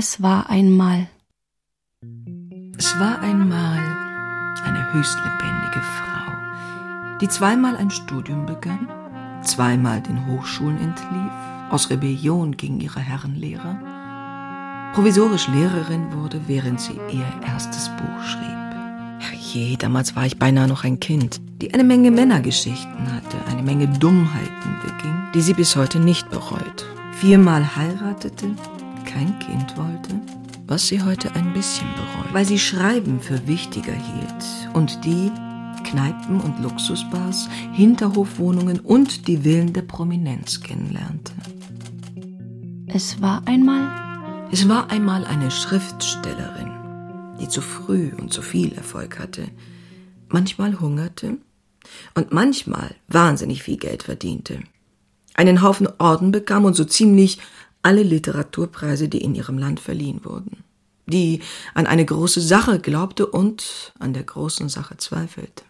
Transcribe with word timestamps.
Es 0.00 0.22
war 0.22 0.48
einmal. 0.48 1.08
Es 2.78 3.00
war 3.00 3.18
einmal 3.18 3.82
eine 4.64 4.92
höchst 4.92 5.18
lebendige 5.24 5.80
Frau, 5.80 7.18
die 7.20 7.26
zweimal 7.26 7.76
ein 7.76 7.90
Studium 7.90 8.46
begann, 8.46 8.86
zweimal 9.42 10.00
den 10.00 10.24
Hochschulen 10.28 10.78
entlief, 10.78 11.32
aus 11.70 11.90
Rebellion 11.90 12.56
gegen 12.56 12.80
ihre 12.80 13.00
Herrenlehrer, 13.00 14.92
provisorisch 14.94 15.48
Lehrerin 15.48 16.12
wurde, 16.12 16.42
während 16.46 16.80
sie 16.80 17.00
ihr 17.10 17.26
erstes 17.44 17.88
Buch 17.88 18.22
schrieb. 18.22 19.32
Je, 19.52 19.76
damals 19.76 20.14
war 20.14 20.26
ich 20.26 20.38
beinahe 20.38 20.68
noch 20.68 20.84
ein 20.84 21.00
Kind, 21.00 21.40
die 21.60 21.74
eine 21.74 21.82
Menge 21.82 22.12
Männergeschichten 22.12 23.12
hatte, 23.12 23.36
eine 23.50 23.64
Menge 23.64 23.88
Dummheiten 23.88 24.76
beging, 24.80 25.16
die 25.34 25.40
sie 25.40 25.54
bis 25.54 25.74
heute 25.74 25.98
nicht 25.98 26.30
bereut. 26.30 26.86
Viermal 27.14 27.74
heiratete, 27.74 28.54
kein 29.08 29.38
Kind 29.38 29.76
wollte, 29.76 30.20
was 30.66 30.86
sie 30.86 31.02
heute 31.02 31.34
ein 31.34 31.52
bisschen 31.54 31.88
bereut, 31.94 32.32
weil 32.32 32.44
sie 32.44 32.58
Schreiben 32.58 33.20
für 33.20 33.46
wichtiger 33.46 33.94
hielt 33.94 34.74
und 34.74 35.04
die 35.04 35.32
Kneipen 35.84 36.40
und 36.40 36.60
Luxusbars, 36.62 37.48
Hinterhofwohnungen 37.72 38.80
und 38.80 39.26
die 39.26 39.38
Villen 39.38 39.72
der 39.72 39.82
Prominenz 39.82 40.60
kennenlernte. 40.60 41.32
Es 42.86 43.20
war 43.22 43.42
einmal. 43.46 44.48
Es 44.52 44.68
war 44.68 44.90
einmal 44.90 45.24
eine 45.24 45.50
Schriftstellerin, 45.50 47.36
die 47.40 47.48
zu 47.48 47.60
früh 47.62 48.12
und 48.18 48.32
zu 48.32 48.42
viel 48.42 48.72
Erfolg 48.72 49.18
hatte, 49.18 49.48
manchmal 50.28 50.78
hungerte 50.80 51.38
und 52.14 52.32
manchmal 52.32 52.94
wahnsinnig 53.08 53.62
viel 53.62 53.78
Geld 53.78 54.02
verdiente, 54.02 54.60
einen 55.34 55.62
Haufen 55.62 55.88
Orden 55.98 56.30
bekam 56.30 56.64
und 56.64 56.74
so 56.74 56.84
ziemlich 56.84 57.38
alle 57.82 58.02
Literaturpreise, 58.02 59.08
die 59.08 59.22
in 59.22 59.34
ihrem 59.34 59.58
Land 59.58 59.80
verliehen 59.80 60.24
wurden, 60.24 60.64
die 61.06 61.40
an 61.74 61.86
eine 61.86 62.04
große 62.04 62.40
Sache 62.40 62.80
glaubte 62.80 63.26
und 63.26 63.92
an 63.98 64.12
der 64.12 64.24
großen 64.24 64.68
Sache 64.68 64.96
zweifelte, 64.96 65.64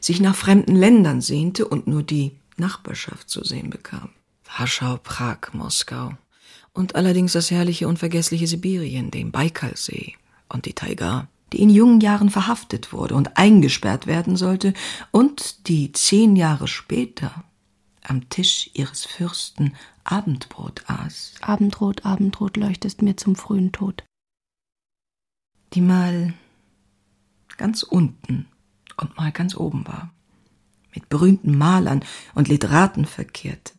sich 0.00 0.20
nach 0.20 0.36
fremden 0.36 0.76
Ländern 0.76 1.20
sehnte 1.20 1.66
und 1.66 1.86
nur 1.86 2.02
die 2.02 2.32
Nachbarschaft 2.56 3.28
zu 3.28 3.44
sehen 3.44 3.70
bekam. 3.70 4.10
Warschau, 4.58 4.98
Prag, 5.02 5.52
Moskau 5.52 6.12
und 6.72 6.94
allerdings 6.94 7.32
das 7.32 7.50
herrliche 7.50 7.88
und 7.88 7.98
vergessliche 7.98 8.46
Sibirien, 8.46 9.10
den 9.10 9.32
Baikalsee 9.32 10.14
und 10.48 10.66
die 10.66 10.74
Taiga, 10.74 11.28
die 11.52 11.62
in 11.62 11.70
jungen 11.70 12.00
Jahren 12.00 12.30
verhaftet 12.30 12.92
wurde 12.92 13.14
und 13.14 13.36
eingesperrt 13.36 14.06
werden 14.06 14.36
sollte 14.36 14.74
und 15.10 15.68
die 15.68 15.92
zehn 15.92 16.36
Jahre 16.36 16.68
später 16.68 17.44
am 18.02 18.28
Tisch 18.28 18.70
ihres 18.74 19.04
Fürsten 19.04 19.74
Abendbrot 20.06 20.84
aß. 20.86 21.34
Abendrot, 21.40 22.06
Abendrot 22.06 22.56
leuchtest 22.56 23.02
mir 23.02 23.16
zum 23.16 23.34
frühen 23.34 23.72
Tod. 23.72 24.04
Die 25.72 25.80
mal 25.80 26.32
ganz 27.56 27.82
unten 27.82 28.46
und 28.96 29.16
mal 29.16 29.32
ganz 29.32 29.56
oben 29.56 29.86
war, 29.86 30.10
mit 30.94 31.08
berühmten 31.08 31.58
Malern 31.58 32.04
und 32.34 32.48
Literaten 32.48 33.04
verkehrte 33.04 33.72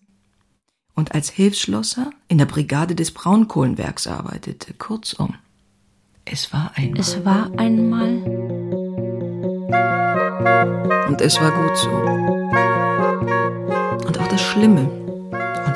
und 0.93 1.13
als 1.13 1.29
Hilfsschlosser 1.29 2.11
in 2.27 2.39
der 2.39 2.45
Brigade 2.45 2.93
des 2.93 3.11
Braunkohlenwerks 3.11 4.07
arbeitete. 4.07 4.73
Kurzum, 4.73 5.35
es 6.25 6.51
war 6.51 6.73
einmal. 6.75 6.99
Es 6.99 7.23
war 7.23 7.51
einmal. 7.57 8.17
Und 11.07 11.21
es 11.21 11.39
war 11.39 11.51
gut 11.51 11.77
so. 11.77 11.89
Und 14.07 14.19
auch 14.19 14.27
das 14.27 14.41
Schlimme 14.41 15.06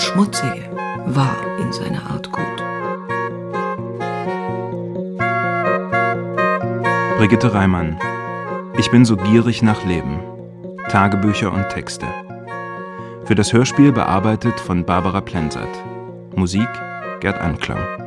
und 0.01 0.07
Schmutzige 0.07 0.69
war 1.05 1.35
in 1.59 1.71
seiner 1.71 2.09
Art 2.09 2.31
gut. 2.31 2.41
Brigitte 7.17 7.53
Reimann. 7.53 7.99
Ich 8.77 8.89
bin 8.89 9.05
so 9.05 9.15
gierig 9.15 9.61
nach 9.61 9.85
Leben. 9.85 10.19
Tagebücher 10.89 11.51
und 11.51 11.69
Texte. 11.69 12.07
Für 13.25 13.35
das 13.35 13.53
Hörspiel 13.53 13.91
bearbeitet 13.91 14.59
von 14.59 14.85
Barbara 14.85 15.21
Plensert. 15.21 15.69
Musik 16.35 16.69
Gerd 17.19 17.39
Anklam. 17.39 18.00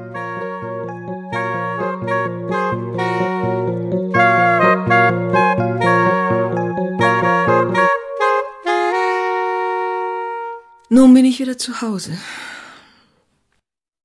Bin 11.15 11.25
ich 11.25 11.39
wieder 11.39 11.57
zu 11.57 11.81
Hause. 11.81 12.19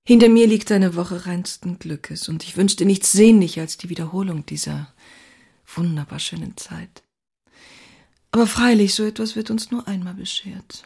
Hinter 0.06 0.30
mir 0.30 0.46
liegt 0.46 0.72
eine 0.72 0.96
Woche 0.96 1.26
reinsten 1.26 1.80
Glückes 1.80 2.30
und 2.30 2.44
ich 2.44 2.56
wünschte 2.56 2.86
nichts 2.86 3.12
sehnlicher 3.12 3.62
als 3.62 3.78
die 3.78 3.90
Wiederholung 3.90 4.46
dieser 4.46 4.94
wunderbar 5.66 6.20
schönen 6.20 6.56
Zeit. 6.56 7.02
Aber 8.30 8.46
freilich, 8.46 8.94
so 8.94 9.04
etwas 9.06 9.36
wird 9.36 9.50
uns 9.50 9.72
nur 9.72 9.88
einmal 9.88 10.14
beschert. 10.14 10.84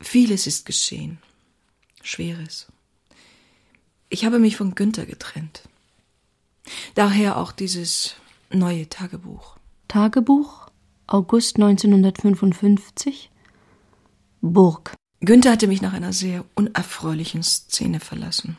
Vieles 0.00 0.46
ist 0.46 0.64
geschehen. 0.64 1.18
Schweres. 2.00 2.68
Ich 4.10 4.24
habe 4.24 4.38
mich 4.38 4.56
von 4.56 4.76
Günther 4.76 5.06
getrennt. 5.06 5.68
Daher 6.94 7.36
auch 7.36 7.50
dieses 7.50 8.14
neue 8.52 8.88
Tagebuch. 8.88 9.56
Tagebuch, 9.88 10.70
August 11.08 11.56
1955, 11.56 13.31
Burg. 14.44 14.96
Günther 15.20 15.52
hatte 15.52 15.68
mich 15.68 15.82
nach 15.82 15.92
einer 15.92 16.12
sehr 16.12 16.44
unerfreulichen 16.56 17.44
Szene 17.44 18.00
verlassen, 18.00 18.56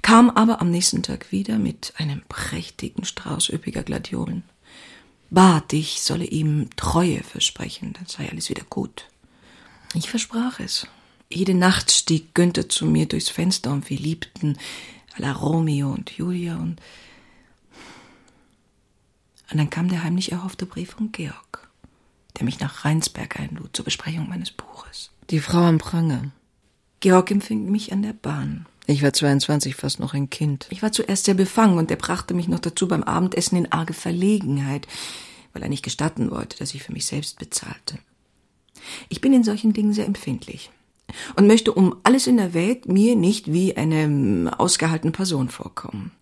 kam 0.00 0.30
aber 0.30 0.62
am 0.62 0.70
nächsten 0.70 1.02
Tag 1.02 1.30
wieder 1.30 1.58
mit 1.58 1.92
einem 1.98 2.22
prächtigen 2.26 3.04
Strauß 3.04 3.50
üppiger 3.50 3.82
Gladiolen, 3.82 4.44
bat, 5.28 5.74
ich 5.74 6.00
solle 6.00 6.24
ihm 6.24 6.70
Treue 6.76 7.22
versprechen, 7.22 7.92
dann 7.92 8.06
sei 8.06 8.30
alles 8.30 8.48
wieder 8.48 8.64
gut. 8.64 9.08
Ich 9.92 10.08
versprach 10.08 10.58
es. 10.58 10.86
Jede 11.28 11.54
Nacht 11.54 11.90
stieg 11.90 12.34
Günther 12.34 12.70
zu 12.70 12.86
mir 12.86 13.04
durchs 13.04 13.28
Fenster 13.28 13.72
und 13.72 13.90
wir 13.90 13.98
liebten 13.98 14.56
à 15.16 15.20
la 15.20 15.32
Romeo 15.32 15.92
und 15.92 16.12
Julia 16.12 16.56
und 16.56 16.80
und 19.50 19.58
dann 19.58 19.70
kam 19.70 19.88
der 19.88 20.02
heimlich 20.02 20.32
erhoffte 20.32 20.64
Brief 20.64 20.92
von 20.92 21.12
Georg, 21.12 21.68
der 22.38 22.44
mich 22.44 22.58
nach 22.58 22.84
Rheinsberg 22.84 23.38
einlud 23.38 23.76
zur 23.76 23.84
Besprechung 23.84 24.28
meines 24.28 24.50
Buches. 24.50 25.10
Die 25.30 25.40
Frau 25.40 25.58
am 25.58 25.78
Pranger. 25.78 26.30
Georg 27.00 27.32
empfing 27.32 27.68
mich 27.68 27.92
an 27.92 28.02
der 28.02 28.12
Bahn. 28.12 28.66
Ich 28.86 29.02
war 29.02 29.12
22, 29.12 29.74
fast 29.74 29.98
noch 29.98 30.14
ein 30.14 30.30
Kind. 30.30 30.68
Ich 30.70 30.82
war 30.82 30.92
zuerst 30.92 31.24
sehr 31.24 31.34
befangen 31.34 31.78
und 31.78 31.90
er 31.90 31.96
brachte 31.96 32.32
mich 32.32 32.46
noch 32.46 32.60
dazu 32.60 32.86
beim 32.86 33.02
Abendessen 33.02 33.56
in 33.56 33.72
arge 33.72 33.92
Verlegenheit, 33.92 34.86
weil 35.52 35.64
er 35.64 35.68
nicht 35.68 35.82
gestatten 35.82 36.30
wollte, 36.30 36.56
dass 36.58 36.74
ich 36.74 36.84
für 36.84 36.92
mich 36.92 37.06
selbst 37.06 37.40
bezahlte. 37.40 37.98
Ich 39.08 39.20
bin 39.20 39.32
in 39.32 39.42
solchen 39.42 39.72
Dingen 39.72 39.92
sehr 39.92 40.06
empfindlich 40.06 40.70
und 41.34 41.48
möchte 41.48 41.72
um 41.72 41.96
alles 42.04 42.28
in 42.28 42.36
der 42.36 42.54
Welt 42.54 42.86
mir 42.86 43.16
nicht 43.16 43.52
wie 43.52 43.76
eine 43.76 44.54
ausgehaltene 44.58 45.10
Person 45.10 45.48
vorkommen. 45.48 46.12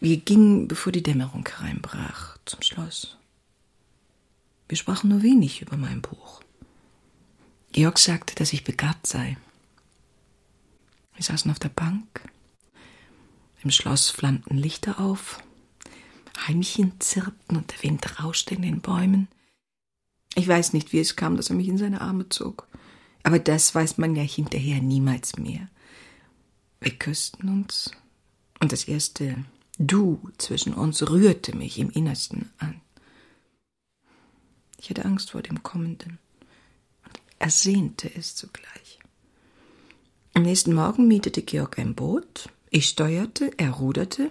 Wir 0.00 0.16
gingen, 0.16 0.68
bevor 0.68 0.90
die 0.90 1.02
Dämmerung 1.02 1.46
hereinbrach, 1.46 2.38
zum 2.46 2.62
Schloss. 2.62 3.18
Wir 4.68 4.78
sprachen 4.78 5.10
nur 5.10 5.22
wenig 5.22 5.60
über 5.60 5.76
mein 5.76 6.00
Buch. 6.00 6.40
Georg 7.76 7.98
sagte, 7.98 8.34
dass 8.34 8.54
ich 8.54 8.64
begabt 8.64 9.06
sei. 9.06 9.36
Wir 11.14 11.22
saßen 11.22 11.50
auf 11.50 11.58
der 11.58 11.68
Bank. 11.68 12.22
Im 13.62 13.70
Schloss 13.70 14.08
flammten 14.08 14.56
Lichter 14.56 14.98
auf. 14.98 15.42
Heimchen 16.46 16.98
zirpten 17.00 17.58
und 17.58 17.70
der 17.70 17.82
Wind 17.82 18.18
rauschte 18.18 18.54
in 18.54 18.62
den 18.62 18.80
Bäumen. 18.80 19.28
Ich 20.36 20.48
weiß 20.48 20.72
nicht, 20.72 20.94
wie 20.94 21.00
es 21.00 21.16
kam, 21.16 21.36
dass 21.36 21.50
er 21.50 21.56
mich 21.56 21.68
in 21.68 21.76
seine 21.76 22.00
Arme 22.00 22.30
zog. 22.30 22.66
Aber 23.22 23.38
das 23.38 23.74
weiß 23.74 23.98
man 23.98 24.16
ja 24.16 24.22
hinterher 24.22 24.80
niemals 24.80 25.36
mehr. 25.36 25.68
Wir 26.80 26.92
küssten 26.92 27.50
uns 27.50 27.90
und 28.58 28.72
das 28.72 28.84
erste 28.84 29.44
Du 29.78 30.30
zwischen 30.38 30.72
uns 30.72 31.02
rührte 31.10 31.54
mich 31.54 31.78
im 31.78 31.90
Innersten 31.90 32.50
an. 32.56 32.80
Ich 34.78 34.88
hatte 34.88 35.04
Angst 35.04 35.32
vor 35.32 35.42
dem 35.42 35.62
Kommenden 35.62 36.18
ersehnte 37.38 38.10
es 38.14 38.34
zugleich. 38.34 38.98
Am 40.34 40.42
nächsten 40.42 40.74
Morgen 40.74 41.08
mietete 41.08 41.42
Georg 41.42 41.78
ein 41.78 41.94
Boot, 41.94 42.50
ich 42.70 42.88
steuerte, 42.88 43.50
er 43.56 43.70
ruderte, 43.70 44.30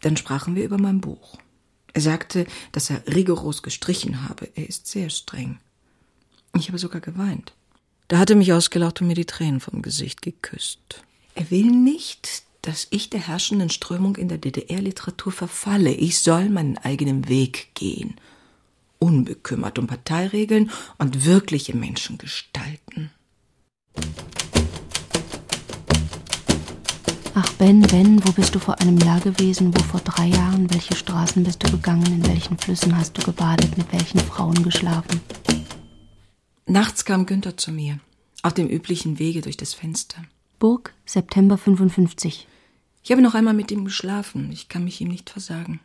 dann 0.00 0.16
sprachen 0.16 0.54
wir 0.56 0.64
über 0.64 0.78
mein 0.78 1.00
Buch. 1.00 1.38
Er 1.94 2.00
sagte, 2.00 2.46
dass 2.72 2.90
er 2.90 3.06
rigoros 3.06 3.62
gestrichen 3.62 4.28
habe, 4.28 4.48
er 4.54 4.68
ist 4.68 4.86
sehr 4.86 5.10
streng. 5.10 5.58
Ich 6.56 6.68
habe 6.68 6.78
sogar 6.78 7.00
geweint. 7.00 7.54
Da 8.08 8.18
hat 8.18 8.30
er 8.30 8.36
mich 8.36 8.52
ausgelacht 8.52 9.00
und 9.00 9.06
mir 9.06 9.14
die 9.14 9.24
Tränen 9.24 9.60
vom 9.60 9.80
Gesicht 9.80 10.20
geküsst. 10.22 11.02
Er 11.34 11.50
will 11.50 11.70
nicht, 11.70 12.42
dass 12.60 12.86
ich 12.90 13.10
der 13.10 13.26
herrschenden 13.26 13.70
Strömung 13.70 14.16
in 14.16 14.28
der 14.28 14.38
DDR-Literatur 14.38 15.32
verfalle. 15.32 15.92
Ich 15.92 16.18
soll 16.18 16.48
meinen 16.48 16.78
eigenen 16.78 17.28
Weg 17.28 17.74
gehen, 17.74 18.16
unbekümmert 19.02 19.78
um 19.80 19.88
Parteiregeln 19.88 20.70
und 20.98 21.24
wirkliche 21.24 21.76
Menschen 21.76 22.18
gestalten. 22.18 23.10
Ach 27.34 27.52
Ben, 27.54 27.80
Ben, 27.82 28.24
wo 28.24 28.32
bist 28.32 28.54
du 28.54 28.58
vor 28.58 28.80
einem 28.80 28.98
Jahr 28.98 29.20
gewesen? 29.20 29.74
Wo 29.74 29.82
vor 29.82 30.00
drei 30.00 30.26
Jahren? 30.28 30.72
Welche 30.72 30.94
Straßen 30.94 31.42
bist 31.42 31.62
du 31.64 31.70
gegangen? 31.72 32.06
In 32.06 32.26
welchen 32.26 32.56
Flüssen 32.58 32.96
hast 32.96 33.18
du 33.18 33.22
gebadet? 33.22 33.76
Mit 33.76 33.92
welchen 33.92 34.20
Frauen 34.20 34.62
geschlafen? 34.62 35.20
Nachts 36.66 37.04
kam 37.04 37.26
Günther 37.26 37.56
zu 37.56 37.72
mir, 37.72 37.98
auf 38.42 38.54
dem 38.54 38.68
üblichen 38.68 39.18
Wege 39.18 39.40
durch 39.40 39.56
das 39.56 39.74
Fenster. 39.74 40.22
Burg, 40.60 40.94
September 41.06 41.58
55. 41.58 42.46
Ich 43.02 43.10
habe 43.10 43.22
noch 43.22 43.34
einmal 43.34 43.54
mit 43.54 43.72
ihm 43.72 43.84
geschlafen. 43.84 44.50
Ich 44.52 44.68
kann 44.68 44.84
mich 44.84 45.00
ihm 45.00 45.08
nicht 45.08 45.28
versagen. 45.28 45.80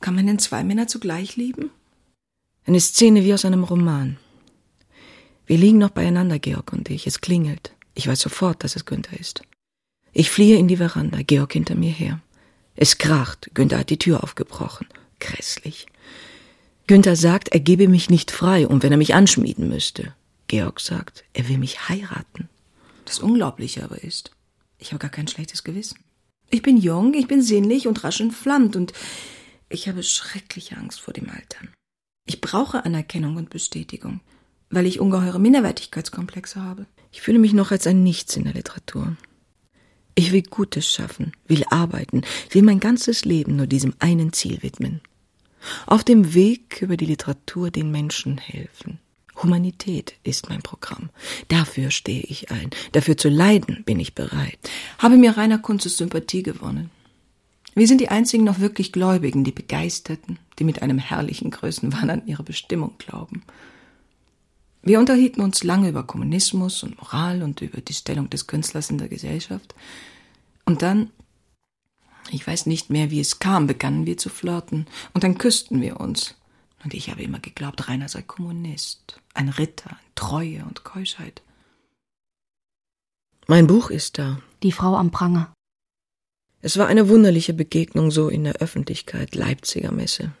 Kann 0.00 0.16
man 0.16 0.26
denn 0.26 0.40
zwei 0.40 0.64
Männer 0.64 0.88
zugleich 0.88 1.36
lieben? 1.36 1.70
Eine 2.66 2.80
Szene 2.80 3.22
wie 3.24 3.32
aus 3.32 3.44
einem 3.44 3.62
Roman. 3.62 4.16
Wir 5.46 5.56
liegen 5.56 5.78
noch 5.78 5.90
beieinander, 5.90 6.40
Georg 6.40 6.72
und 6.72 6.90
ich. 6.90 7.06
Es 7.06 7.20
klingelt. 7.20 7.72
Ich 7.94 8.08
weiß 8.08 8.18
sofort, 8.18 8.64
dass 8.64 8.74
es 8.74 8.84
Günther 8.84 9.20
ist. 9.20 9.42
Ich 10.12 10.30
fliehe 10.30 10.58
in 10.58 10.66
die 10.66 10.78
Veranda, 10.78 11.22
Georg 11.22 11.52
hinter 11.52 11.76
mir 11.76 11.92
her. 11.92 12.20
Es 12.74 12.98
kracht, 12.98 13.50
Günther 13.54 13.78
hat 13.78 13.90
die 13.90 14.00
Tür 14.00 14.24
aufgebrochen. 14.24 14.88
Grässlich. 15.20 15.86
Günther 16.88 17.14
sagt, 17.14 17.50
er 17.50 17.60
gebe 17.60 17.86
mich 17.86 18.10
nicht 18.10 18.32
frei 18.32 18.66
und 18.66 18.82
wenn 18.82 18.90
er 18.90 18.98
mich 18.98 19.14
anschmieden 19.14 19.68
müsste. 19.68 20.12
Georg 20.48 20.80
sagt, 20.80 21.22
er 21.34 21.48
will 21.48 21.58
mich 21.58 21.88
heiraten. 21.88 22.48
Das 23.04 23.20
Unglaubliche 23.20 23.84
aber 23.84 24.02
ist, 24.02 24.32
ich 24.78 24.88
habe 24.88 24.98
gar 24.98 25.10
kein 25.10 25.28
schlechtes 25.28 25.62
Gewissen. 25.62 26.00
Ich 26.50 26.62
bin 26.62 26.78
jung, 26.78 27.14
ich 27.14 27.28
bin 27.28 27.42
sinnlich 27.42 27.86
und 27.86 28.02
rasch 28.02 28.20
entflammt 28.20 28.74
und 28.74 28.92
ich 29.68 29.88
habe 29.88 30.02
schreckliche 30.02 30.76
Angst 30.76 31.00
vor 31.00 31.14
dem 31.14 31.30
Altern. 31.30 31.68
Ich 32.26 32.40
brauche 32.40 32.84
Anerkennung 32.84 33.36
und 33.36 33.50
Bestätigung, 33.50 34.20
weil 34.68 34.86
ich 34.86 35.00
ungeheure 35.00 35.38
Minderwertigkeitskomplexe 35.38 36.60
habe. 36.62 36.86
Ich 37.12 37.22
fühle 37.22 37.38
mich 37.38 37.52
noch 37.52 37.70
als 37.70 37.86
ein 37.86 38.02
Nichts 38.02 38.36
in 38.36 38.44
der 38.44 38.54
Literatur. 38.54 39.16
Ich 40.16 40.32
will 40.32 40.42
Gutes 40.42 40.90
schaffen, 40.90 41.32
will 41.46 41.64
arbeiten, 41.70 42.22
will 42.50 42.62
mein 42.62 42.80
ganzes 42.80 43.24
Leben 43.24 43.56
nur 43.56 43.66
diesem 43.66 43.94
einen 44.00 44.32
Ziel 44.32 44.62
widmen. 44.62 45.00
Auf 45.86 46.02
dem 46.04 46.34
Weg 46.34 46.82
über 46.82 46.96
die 46.96 47.06
Literatur 47.06 47.70
den 47.70 47.90
Menschen 47.90 48.38
helfen. 48.38 48.98
Humanität 49.42 50.14
ist 50.22 50.48
mein 50.48 50.62
Programm. 50.62 51.10
Dafür 51.48 51.90
stehe 51.90 52.22
ich 52.22 52.50
ein. 52.50 52.70
Dafür 52.92 53.16
zu 53.16 53.28
leiden 53.28 53.84
bin 53.84 54.00
ich 54.00 54.14
bereit. 54.14 54.58
Habe 54.98 55.16
mir 55.16 55.36
Rainer 55.36 55.58
Kunzes 55.58 55.98
Sympathie 55.98 56.42
gewonnen. 56.42 56.90
Wir 57.76 57.86
sind 57.86 58.00
die 58.00 58.08
einzigen 58.08 58.42
noch 58.42 58.58
wirklich 58.58 58.90
Gläubigen, 58.90 59.44
die 59.44 59.52
Begeisterten, 59.52 60.38
die 60.58 60.64
mit 60.64 60.80
einem 60.80 60.96
herrlichen 60.96 61.50
Größenwahn 61.50 62.08
an 62.08 62.26
ihre 62.26 62.42
Bestimmung 62.42 62.94
glauben. 62.96 63.42
Wir 64.80 64.98
unterhielten 64.98 65.42
uns 65.42 65.62
lange 65.62 65.90
über 65.90 66.02
Kommunismus 66.04 66.82
und 66.82 66.96
Moral 66.96 67.42
und 67.42 67.60
über 67.60 67.82
die 67.82 67.92
Stellung 67.92 68.30
des 68.30 68.46
Künstlers 68.46 68.88
in 68.88 68.96
der 68.96 69.08
Gesellschaft. 69.08 69.74
Und 70.64 70.80
dann, 70.80 71.10
ich 72.30 72.46
weiß 72.46 72.64
nicht 72.64 72.88
mehr, 72.88 73.10
wie 73.10 73.20
es 73.20 73.40
kam, 73.40 73.66
begannen 73.66 74.06
wir 74.06 74.16
zu 74.16 74.30
flirten. 74.30 74.86
Und 75.12 75.22
dann 75.22 75.36
küssten 75.36 75.82
wir 75.82 76.00
uns. 76.00 76.34
Und 76.82 76.94
ich 76.94 77.10
habe 77.10 77.22
immer 77.22 77.40
geglaubt, 77.40 77.88
Rainer 77.88 78.08
sei 78.08 78.22
Kommunist, 78.22 79.20
ein 79.34 79.50
Ritter, 79.50 79.90
ein 79.90 80.12
Treue 80.14 80.64
und 80.64 80.82
Keuschheit. 80.84 81.42
Mein 83.48 83.66
Buch 83.66 83.90
ist 83.90 84.18
da. 84.18 84.40
Die 84.62 84.72
Frau 84.72 84.96
am 84.96 85.10
Pranger. 85.10 85.52
Es 86.66 86.78
war 86.78 86.88
eine 86.88 87.08
wunderliche 87.08 87.54
Begegnung 87.54 88.10
so 88.10 88.28
in 88.28 88.42
der 88.42 88.56
Öffentlichkeit 88.56 89.36
Leipziger 89.36 89.92
Messe. 89.92 90.32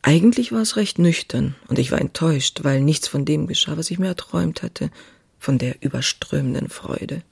Eigentlich 0.00 0.50
war 0.50 0.62
es 0.62 0.76
recht 0.76 0.98
nüchtern, 0.98 1.56
und 1.68 1.78
ich 1.78 1.92
war 1.92 2.00
enttäuscht, 2.00 2.60
weil 2.62 2.80
nichts 2.80 3.06
von 3.06 3.26
dem 3.26 3.46
geschah, 3.46 3.76
was 3.76 3.90
ich 3.90 3.98
mir 3.98 4.06
erträumt 4.06 4.62
hatte, 4.62 4.90
von 5.38 5.58
der 5.58 5.82
überströmenden 5.82 6.70
Freude. 6.70 7.22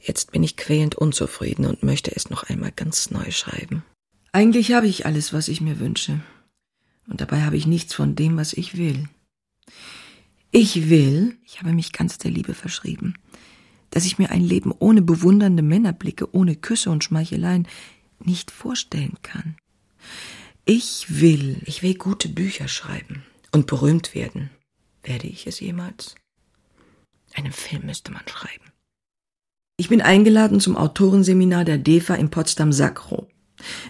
Jetzt 0.00 0.32
bin 0.32 0.42
ich 0.42 0.56
quälend 0.56 0.96
unzufrieden 0.96 1.66
und 1.66 1.84
möchte 1.84 2.10
es 2.16 2.30
noch 2.30 2.42
einmal 2.42 2.72
ganz 2.72 3.12
neu 3.12 3.30
schreiben. 3.30 3.84
Eigentlich 4.32 4.72
habe 4.72 4.88
ich 4.88 5.06
alles, 5.06 5.32
was 5.32 5.46
ich 5.46 5.60
mir 5.60 5.78
wünsche, 5.78 6.18
und 7.06 7.20
dabei 7.20 7.42
habe 7.42 7.56
ich 7.56 7.68
nichts 7.68 7.94
von 7.94 8.16
dem, 8.16 8.36
was 8.36 8.54
ich 8.54 8.76
will. 8.76 9.08
Ich 10.50 10.90
will, 10.90 11.36
ich 11.46 11.60
habe 11.60 11.72
mich 11.74 11.92
ganz 11.92 12.18
der 12.18 12.32
Liebe 12.32 12.54
verschrieben, 12.54 13.14
dass 13.90 14.04
ich 14.04 14.18
mir 14.18 14.30
ein 14.30 14.42
Leben 14.42 14.72
ohne 14.78 15.02
bewundernde 15.02 15.62
Männerblicke, 15.62 16.34
ohne 16.34 16.56
Küsse 16.56 16.90
und 16.90 17.04
Schmeicheleien 17.04 17.66
nicht 18.20 18.50
vorstellen 18.50 19.16
kann. 19.22 19.56
Ich 20.64 21.06
will, 21.08 21.62
ich 21.64 21.82
will 21.82 21.94
gute 21.94 22.28
Bücher 22.28 22.68
schreiben 22.68 23.24
und 23.52 23.66
berühmt 23.66 24.14
werden. 24.14 24.50
Werde 25.02 25.26
ich 25.26 25.46
es 25.46 25.60
jemals? 25.60 26.14
Einen 27.34 27.52
Film 27.52 27.86
müsste 27.86 28.12
man 28.12 28.26
schreiben. 28.26 28.64
Ich 29.76 29.88
bin 29.88 30.02
eingeladen 30.02 30.60
zum 30.60 30.76
Autorenseminar 30.76 31.64
der 31.64 31.78
DEFA 31.78 32.16
in 32.16 32.30
Potsdam-Sacro. 32.30 33.28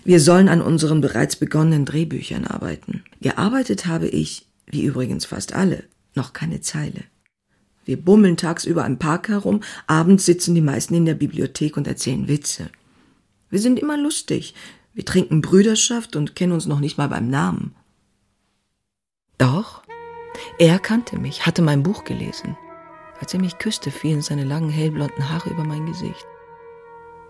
Wir 0.05 0.21
sollen 0.21 0.49
an 0.49 0.61
unseren 0.61 1.01
bereits 1.01 1.37
begonnenen 1.37 1.85
Drehbüchern 1.85 2.45
arbeiten. 2.45 3.05
Gearbeitet 3.21 3.87
habe 3.87 4.07
ich, 4.07 4.47
wie 4.67 4.85
übrigens 4.85 5.25
fast 5.25 5.55
alle, 5.55 5.85
noch 6.15 6.33
keine 6.33 6.61
Zeile. 6.61 7.05
Wir 7.89 7.97
bummeln 7.97 8.37
tagsüber 8.37 8.85
im 8.85 8.99
Park 8.99 9.31
herum, 9.31 9.63
abends 9.87 10.27
sitzen 10.27 10.55
die 10.55 10.61
meisten 10.61 10.93
in 10.93 11.07
der 11.07 11.15
Bibliothek 11.15 11.79
und 11.79 11.87
erzählen 11.87 12.29
Witze. 12.29 12.69
Wir 13.49 13.61
sind 13.61 13.79
immer 13.79 13.97
lustig, 13.97 14.55
wir 14.93 15.07
trinken 15.07 15.41
Brüderschaft 15.41 16.15
und 16.15 16.37
kennen 16.37 16.53
uns 16.53 16.67
noch 16.67 16.81
nicht 16.81 16.99
mal 16.99 17.09
beim 17.09 17.31
Namen. 17.31 17.75
Doch, 19.39 19.85
er 20.59 20.79
kannte 20.79 21.19
mich, 21.19 21.47
hatte 21.47 21.63
mein 21.63 21.83
Buch 21.83 22.05
gelesen. 22.05 22.59
Als 23.21 23.33
er 23.33 23.41
mich 23.41 23.57
küsste, 23.57 23.91
fielen 23.91 24.21
seine 24.21 24.45
langen 24.45 24.69
hellblonden 24.69 25.31
Haare 25.31 25.49
über 25.49 25.65
mein 25.65 25.87
Gesicht. 25.87 26.27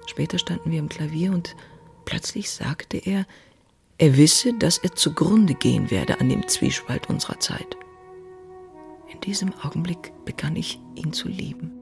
Später 0.06 0.40
standen 0.40 0.72
wir 0.72 0.80
im 0.80 0.88
Klavier 0.88 1.30
und 1.30 1.54
plötzlich 2.04 2.50
sagte 2.50 2.96
er, 2.96 3.26
er 3.98 4.16
wisse, 4.16 4.54
dass 4.58 4.78
er 4.78 4.96
zugrunde 4.96 5.54
gehen 5.54 5.92
werde 5.92 6.18
an 6.18 6.28
dem 6.28 6.48
Zwiespalt 6.48 7.08
unserer 7.08 7.38
Zeit. 7.38 7.76
In 9.12 9.20
diesem 9.20 9.52
Augenblick 9.62 10.12
begann 10.24 10.56
ich, 10.56 10.78
ihn 10.94 11.12
zu 11.12 11.28
lieben. 11.28 11.72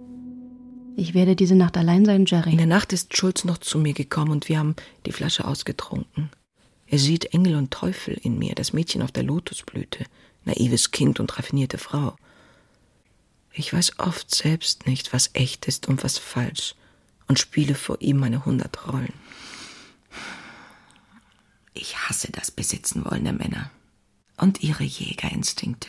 Ich 0.96 1.12
werde 1.12 1.36
diese 1.36 1.56
Nacht 1.56 1.76
allein 1.76 2.04
sein, 2.04 2.24
Jerry. 2.24 2.52
In 2.52 2.58
der 2.58 2.66
Nacht 2.66 2.92
ist 2.92 3.16
Schulz 3.16 3.44
noch 3.44 3.58
zu 3.58 3.78
mir 3.78 3.92
gekommen 3.92 4.30
und 4.30 4.48
wir 4.48 4.58
haben 4.58 4.76
die 5.04 5.12
Flasche 5.12 5.44
ausgetrunken. 5.44 6.30
Er 6.86 6.98
sieht 6.98 7.34
Engel 7.34 7.56
und 7.56 7.72
Teufel 7.72 8.14
in 8.14 8.38
mir, 8.38 8.54
das 8.54 8.72
Mädchen 8.72 9.02
auf 9.02 9.12
der 9.12 9.24
Lotusblüte, 9.24 10.04
naives 10.44 10.92
Kind 10.92 11.20
und 11.20 11.36
raffinierte 11.36 11.78
Frau. 11.78 12.16
Ich 13.52 13.72
weiß 13.72 13.98
oft 13.98 14.34
selbst 14.34 14.86
nicht, 14.86 15.12
was 15.12 15.30
echt 15.32 15.66
ist 15.66 15.88
und 15.88 16.04
was 16.04 16.18
falsch, 16.18 16.74
und 17.26 17.38
spiele 17.38 17.74
vor 17.74 18.00
ihm 18.00 18.18
meine 18.18 18.44
hundert 18.44 18.86
Rollen. 18.86 19.12
Ich 21.74 21.98
hasse 21.98 22.30
das 22.30 22.50
Besitzen 22.50 23.04
wollen 23.04 23.24
der 23.24 23.32
Männer 23.32 23.70
und 24.36 24.62
ihre 24.62 24.84
Jägerinstinkte. 24.84 25.88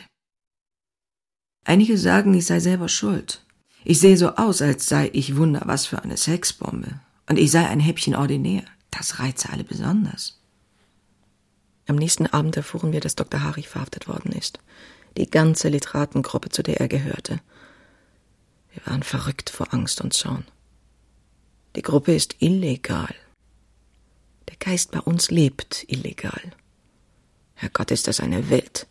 Einige 1.68 1.98
sagen, 1.98 2.32
ich 2.32 2.46
sei 2.46 2.60
selber 2.60 2.88
schuld. 2.88 3.44
Ich 3.84 4.00
sehe 4.00 4.16
so 4.16 4.36
aus, 4.36 4.62
als 4.62 4.88
sei 4.88 5.10
ich 5.12 5.36
Wunder 5.36 5.60
was 5.66 5.84
für 5.84 6.02
eine 6.02 6.16
Sexbombe. 6.16 6.98
Und 7.28 7.38
ich 7.38 7.50
sei 7.50 7.68
ein 7.68 7.78
Häppchen 7.78 8.14
ordinär. 8.14 8.62
Das 8.90 9.18
reize 9.18 9.50
alle 9.50 9.64
besonders. 9.64 10.40
Am 11.86 11.96
nächsten 11.96 12.26
Abend 12.26 12.56
erfuhren 12.56 12.92
wir, 12.92 13.00
dass 13.00 13.16
Dr. 13.16 13.42
Harich 13.42 13.68
verhaftet 13.68 14.08
worden 14.08 14.32
ist. 14.32 14.60
Die 15.18 15.28
ganze 15.28 15.68
Literatengruppe, 15.68 16.48
zu 16.48 16.62
der 16.62 16.80
er 16.80 16.88
gehörte. 16.88 17.38
Wir 18.72 18.86
waren 18.86 19.02
verrückt 19.02 19.50
vor 19.50 19.74
Angst 19.74 20.00
und 20.00 20.14
Zorn. 20.14 20.46
Die 21.76 21.82
Gruppe 21.82 22.14
ist 22.14 22.36
illegal. 22.38 23.14
Der 24.48 24.56
Geist 24.56 24.90
bei 24.90 25.00
uns 25.00 25.30
lebt 25.30 25.84
illegal. 25.86 26.40
Herrgott, 27.52 27.90
ist 27.90 28.08
das 28.08 28.20
eine 28.20 28.48
Welt. 28.48 28.86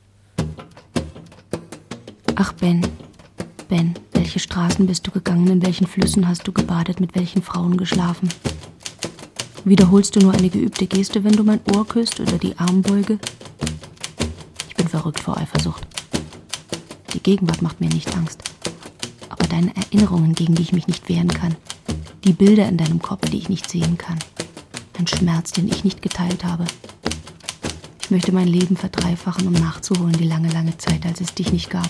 Ach, 2.40 2.54
Ben, 2.54 2.86
Ben, 3.68 3.96
welche 4.14 4.38
Straßen 4.38 4.86
bist 4.86 5.08
du 5.08 5.10
gegangen, 5.12 5.48
in 5.48 5.64
welchen 5.64 5.88
Flüssen 5.88 6.28
hast 6.28 6.48
du 6.48 6.52
gebadet, 6.52 7.00
mit 7.00 7.16
welchen 7.16 7.42
Frauen 7.42 7.78
geschlafen? 7.78 8.30
Wiederholst 9.66 10.16
du 10.16 10.20
nur 10.20 10.34
eine 10.34 10.50
geübte 10.50 10.86
Geste, 10.86 11.24
wenn 11.24 11.32
du 11.32 11.44
mein 11.44 11.62
Ohr 11.74 11.88
küsst 11.88 12.20
oder 12.20 12.38
die 12.38 12.56
Armbeuge? 12.60 13.18
Ich 14.70 14.76
bin 14.76 14.88
verrückt 14.88 15.20
vor 15.20 15.36
Eifersucht. 15.36 15.88
Die 17.16 17.22
Gegenwart 17.22 17.64
macht 17.64 17.82
mir 17.82 17.90
nicht 17.90 18.16
Angst. 18.16 18.44
Aber 19.30 19.48
deine 19.48 19.76
Erinnerungen, 19.76 20.36
gegen 20.36 20.54
die 20.54 20.62
ich 20.62 20.74
mich 20.74 20.86
nicht 20.86 21.10
wehren 21.10 21.30
kann. 21.30 21.56
Die 22.24 22.34
Bilder 22.34 22.70
in 22.70 22.78
deinem 22.78 23.02
Kopf, 23.02 23.28
die 23.32 23.40
ich 23.40 23.50
nicht 23.50 23.68
sehen 23.68 23.98
kann. 23.98 24.20
Ein 25.00 25.08
Schmerz, 25.08 25.54
den 25.54 25.68
ich 25.68 25.84
nicht 25.84 26.04
geteilt 26.04 26.46
habe. 26.46 26.66
Ich 28.00 28.12
möchte 28.12 28.32
mein 28.32 28.48
Leben 28.48 28.78
verdreifachen, 28.78 29.48
um 29.48 29.54
nachzuholen 29.54 30.14
die 30.14 30.28
lange, 30.28 30.50
lange 30.50 30.78
Zeit, 30.78 31.04
als 31.04 31.20
es 31.20 31.34
dich 31.34 31.52
nicht 31.52 31.72
gab. 31.72 31.90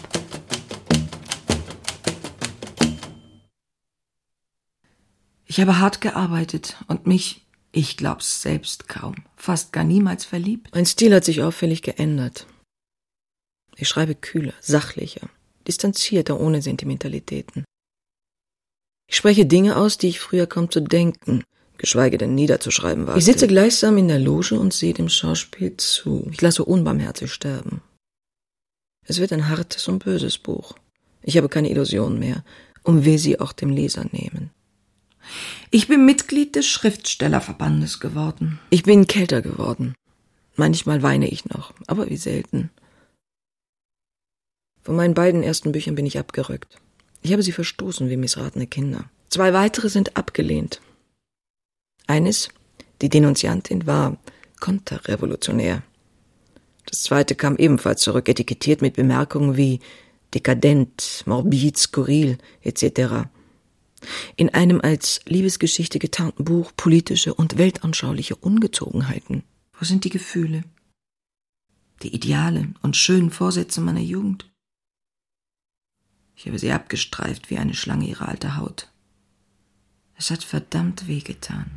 Ich 5.50 5.62
habe 5.62 5.80
hart 5.80 6.02
gearbeitet 6.02 6.76
und 6.88 7.08
mich, 7.08 7.46
ich 7.72 7.96
glaub's 7.96 8.42
selbst 8.42 8.90
kaum, 8.90 9.16
fast 9.38 9.72
gar 9.72 9.86
niemals 9.86 10.26
verliebt. 10.26 10.70
Mein 10.74 10.86
Stil 10.86 11.16
hat 11.16 11.24
sich 11.24 11.42
auffällig 11.42 11.82
geändert. 11.82 12.48
Ich 13.78 13.88
schreibe 13.88 14.14
kühler, 14.14 14.54
sachlicher, 14.60 15.30
distanzierter, 15.66 16.40
ohne 16.40 16.62
Sentimentalitäten. 16.62 17.64
Ich 19.10 19.16
spreche 19.16 19.46
Dinge 19.46 19.78
aus, 19.78 19.98
die 19.98 20.10
ich 20.10 20.20
früher 20.20 20.48
kaum 20.48 20.70
zu 20.70 20.82
denken, 20.82 21.44
geschweige 21.78 22.18
denn 22.18 22.36
niederzuschreiben 22.36 23.08
war. 23.08 23.16
Ich 23.16 23.24
sitze 23.24 23.48
gleichsam 23.48 23.98
in 23.98 24.10
der 24.10 24.20
Loge 24.20 24.60
und 24.60 24.74
sehe 24.74 24.94
dem 24.94 25.08
Schauspiel 25.08 25.78
zu. 25.78 26.28
Ich 26.32 26.42
lasse 26.42 26.66
unbarmherzig 26.66 27.32
sterben. 27.32 27.82
Es 29.06 29.20
wird 29.20 29.32
ein 29.32 29.48
hartes 29.48 29.88
und 29.88 30.04
böses 30.04 30.38
Buch. 30.38 30.74
Ich 31.22 31.38
habe 31.38 31.48
keine 31.48 31.70
Illusionen 31.70 32.20
mehr 32.20 32.44
und 32.84 33.06
will 33.06 33.18
sie 33.18 33.40
auch 33.40 33.54
dem 33.54 33.70
Leser 33.70 34.06
nehmen. 34.12 34.52
Ich 35.72 35.88
bin 35.88 36.06
Mitglied 36.06 36.56
des 36.56 36.68
Schriftstellerverbandes 36.68 38.00
geworden. 38.00 38.60
Ich 38.70 38.84
bin 38.84 39.08
kälter 39.08 39.42
geworden. 39.42 39.96
Manchmal 40.56 41.04
weine 41.04 41.28
ich 41.28 41.46
noch, 41.46 41.74
aber 41.86 42.10
wie 42.10 42.18
selten. 42.18 42.72
Von 44.84 44.96
meinen 44.96 45.14
beiden 45.14 45.44
ersten 45.44 45.72
Büchern 45.72 45.96
bin 45.96 46.06
ich 46.06 46.18
abgerückt. 46.18 46.78
Ich 47.22 47.34
habe 47.34 47.44
sie 47.44 47.52
verstoßen 47.52 48.10
wie 48.10 48.18
missratene 48.18 48.68
Kinder. 48.68 49.10
Zwei 49.30 49.54
weitere 49.54 49.90
sind 49.90 50.16
abgelehnt. 50.16 50.82
Eines, 52.08 52.50
die 53.02 53.10
Denunziantin, 53.10 53.86
war 53.86 54.18
konterrevolutionär. 54.60 55.84
Das 56.86 57.04
zweite 57.04 57.36
kam 57.36 57.58
ebenfalls 57.58 58.02
zurück, 58.02 58.30
etikettiert 58.30 58.82
mit 58.82 58.96
Bemerkungen 58.96 59.58
wie 59.58 59.82
dekadent, 60.34 61.24
morbid, 61.26 61.78
skurril 61.78 62.38
etc. 62.62 63.28
In 64.36 64.54
einem 64.54 64.82
als 64.82 65.22
Liebesgeschichte 65.26 66.00
getarnten 66.00 66.46
Buch 66.46 66.72
politische 66.76 67.34
und 67.34 67.58
weltanschauliche 67.58 68.36
Ungezogenheiten. 68.36 69.44
Wo 69.74 69.86
sind 69.86 70.04
die 70.04 70.10
Gefühle? 70.10 70.64
Die 72.04 72.14
Ideale 72.14 72.70
und 72.82 72.96
schönen 72.96 73.32
Vorsätze 73.32 73.82
meiner 73.82 74.02
Jugend? 74.02 74.50
Ich 76.36 76.46
habe 76.46 76.60
sie 76.60 76.72
abgestreift 76.72 77.50
wie 77.50 77.58
eine 77.58 77.74
Schlange 77.74 78.08
ihre 78.08 78.28
alte 78.28 78.58
Haut. 78.58 78.92
Es 80.16 80.30
hat 80.30 80.44
verdammt 80.44 81.08
wehgetan. 81.08 81.72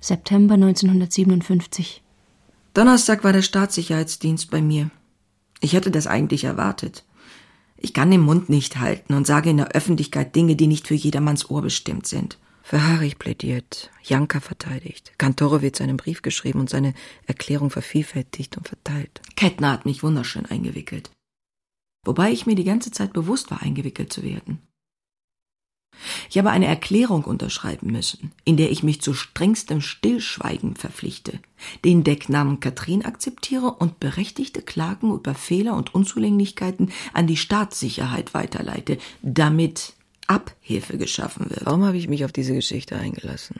September 0.00 0.54
1957. 0.54 2.02
Donnerstag 2.74 3.24
war 3.24 3.32
der 3.32 3.42
Staatssicherheitsdienst 3.42 4.50
bei 4.50 4.62
mir. 4.62 4.90
Ich 5.60 5.72
hätte 5.72 5.90
das 5.90 6.06
eigentlich 6.06 6.44
erwartet. 6.44 7.04
Ich 7.76 7.94
kann 7.94 8.10
den 8.10 8.20
Mund 8.20 8.48
nicht 8.48 8.78
halten 8.78 9.14
und 9.14 9.26
sage 9.26 9.50
in 9.50 9.56
der 9.56 9.72
Öffentlichkeit 9.72 10.34
Dinge, 10.34 10.56
die 10.56 10.66
nicht 10.66 10.88
für 10.88 10.94
jedermanns 10.94 11.48
Ohr 11.48 11.62
bestimmt 11.62 12.06
sind. 12.06 12.38
Für 12.62 12.86
Harich 12.86 13.18
plädiert, 13.18 13.90
Janka 14.02 14.40
verteidigt, 14.40 15.12
Kantorowitz 15.16 15.80
einen 15.80 15.96
Brief 15.96 16.20
geschrieben 16.20 16.60
und 16.60 16.68
seine 16.68 16.92
Erklärung 17.26 17.70
vervielfältigt 17.70 18.58
und 18.58 18.68
verteilt. 18.68 19.22
Kettner 19.36 19.72
hat 19.72 19.86
mich 19.86 20.02
wunderschön 20.02 20.44
eingewickelt. 20.44 21.10
Wobei 22.04 22.30
ich 22.30 22.44
mir 22.44 22.56
die 22.56 22.64
ganze 22.64 22.90
Zeit 22.90 23.12
bewusst 23.12 23.50
war, 23.50 23.62
eingewickelt 23.62 24.12
zu 24.12 24.22
werden. 24.22 24.67
Ich 26.30 26.38
habe 26.38 26.50
eine 26.50 26.66
Erklärung 26.66 27.24
unterschreiben 27.24 27.90
müssen, 27.90 28.32
in 28.44 28.56
der 28.56 28.70
ich 28.70 28.82
mich 28.82 29.00
zu 29.00 29.14
strengstem 29.14 29.80
Stillschweigen 29.80 30.76
verpflichte, 30.76 31.40
den 31.84 32.04
Decknamen 32.04 32.60
Katrin 32.60 33.04
akzeptiere 33.04 33.72
und 33.72 34.00
berechtigte 34.00 34.62
Klagen 34.62 35.12
über 35.12 35.34
Fehler 35.34 35.74
und 35.74 35.94
Unzulänglichkeiten 35.94 36.92
an 37.12 37.26
die 37.26 37.36
Staatssicherheit 37.36 38.34
weiterleite, 38.34 38.98
damit 39.22 39.94
Abhilfe 40.26 40.98
geschaffen 40.98 41.50
wird. 41.50 41.66
Warum 41.66 41.84
habe 41.84 41.96
ich 41.96 42.08
mich 42.08 42.24
auf 42.24 42.32
diese 42.32 42.54
Geschichte 42.54 42.96
eingelassen? 42.96 43.56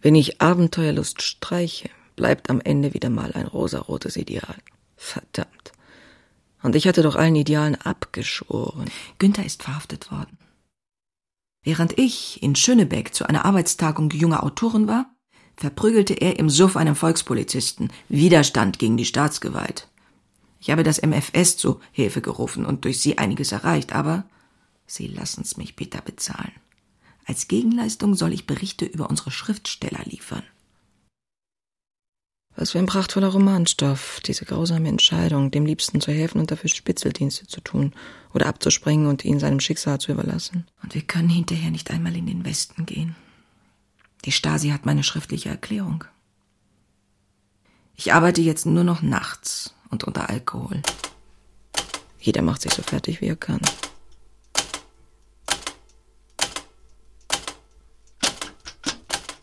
Wenn 0.00 0.14
ich 0.14 0.40
Abenteuerlust 0.40 1.22
streiche, 1.22 1.88
bleibt 2.16 2.50
am 2.50 2.60
Ende 2.60 2.92
wieder 2.94 3.10
mal 3.10 3.32
ein 3.32 3.46
rosarotes 3.46 4.16
Ideal. 4.16 4.56
Verdammt. 4.96 5.72
Und 6.62 6.74
ich 6.74 6.88
hatte 6.88 7.02
doch 7.02 7.14
allen 7.16 7.36
Idealen 7.36 7.76
abgeschworen. 7.76 8.90
Günther 9.18 9.44
ist 9.44 9.62
verhaftet 9.62 10.10
worden. 10.10 10.35
Während 11.66 11.98
ich 11.98 12.40
in 12.44 12.54
Schönebeck 12.54 13.12
zu 13.12 13.28
einer 13.28 13.44
Arbeitstagung 13.44 14.08
junger 14.10 14.44
Autoren 14.44 14.86
war, 14.86 15.10
verprügelte 15.56 16.14
er 16.14 16.38
im 16.38 16.48
Suff 16.48 16.76
einen 16.76 16.94
Volkspolizisten. 16.94 17.92
Widerstand 18.08 18.78
gegen 18.78 18.96
die 18.96 19.04
Staatsgewalt. 19.04 19.88
Ich 20.60 20.70
habe 20.70 20.84
das 20.84 21.02
MFS 21.02 21.56
zu 21.56 21.80
Hilfe 21.90 22.20
gerufen 22.20 22.64
und 22.64 22.84
durch 22.84 23.00
sie 23.00 23.18
einiges 23.18 23.50
erreicht, 23.50 23.96
aber 23.96 24.26
Sie 24.86 25.08
lassen's 25.08 25.56
mich 25.56 25.74
bitter 25.74 26.00
bezahlen. 26.02 26.52
Als 27.24 27.48
Gegenleistung 27.48 28.14
soll 28.14 28.32
ich 28.32 28.46
Berichte 28.46 28.84
über 28.84 29.10
unsere 29.10 29.32
Schriftsteller 29.32 30.04
liefern. 30.04 30.44
Was 32.58 32.70
für 32.70 32.78
ein 32.78 32.86
prachtvoller 32.86 33.28
Romanstoff, 33.28 34.20
diese 34.24 34.46
grausame 34.46 34.88
Entscheidung, 34.88 35.50
dem 35.50 35.66
Liebsten 35.66 36.00
zu 36.00 36.10
helfen 36.10 36.40
und 36.40 36.50
dafür 36.50 36.70
Spitzeldienste 36.70 37.46
zu 37.46 37.60
tun 37.60 37.92
oder 38.32 38.46
abzuspringen 38.46 39.06
und 39.06 39.26
ihn 39.26 39.38
seinem 39.38 39.60
Schicksal 39.60 40.00
zu 40.00 40.12
überlassen. 40.12 40.66
Und 40.82 40.94
wir 40.94 41.02
können 41.02 41.28
hinterher 41.28 41.70
nicht 41.70 41.90
einmal 41.90 42.16
in 42.16 42.26
den 42.26 42.46
Westen 42.46 42.86
gehen. 42.86 43.14
Die 44.24 44.32
Stasi 44.32 44.70
hat 44.70 44.86
meine 44.86 45.02
schriftliche 45.02 45.50
Erklärung. 45.50 46.04
Ich 47.94 48.14
arbeite 48.14 48.40
jetzt 48.40 48.64
nur 48.64 48.84
noch 48.84 49.02
nachts 49.02 49.74
und 49.90 50.04
unter 50.04 50.30
Alkohol. 50.30 50.80
Jeder 52.18 52.40
macht 52.40 52.62
sich 52.62 52.72
so 52.72 52.82
fertig, 52.82 53.20
wie 53.20 53.26
er 53.26 53.36
kann. 53.36 53.60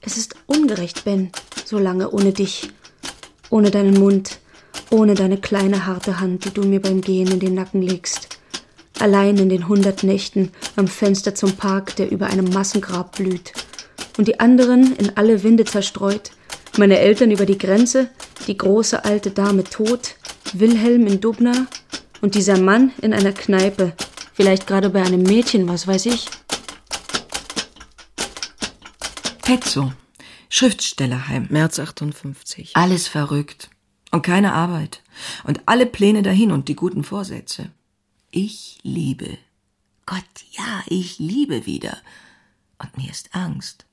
Es 0.01 0.17
ist 0.17 0.35
ungerecht, 0.47 1.05
Ben, 1.05 1.31
so 1.63 1.77
lange 1.79 2.09
ohne 2.09 2.33
dich, 2.33 2.71
ohne 3.53 3.69
deinen 3.69 3.93
Mund, 3.93 4.39
ohne 4.89 5.13
deine 5.13 5.37
kleine 5.37 5.85
harte 5.85 6.19
Hand, 6.19 6.43
die 6.43 6.49
du 6.49 6.63
mir 6.63 6.81
beim 6.81 7.01
Gehen 7.01 7.31
in 7.31 7.39
den 7.39 7.53
Nacken 7.53 7.83
legst. 7.83 8.39
Allein 8.99 9.37
in 9.37 9.47
den 9.47 9.67
hundert 9.67 10.01
Nächten 10.01 10.51
am 10.75 10.87
Fenster 10.87 11.35
zum 11.35 11.51
Park, 11.51 11.95
der 11.97 12.09
über 12.09 12.25
einem 12.25 12.45
Massengrab 12.45 13.15
blüht. 13.15 13.53
Und 14.17 14.27
die 14.27 14.39
anderen 14.39 14.95
in 14.95 15.15
alle 15.17 15.43
Winde 15.43 15.65
zerstreut, 15.65 16.31
meine 16.79 16.97
Eltern 16.97 17.29
über 17.29 17.45
die 17.45 17.59
Grenze, 17.59 18.09
die 18.47 18.57
große 18.57 19.05
alte 19.05 19.29
Dame 19.29 19.63
tot, 19.63 20.15
Wilhelm 20.53 21.05
in 21.05 21.21
Dubna 21.21 21.67
und 22.21 22.33
dieser 22.33 22.57
Mann 22.57 22.91
in 23.03 23.13
einer 23.13 23.33
Kneipe, 23.33 23.93
vielleicht 24.33 24.65
gerade 24.65 24.89
bei 24.89 25.03
einem 25.03 25.21
Mädchen, 25.21 25.67
was 25.67 25.85
weiß 25.85 26.07
ich. 26.07 26.25
Petzo, 29.43 29.91
Schriftstellerheim, 30.55 31.47
März 31.49 31.79
58. 31.79 32.75
Alles 32.75 33.07
verrückt. 33.07 33.71
Und 34.11 34.21
keine 34.21 34.53
Arbeit. 34.53 35.01
Und 35.45 35.61
alle 35.65 35.87
Pläne 35.87 36.21
dahin 36.21 36.51
und 36.51 36.67
die 36.67 36.75
guten 36.75 37.03
Vorsätze. 37.03 37.71
Ich 38.29 38.77
liebe. 38.83 39.39
Gott, 40.05 40.23
ja, 40.51 40.83
ich 40.85 41.17
liebe 41.17 41.65
wieder. 41.65 41.97
Und 42.77 42.95
mir 42.97 43.09
ist 43.09 43.33
Angst. 43.33 43.87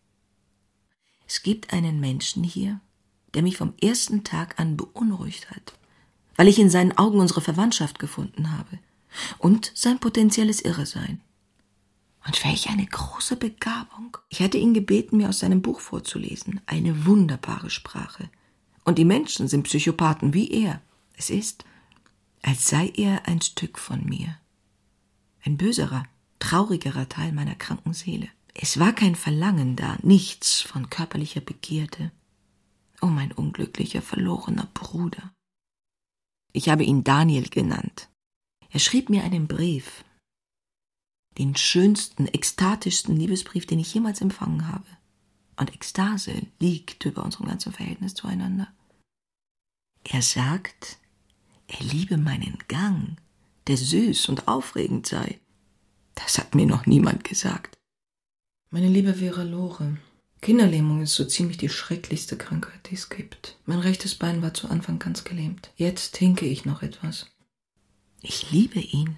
Es 1.27 1.43
gibt 1.43 1.73
einen 1.73 1.99
Menschen 1.99 2.45
hier, 2.45 2.79
der 3.33 3.41
mich 3.41 3.57
vom 3.57 3.73
ersten 3.81 4.23
Tag 4.23 4.61
an 4.61 4.77
beunruhigt 4.77 5.51
hat, 5.51 5.73
weil 6.37 6.47
ich 6.47 6.59
in 6.59 6.69
seinen 6.69 6.95
Augen 6.99 7.21
unsere 7.21 7.41
Verwandtschaft 7.41 7.99
gefunden 7.99 8.55
habe 8.55 8.79
und 9.39 9.73
sein 9.75 9.99
potenzielles 9.99 10.61
Irresein. 10.61 11.23
Und 12.27 12.45
welch 12.45 12.69
eine 12.69 12.87
große 12.87 13.37
Begabung. 13.37 14.17
Ich 14.29 14.43
hatte 14.43 14.59
ihn 14.59 14.75
gebeten, 14.75 15.17
mir 15.17 15.29
aus 15.29 15.39
seinem 15.39 15.63
Buch 15.63 15.81
vorzulesen. 15.81 16.61
Eine 16.67 17.07
wunderbare 17.07 17.71
Sprache. 17.71 18.29
Und 18.85 18.99
die 18.99 19.05
Menschen 19.05 19.49
sind 19.49 19.65
Psychopathen 19.65 20.35
wie 20.35 20.51
er. 20.51 20.83
Es 21.17 21.31
ist, 21.31 21.65
als 22.43 22.69
sei 22.69 22.93
er 22.95 23.27
ein 23.27 23.41
Stück 23.41 23.79
von 23.79 24.05
mir. 24.05 24.37
Ein 25.45 25.57
böserer, 25.57 26.05
traurigerer 26.39 27.09
Teil 27.09 27.33
meiner 27.33 27.55
kranken 27.55 27.95
Seele. 27.95 28.29
Es 28.55 28.79
war 28.79 28.93
kein 28.93 29.15
Verlangen 29.15 29.77
da, 29.77 29.97
nichts 30.03 30.61
von 30.61 30.91
körperlicher 30.91 31.41
Begierde. 31.41 32.11
Oh 33.01 33.07
mein 33.07 33.33
unglücklicher, 33.33 34.03
verlorener 34.03 34.69
Bruder. 34.75 35.33
Ich 36.53 36.69
habe 36.69 36.85
ihn 36.85 37.05
Daniel 37.05 37.49
genannt. 37.49 38.09
Er 38.71 38.81
schrieb 38.81 39.09
mir 39.09 39.25
einen 39.25 39.47
Brief, 39.47 40.05
den 41.41 41.57
schönsten, 41.57 42.27
ekstatischsten 42.27 43.17
Liebesbrief, 43.17 43.65
den 43.65 43.79
ich 43.79 43.95
jemals 43.95 44.21
empfangen 44.21 44.69
habe. 44.69 44.85
Und 45.57 45.75
Ekstase 45.75 46.35
liegt 46.59 47.07
über 47.07 47.25
unserem 47.25 47.47
ganzen 47.47 47.73
Verhältnis 47.73 48.15
zueinander. 48.15 48.69
Er 50.05 50.21
sagt, 50.21 50.99
er 51.67 51.81
liebe 51.81 52.19
meinen 52.19 52.59
Gang, 52.69 53.17
der 53.69 53.79
süß 53.79 54.29
und 54.29 54.49
aufregend 54.49 55.07
sei. 55.07 55.41
Das 56.15 56.37
hat 56.37 56.55
mir 56.55 56.67
noch 56.67 56.85
niemand 56.85 57.25
gesagt. 57.25 57.79
Meine 58.71 58.89
liebe 58.89 59.15
Vera 59.15 59.43
Lore, 59.43 59.97
Kinderlähmung 60.43 61.01
ist 61.01 61.15
so 61.15 61.25
ziemlich 61.25 61.57
die 61.57 61.71
schrecklichste 61.71 62.37
Krankheit, 62.37 62.91
die 62.91 62.97
es 62.97 63.09
gibt. 63.09 63.59
Mein 63.65 63.79
rechtes 63.79 64.15
Bein 64.15 64.43
war 64.43 64.53
zu 64.53 64.69
Anfang 64.69 64.99
ganz 64.99 65.25
gelähmt. 65.25 65.71
Jetzt 65.77 66.19
hinke 66.19 66.45
ich 66.45 66.67
noch 66.67 66.83
etwas. 66.83 67.31
Ich 68.21 68.51
liebe 68.51 68.79
ihn. 68.79 69.17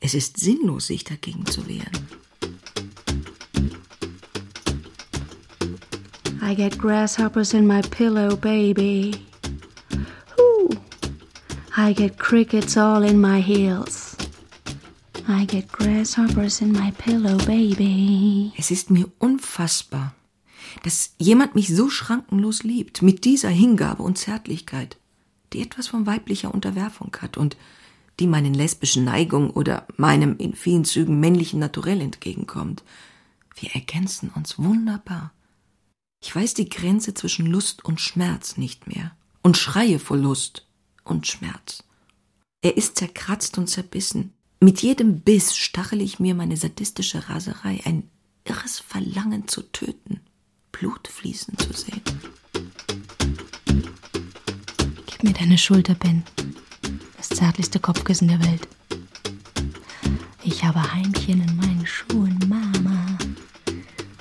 Es 0.00 0.14
ist 0.14 0.38
sinnlos, 0.38 0.88
sich 0.88 1.04
dagegen 1.04 1.46
zu 1.46 1.66
wehren. 1.68 2.08
I 6.42 6.54
get 6.54 6.76
grasshoppers 6.76 7.54
in 7.54 7.66
my 7.66 7.80
pillow, 7.80 8.36
baby. 8.36 9.14
Ooh. 10.38 10.70
I 11.76 11.94
get 11.94 12.18
crickets 12.18 12.76
all 12.76 13.04
in 13.04 13.20
my 13.20 13.40
heels. 13.40 14.16
I 15.28 15.46
get 15.46 15.70
grasshoppers 15.70 16.60
in 16.60 16.72
my 16.72 16.90
pillow, 16.98 17.36
baby. 17.46 18.52
Es 18.58 18.70
ist 18.70 18.90
mir 18.90 19.08
unfassbar, 19.18 20.14
dass 20.82 21.14
jemand 21.18 21.54
mich 21.54 21.74
so 21.74 21.88
schrankenlos 21.88 22.64
liebt, 22.64 23.02
mit 23.02 23.24
dieser 23.24 23.48
Hingabe 23.48 24.02
und 24.02 24.18
Zärtlichkeit, 24.18 24.98
die 25.52 25.62
etwas 25.62 25.86
von 25.86 26.06
weiblicher 26.06 26.52
Unterwerfung 26.52 27.16
hat 27.20 27.36
und 27.36 27.56
die 28.20 28.26
meinen 28.26 28.54
lesbischen 28.54 29.04
Neigungen 29.04 29.50
oder 29.50 29.86
meinem 29.96 30.36
in 30.36 30.54
vielen 30.54 30.84
Zügen 30.84 31.20
männlichen 31.20 31.60
Naturell 31.60 32.00
entgegenkommt. 32.00 32.82
Wir 33.56 33.70
ergänzen 33.74 34.30
uns 34.34 34.58
wunderbar. 34.58 35.32
Ich 36.22 36.34
weiß 36.34 36.54
die 36.54 36.68
Grenze 36.68 37.14
zwischen 37.14 37.46
Lust 37.46 37.84
und 37.84 38.00
Schmerz 38.00 38.56
nicht 38.56 38.86
mehr 38.86 39.12
und 39.42 39.56
schreie 39.56 39.98
vor 39.98 40.16
Lust 40.16 40.66
und 41.04 41.26
Schmerz. 41.26 41.82
Er 42.62 42.76
ist 42.76 42.96
zerkratzt 42.96 43.58
und 43.58 43.68
zerbissen. 43.68 44.32
Mit 44.60 44.82
jedem 44.82 45.20
Biss 45.20 45.56
stachel 45.56 46.00
ich 46.00 46.20
mir 46.20 46.36
meine 46.36 46.56
sadistische 46.56 47.28
Raserei, 47.28 47.80
ein 47.84 48.08
irres 48.44 48.78
Verlangen 48.78 49.48
zu 49.48 49.62
töten, 49.62 50.20
Blut 50.70 51.08
fließen 51.08 51.58
zu 51.58 51.72
sehen. 51.72 52.02
Gib 55.06 55.24
mir 55.24 55.32
deine 55.32 55.58
Schulter, 55.58 55.94
Ben. 55.94 56.22
Zärtlichste 57.34 57.80
Kopfkissen 57.80 58.28
der 58.28 58.40
Welt. 58.44 58.68
Ich 60.44 60.64
habe 60.64 60.92
Heimchen 60.92 61.42
in 61.42 61.56
meinen 61.56 61.86
Schuhen, 61.86 62.38
Mama. 62.48 63.18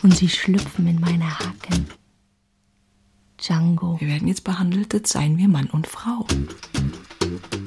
Und 0.01 0.15
sie 0.15 0.29
schlüpfen 0.29 0.87
in 0.87 0.99
meine 0.99 1.39
Hacken. 1.39 1.87
Django. 3.37 3.99
Wir 3.99 4.07
werden 4.07 4.27
jetzt 4.27 4.43
behandelt, 4.43 4.93
als 4.93 5.11
seien 5.11 5.37
wir 5.37 5.47
Mann 5.47 5.67
und 5.67 5.87
Frau. 5.87 6.25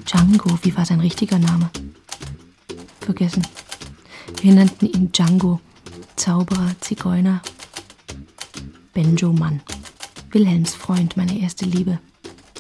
Django, 0.05 0.59
wie 0.63 0.77
war 0.77 0.85
sein 0.85 1.01
richtiger 1.01 1.39
Name? 1.39 1.71
Vergessen. 3.01 3.47
Wir 4.41 4.55
nannten 4.55 4.87
ihn 4.87 5.13
Django. 5.13 5.61
Zauberer, 6.17 6.75
Zigeuner. 6.81 7.43
Benjo 8.93 9.33
Mann. 9.33 9.61
Wilhelms 10.31 10.75
Freund, 10.75 11.17
meine 11.17 11.39
erste 11.39 11.65
Liebe. 11.65 11.99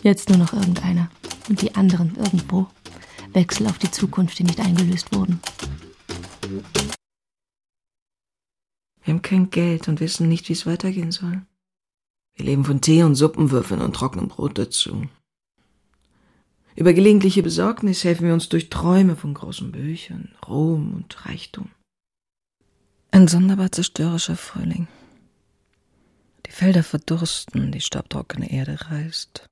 Jetzt 0.02 0.28
nur 0.28 0.38
noch 0.38 0.52
irgendeiner. 0.52 1.08
Und 1.48 1.60
die 1.60 1.74
anderen 1.74 2.16
irgendwo. 2.16 2.68
Wechsel 3.32 3.66
auf 3.66 3.78
die 3.78 3.90
Zukunft, 3.90 4.38
die 4.38 4.44
nicht 4.44 4.60
eingelöst 4.60 5.14
wurden. 5.14 5.40
Wir 9.02 9.12
haben 9.12 9.22
kein 9.22 9.50
Geld 9.50 9.88
und 9.88 10.00
wissen 10.00 10.28
nicht, 10.28 10.48
wie 10.48 10.54
es 10.54 10.66
weitergehen 10.66 11.12
soll. 11.12 11.42
Wir 12.36 12.46
leben 12.46 12.64
von 12.64 12.80
Tee 12.80 13.02
und 13.02 13.14
Suppenwürfeln 13.14 13.80
und 13.80 13.94
trockenem 13.94 14.28
Brot 14.28 14.58
dazu. 14.58 15.06
Über 16.76 16.92
gelegentliche 16.92 17.42
Besorgnis 17.42 18.02
helfen 18.02 18.26
wir 18.26 18.34
uns 18.34 18.48
durch 18.48 18.70
Träume 18.70 19.14
von 19.14 19.34
großen 19.34 19.70
Büchern, 19.70 20.34
Ruhm 20.48 20.94
und 20.94 21.26
Reichtum. 21.26 21.70
Ein 23.12 23.28
sonderbar 23.28 23.70
zerstörerischer 23.70 24.36
Frühling. 24.36 24.88
Die 26.46 26.50
Felder 26.50 26.82
verdursten, 26.82 27.70
die 27.70 27.80
staubtrockene 27.80 28.50
Erde 28.50 28.76
reißt. 28.90 29.46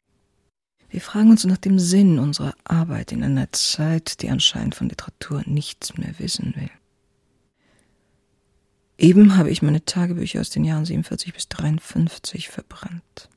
Wir 0.93 1.01
fragen 1.01 1.31
uns 1.31 1.45
nach 1.45 1.57
dem 1.57 1.79
Sinn 1.79 2.19
unserer 2.19 2.55
Arbeit 2.65 3.13
in 3.13 3.25
einer 3.25 3.51
Zeit, 3.51 4.21
die 4.21 4.29
anscheinend 4.29 4.75
von 4.75 4.91
Literatur 4.91 5.43
nichts 5.47 5.97
mehr 5.97 6.19
wissen 6.19 6.55
will. 6.55 6.71
Eben 8.99 9.39
habe 9.39 9.51
ich 9.51 9.63
meine 9.63 9.87
Tagebücher 9.87 10.43
aus 10.43 10.51
den 10.51 10.65
Jahren 10.65 10.85
47 10.85 11.33
bis 11.33 11.49
53 11.49 12.51
verbrannt. 12.51 13.31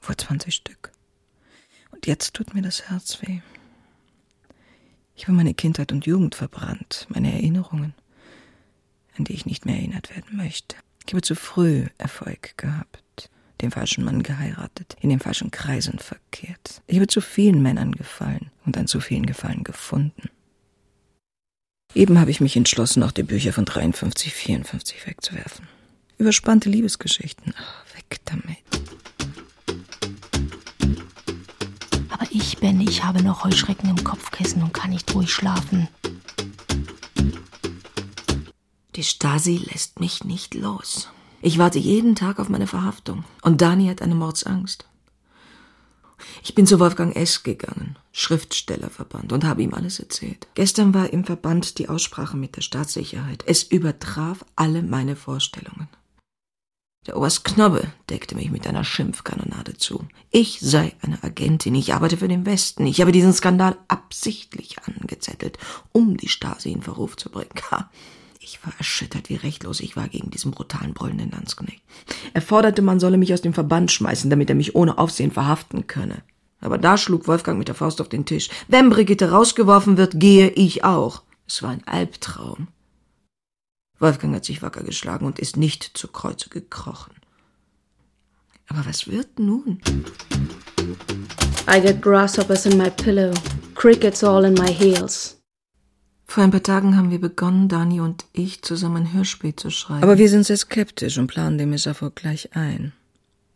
Vor 0.00 0.18
20 0.18 0.52
Stück. 0.52 0.90
Und 1.92 2.08
jetzt 2.08 2.34
tut 2.34 2.54
mir 2.54 2.62
das 2.62 2.90
Herz 2.90 3.22
weh. 3.22 3.40
Ich 5.14 5.28
habe 5.28 5.36
meine 5.36 5.54
Kindheit 5.54 5.92
und 5.92 6.06
Jugend 6.06 6.34
verbrannt, 6.34 7.06
meine 7.08 7.32
Erinnerungen, 7.32 7.94
an 9.16 9.22
die 9.22 9.34
ich 9.34 9.46
nicht 9.46 9.64
mehr 9.64 9.76
erinnert 9.76 10.10
werden 10.10 10.36
möchte. 10.36 10.74
Ich 11.06 11.12
habe 11.14 11.22
zu 11.22 11.36
früh 11.36 11.86
Erfolg 11.98 12.58
gehabt, 12.58 13.03
den 13.60 13.70
falschen 13.70 14.04
Mann 14.04 14.22
geheiratet, 14.22 14.96
in 15.00 15.10
den 15.10 15.20
falschen 15.20 15.50
Kreisen 15.50 15.98
verkehrt. 15.98 16.82
Ich 16.86 16.96
habe 16.96 17.06
zu 17.06 17.20
vielen 17.20 17.62
Männern 17.62 17.92
gefallen 17.92 18.50
und 18.66 18.76
an 18.76 18.86
zu 18.86 19.00
vielen 19.00 19.26
Gefallen 19.26 19.64
gefunden. 19.64 20.30
Eben 21.94 22.18
habe 22.18 22.30
ich 22.30 22.40
mich 22.40 22.56
entschlossen, 22.56 23.02
auch 23.02 23.12
die 23.12 23.22
Bücher 23.22 23.52
von 23.52 23.64
53, 23.64 24.34
54 24.34 25.06
wegzuwerfen. 25.06 25.68
Überspannte 26.18 26.68
Liebesgeschichten. 26.68 27.54
Ach, 27.56 27.84
weg 27.94 28.20
damit. 28.24 28.58
Aber 32.08 32.26
ich, 32.30 32.58
Ben, 32.58 32.80
ich 32.80 33.04
habe 33.04 33.22
noch 33.22 33.44
Heuschrecken 33.44 33.90
im 33.90 34.02
Kopfkissen 34.02 34.62
und 34.62 34.74
kann 34.74 34.90
nicht 34.90 35.14
ruhig 35.14 35.32
schlafen. 35.32 35.88
Die 38.96 39.04
Stasi 39.04 39.56
lässt 39.56 40.00
mich 40.00 40.24
nicht 40.24 40.54
los. 40.54 41.08
Ich 41.44 41.58
warte 41.58 41.78
jeden 41.78 42.14
Tag 42.14 42.38
auf 42.38 42.48
meine 42.48 42.66
Verhaftung. 42.66 43.22
Und 43.42 43.60
Dani 43.60 43.88
hat 43.88 44.00
eine 44.00 44.14
Mordsangst. 44.14 44.88
Ich 46.42 46.54
bin 46.54 46.66
zu 46.66 46.80
Wolfgang 46.80 47.14
S. 47.14 47.42
gegangen, 47.42 47.98
Schriftstellerverband, 48.12 49.30
und 49.30 49.44
habe 49.44 49.62
ihm 49.62 49.74
alles 49.74 50.00
erzählt. 50.00 50.46
Gestern 50.54 50.94
war 50.94 51.12
im 51.12 51.24
Verband 51.24 51.76
die 51.76 51.90
Aussprache 51.90 52.38
mit 52.38 52.56
der 52.56 52.62
Staatssicherheit. 52.62 53.44
Es 53.46 53.62
übertraf 53.62 54.46
alle 54.56 54.82
meine 54.82 55.16
Vorstellungen. 55.16 55.88
Der 57.06 57.18
Oberst 57.18 57.44
Knobbe 57.44 57.92
deckte 58.08 58.36
mich 58.36 58.50
mit 58.50 58.66
einer 58.66 58.82
Schimpfkanonade 58.82 59.76
zu. 59.76 60.08
Ich 60.30 60.60
sei 60.60 60.94
eine 61.02 61.22
Agentin, 61.22 61.74
ich 61.74 61.92
arbeite 61.92 62.16
für 62.16 62.28
den 62.28 62.46
Westen. 62.46 62.86
Ich 62.86 63.02
habe 63.02 63.12
diesen 63.12 63.34
Skandal 63.34 63.76
absichtlich 63.88 64.78
angezettelt, 64.86 65.58
um 65.92 66.16
die 66.16 66.28
Stasi 66.28 66.72
in 66.72 66.80
Verruf 66.80 67.18
zu 67.18 67.28
bringen. 67.28 67.50
Ich 68.44 68.62
war 68.62 68.74
erschüttert, 68.76 69.30
wie 69.30 69.36
rechtlos 69.36 69.80
ich 69.80 69.96
war 69.96 70.06
gegen 70.06 70.28
diesen 70.28 70.50
brutalen, 70.50 70.92
brüllenden 70.92 71.30
Landsknecht. 71.30 71.82
Er 72.34 72.42
forderte, 72.42 72.82
man 72.82 73.00
solle 73.00 73.16
mich 73.16 73.32
aus 73.32 73.40
dem 73.40 73.54
Verband 73.54 73.90
schmeißen, 73.90 74.28
damit 74.28 74.50
er 74.50 74.54
mich 74.54 74.74
ohne 74.74 74.98
Aufsehen 74.98 75.30
verhaften 75.30 75.86
könne. 75.86 76.22
Aber 76.60 76.76
da 76.76 76.98
schlug 76.98 77.26
Wolfgang 77.26 77.58
mit 77.58 77.68
der 77.68 77.74
Faust 77.74 78.02
auf 78.02 78.10
den 78.10 78.26
Tisch. 78.26 78.50
Wenn 78.68 78.90
Brigitte 78.90 79.30
rausgeworfen 79.30 79.96
wird, 79.96 80.20
gehe 80.20 80.50
ich 80.50 80.84
auch. 80.84 81.22
Es 81.46 81.62
war 81.62 81.70
ein 81.70 81.86
Albtraum. 81.86 82.68
Wolfgang 83.98 84.34
hat 84.34 84.44
sich 84.44 84.60
wacker 84.60 84.82
geschlagen 84.82 85.24
und 85.24 85.38
ist 85.38 85.56
nicht 85.56 85.82
zu 85.94 86.08
Kreuze 86.08 86.50
gekrochen. 86.50 87.14
Aber 88.68 88.84
was 88.84 89.08
wird 89.08 89.38
nun? 89.38 89.80
I 91.66 91.80
get 91.80 92.02
grasshoppers 92.02 92.66
in 92.66 92.76
my 92.76 92.90
pillow, 92.90 93.32
crickets 93.74 94.22
all 94.22 94.44
in 94.44 94.52
my 94.52 94.70
heels. 94.70 95.40
Vor 96.34 96.42
ein 96.42 96.50
paar 96.50 96.64
Tagen 96.64 96.96
haben 96.96 97.12
wir 97.12 97.20
begonnen, 97.20 97.68
Dani 97.68 98.00
und 98.00 98.24
ich 98.32 98.60
zusammen 98.62 99.04
ein 99.06 99.12
Hörspiel 99.12 99.54
zu 99.54 99.70
schreiben. 99.70 100.02
Aber 100.02 100.18
wir 100.18 100.28
sind 100.28 100.42
sehr 100.42 100.56
skeptisch 100.56 101.16
und 101.16 101.28
planen 101.28 101.58
den 101.58 101.70
Misserfolg 101.70 102.16
gleich 102.16 102.56
ein. 102.56 102.92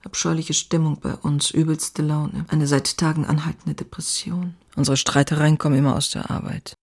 Abscheuliche 0.05 0.55
Stimmung 0.55 1.01
bei 1.01 1.13
uns, 1.13 1.51
übelste 1.51 2.03
Laune, 2.03 2.45
eine 2.47 2.69
seit 2.69 2.97
Tagen 2.97 3.25
anhaltende 3.25 3.75
Depression. 3.75 4.55
Unsere 4.77 4.97
Streitereien 4.97 5.59
kommen 5.59 5.77
immer 5.77 5.97
aus 5.97 6.11
der 6.11 6.31
Arbeit. 6.31 6.75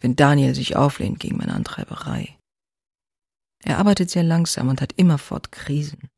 Wenn 0.00 0.16
Daniel 0.16 0.54
sich 0.54 0.74
auflehnt 0.74 1.20
gegen 1.20 1.36
meine 1.36 1.52
Antreiberei. 1.52 2.38
Er 3.62 3.80
arbeitet 3.80 4.08
sehr 4.08 4.22
langsam 4.22 4.70
und 4.70 4.80
hat 4.80 4.94
immerfort 4.96 5.52
Krisen. 5.52 6.08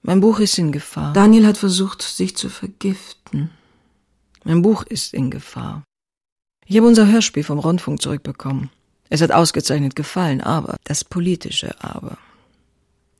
Mein 0.00 0.22
Buch 0.22 0.38
ist 0.38 0.56
in 0.56 0.72
Gefahr. 0.72 1.12
Daniel 1.12 1.46
hat 1.46 1.58
versucht, 1.58 2.00
sich 2.00 2.34
zu 2.34 2.48
vergiften. 2.48 3.50
Mein 4.42 4.62
Buch 4.62 4.84
ist 4.84 5.12
in 5.12 5.30
Gefahr. 5.30 5.84
Ich 6.66 6.76
habe 6.76 6.86
unser 6.86 7.10
Hörspiel 7.10 7.44
vom 7.44 7.58
Rundfunk 7.58 8.00
zurückbekommen. 8.00 8.70
Es 9.08 9.20
hat 9.20 9.32
ausgezeichnet 9.32 9.96
gefallen, 9.96 10.40
aber 10.40 10.76
das 10.84 11.04
politische 11.04 11.74
Aber. 11.82 12.16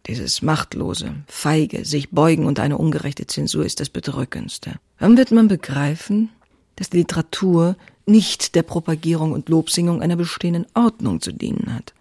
Dieses 0.07 0.43
machtlose, 0.43 1.15
feige, 1.29 1.85
sich 1.85 2.11
beugen 2.11 2.47
und 2.47 2.59
eine 2.59 2.79
ungerechte 2.79 3.27
Zensur 3.27 3.65
ist 3.65 3.79
das 3.79 3.89
Bedrückendste. 3.89 4.77
Wann 4.99 5.17
wird 5.17 5.31
man 5.31 5.49
begreifen, 5.49 6.31
dass 6.77 6.91
die 6.91 6.99
Literatur 6.99 7.77
nicht 8.07 8.55
der 8.55 8.63
Propagierung 8.63 9.33
und 9.33 9.49
Lobsingung 9.49 10.03
einer 10.03 10.17
bestehenden 10.17 10.67
Ordnung 10.75 11.21
zu 11.21 11.33
dienen 11.33 11.75
hat? 11.75 11.95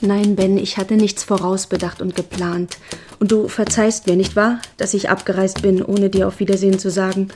Nein, 0.00 0.36
Ben, 0.36 0.56
ich 0.56 0.76
hatte 0.76 0.96
nichts 0.96 1.24
vorausbedacht 1.24 2.00
und 2.00 2.14
geplant. 2.14 2.78
Und 3.18 3.32
du 3.32 3.48
verzeihst 3.48 4.06
mir, 4.06 4.16
nicht 4.16 4.36
wahr, 4.36 4.60
dass 4.76 4.94
ich 4.94 5.10
abgereist 5.10 5.62
bin, 5.62 5.82
ohne 5.82 6.10
dir 6.10 6.28
auf 6.28 6.40
Wiedersehen 6.40 6.78
zu 6.78 6.90
sagen. 6.90 7.28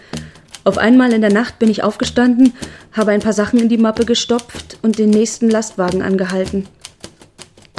Auf 0.64 0.78
einmal 0.78 1.12
in 1.12 1.20
der 1.20 1.32
Nacht 1.32 1.58
bin 1.58 1.70
ich 1.70 1.82
aufgestanden, 1.82 2.52
habe 2.92 3.12
ein 3.12 3.20
paar 3.20 3.32
Sachen 3.32 3.58
in 3.58 3.68
die 3.68 3.78
Mappe 3.78 4.04
gestopft 4.04 4.78
und 4.82 4.98
den 4.98 5.10
nächsten 5.10 5.48
Lastwagen 5.48 6.02
angehalten. 6.02 6.66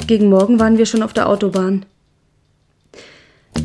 Gegen 0.06 0.28
Morgen 0.28 0.58
waren 0.58 0.78
wir 0.78 0.86
schon 0.86 1.02
auf 1.02 1.12
der 1.12 1.28
Autobahn. 1.28 1.86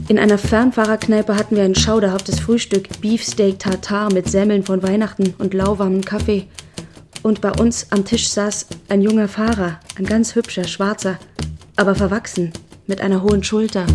In 0.07 0.19
einer 0.19 0.37
Fernfahrerkneipe 0.37 1.35
hatten 1.35 1.55
wir 1.55 1.63
ein 1.63 1.73
schauderhaftes 1.73 2.39
Frühstück, 2.39 3.01
Beefsteak 3.01 3.57
Tartar 3.57 4.13
mit 4.13 4.29
Semmeln 4.29 4.63
von 4.63 4.83
Weihnachten 4.83 5.33
und 5.39 5.55
lauwarmen 5.55 6.05
Kaffee. 6.05 6.47
Und 7.23 7.41
bei 7.41 7.51
uns 7.51 7.87
am 7.91 8.05
Tisch 8.05 8.29
saß 8.29 8.67
ein 8.89 9.01
junger 9.01 9.27
Fahrer, 9.27 9.79
ein 9.97 10.05
ganz 10.05 10.35
hübscher, 10.35 10.65
schwarzer, 10.65 11.17
aber 11.75 11.95
verwachsen, 11.95 12.53
mit 12.85 13.01
einer 13.01 13.23
hohen 13.23 13.43
Schulter. 13.43 13.87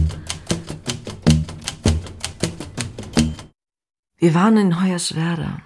Wir 4.21 4.35
waren 4.35 4.59
in 4.59 4.83
Hoyerswerda. 4.83 5.63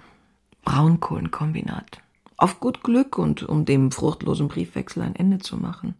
Braunkohlenkombinat. 0.63 2.01
Auf 2.37 2.61
gut 2.61 2.83
Glück 2.83 3.17
und 3.17 3.43
um 3.43 3.65
dem 3.65 3.91
fruchtlosen 3.91 4.47
Briefwechsel 4.47 5.03
ein 5.03 5.13
Ende 5.13 5.39
zu 5.39 5.57
machen. 5.57 5.95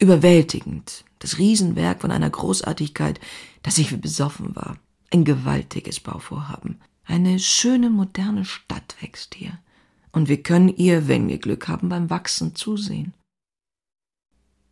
Überwältigend, 0.00 1.04
das 1.20 1.38
Riesenwerk 1.38 2.00
von 2.00 2.10
einer 2.10 2.28
Großartigkeit, 2.28 3.20
dass 3.62 3.78
ich 3.78 3.92
wie 3.92 3.96
besoffen 3.96 4.56
war. 4.56 4.76
Ein 5.12 5.24
gewaltiges 5.24 6.00
Bauvorhaben. 6.00 6.80
Eine 7.04 7.38
schöne 7.38 7.88
moderne 7.88 8.44
Stadt 8.44 8.96
wächst 9.00 9.36
hier. 9.36 9.56
Und 10.10 10.28
wir 10.28 10.42
können 10.42 10.68
ihr, 10.68 11.06
wenn 11.06 11.28
wir 11.28 11.38
Glück 11.38 11.68
haben, 11.68 11.88
beim 11.88 12.10
Wachsen 12.10 12.56
zusehen. 12.56 13.14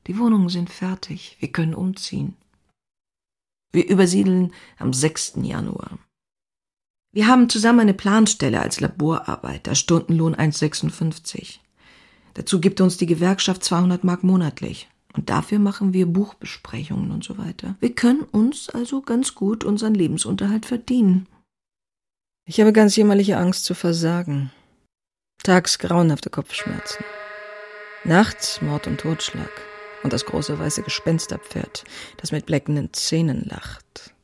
Die 0.08 0.18
Wohnungen 0.18 0.48
sind 0.48 0.70
fertig, 0.70 1.36
wir 1.38 1.52
können 1.52 1.74
umziehen. 1.74 2.34
Wir 3.72 3.88
übersiedeln 3.88 4.52
am 4.78 4.92
6. 4.92 5.34
Januar. 5.42 5.98
Wir 7.12 7.26
haben 7.26 7.48
zusammen 7.48 7.80
eine 7.80 7.94
Planstelle 7.94 8.60
als 8.60 8.80
Laborarbeiter, 8.80 9.74
Stundenlohn 9.74 10.34
1,56. 10.34 11.58
Dazu 12.34 12.60
gibt 12.60 12.80
uns 12.80 12.96
die 12.96 13.06
Gewerkschaft 13.06 13.64
200 13.64 14.04
Mark 14.04 14.22
monatlich. 14.22 14.88
Und 15.14 15.30
dafür 15.30 15.58
machen 15.58 15.92
wir 15.94 16.06
Buchbesprechungen 16.06 17.10
und 17.10 17.24
so 17.24 17.38
weiter. 17.38 17.76
Wir 17.80 17.94
können 17.94 18.22
uns 18.22 18.68
also 18.68 19.00
ganz 19.00 19.34
gut 19.34 19.64
unseren 19.64 19.94
Lebensunterhalt 19.94 20.66
verdienen. 20.66 21.26
Ich 22.44 22.60
habe 22.60 22.72
ganz 22.72 22.94
jämmerliche 22.94 23.38
Angst 23.38 23.64
zu 23.64 23.74
versagen. 23.74 24.52
Tags 25.42 25.78
grauenhafte 25.78 26.30
Kopfschmerzen. 26.30 27.04
Nachts 28.04 28.62
Mord 28.62 28.86
und 28.86 29.00
Totschlag 29.00 29.50
und 30.02 30.12
das 30.12 30.24
große 30.24 30.58
weiße 30.58 30.82
Gespensterpferd, 30.82 31.84
das 32.16 32.32
mit 32.32 32.46
bleckenden 32.46 32.92
Zähnen 32.92 33.44
lacht. 33.44 34.14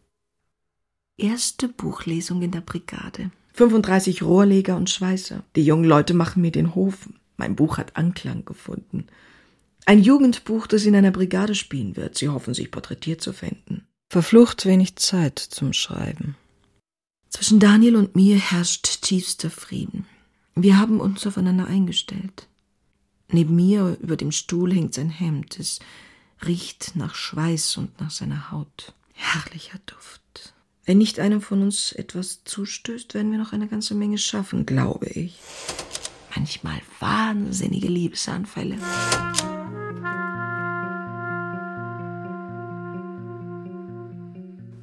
Erste 1.16 1.68
Buchlesung 1.68 2.42
in 2.42 2.50
der 2.50 2.60
Brigade. 2.60 3.30
35 3.54 4.22
Rohrleger 4.22 4.76
und 4.76 4.90
Schweißer. 4.90 5.44
Die 5.54 5.64
jungen 5.64 5.84
Leute 5.84 6.12
machen 6.12 6.42
mir 6.42 6.50
den 6.50 6.74
Hof. 6.74 7.08
Mein 7.36 7.54
Buch 7.54 7.78
hat 7.78 7.96
Anklang 7.96 8.44
gefunden. 8.44 9.06
Ein 9.86 10.02
Jugendbuch, 10.02 10.66
das 10.66 10.86
in 10.86 10.96
einer 10.96 11.12
Brigade 11.12 11.54
spielen 11.54 11.96
wird. 11.96 12.16
Sie 12.16 12.28
hoffen, 12.28 12.54
sich 12.54 12.70
porträtiert 12.70 13.20
zu 13.20 13.32
finden. 13.32 13.86
Verflucht 14.08 14.66
wenig 14.66 14.96
Zeit 14.96 15.38
zum 15.38 15.72
Schreiben. 15.72 16.36
Zwischen 17.28 17.60
Daniel 17.60 17.96
und 17.96 18.16
mir 18.16 18.36
herrscht 18.36 19.02
tiefster 19.02 19.50
Frieden. 19.50 20.06
Wir 20.54 20.78
haben 20.78 21.00
uns 21.00 21.26
aufeinander 21.26 21.66
eingestellt. 21.66 22.48
Neben 23.34 23.56
mir 23.56 23.96
über 24.00 24.16
dem 24.16 24.30
Stuhl 24.30 24.72
hängt 24.72 24.94
sein 24.94 25.10
Hemd. 25.10 25.58
Es 25.58 25.80
riecht 26.46 26.94
nach 26.94 27.16
Schweiß 27.16 27.78
und 27.78 28.00
nach 28.00 28.12
seiner 28.12 28.52
Haut. 28.52 28.94
Herrlicher 29.12 29.80
Duft. 29.86 30.54
Wenn 30.84 30.98
nicht 30.98 31.18
einem 31.18 31.40
von 31.40 31.60
uns 31.60 31.90
etwas 31.90 32.44
zustößt, 32.44 33.12
werden 33.12 33.32
wir 33.32 33.38
noch 33.40 33.52
eine 33.52 33.66
ganze 33.66 33.96
Menge 33.96 34.18
schaffen, 34.18 34.66
glaube 34.66 35.06
ich. 35.06 35.40
Manchmal 36.36 36.80
wahnsinnige 37.00 37.88
Liebesanfälle. 37.88 38.76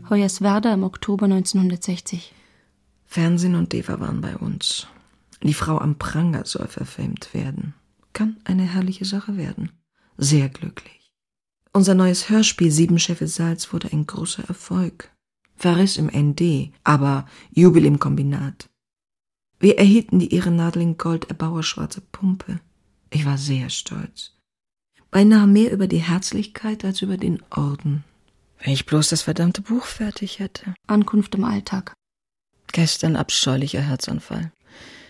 Hoyerswerda 0.10 0.74
im 0.74 0.84
Oktober 0.84 1.24
1960. 1.24 2.34
Fernsehen 3.06 3.56
und 3.56 3.74
Eva 3.74 4.02
waren 4.02 4.20
bei 4.20 4.36
uns. 4.36 4.88
Die 5.42 5.54
Frau 5.54 5.78
am 5.78 5.98
Pranger 5.98 6.44
soll 6.44 6.68
verfilmt 6.68 7.34
werden 7.34 7.76
kann 8.14 8.38
eine 8.44 8.64
herrliche 8.64 9.06
Sache 9.06 9.38
werden. 9.38 9.72
Sehr 10.18 10.50
glücklich. 10.50 11.14
Unser 11.74 11.96
neues 11.96 12.30
Hörspiel 12.30 12.72
Sieben 12.72 13.00
Scheffel 13.00 13.28
Salz 13.28 13.72
wurde 13.72 13.92
ein 13.92 14.06
großer 14.06 14.44
Erfolg. 14.48 15.12
Verriss 15.56 15.98
im 15.98 16.08
ND, 16.08 16.72
aber 16.84 17.28
Jubel 17.54 17.86
im 17.86 18.00
Kombinat. 18.00 18.70
Wir 19.60 19.78
erhielten 19.78 20.20
die 20.20 20.34
Ehrennadel 20.34 20.82
in 20.82 20.98
Gold 20.98 21.30
erbauer 21.30 21.64
schwarze 21.64 22.02
Pumpe. 22.02 22.60
Ich 23.12 23.26
war 23.26 23.38
sehr 23.38 23.70
stolz. 23.70 24.36
Beinahe 25.12 25.46
mehr 25.46 25.72
über 25.72 25.88
die 25.88 26.02
Herzlichkeit 26.02 26.84
als 26.84 27.02
über 27.02 27.18
den 27.18 27.44
Orden. 27.52 28.04
Wenn 28.60 28.74
ich 28.74 28.86
bloß 28.86 29.10
das 29.10 29.22
verdammte 29.22 29.62
Buch 29.62 29.86
fertig 29.86 30.40
hätte. 30.40 30.74
Ankunft 30.88 31.36
im 31.36 31.44
Alltag. 31.44 31.94
Gestern 32.72 33.16
abscheulicher 33.16 33.82
Herzanfall. 33.82 34.52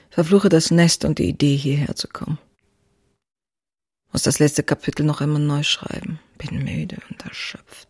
Verfluche 0.10 0.50
das 0.50 0.72
Nest 0.72 1.06
und 1.06 1.20
die 1.20 1.30
Idee, 1.30 1.56
hierher 1.56 1.96
zu 1.96 2.08
kommen. 2.08 2.38
Muss 4.12 4.24
das 4.24 4.39
letzte 4.39 4.63
Kapitel 4.63 5.06
noch 5.06 5.21
einmal 5.21 5.41
neu 5.41 5.63
schreiben. 5.63 6.19
Bin 6.38 6.63
müde 6.63 6.97
und 7.10 7.24
erschöpft. 7.24 7.88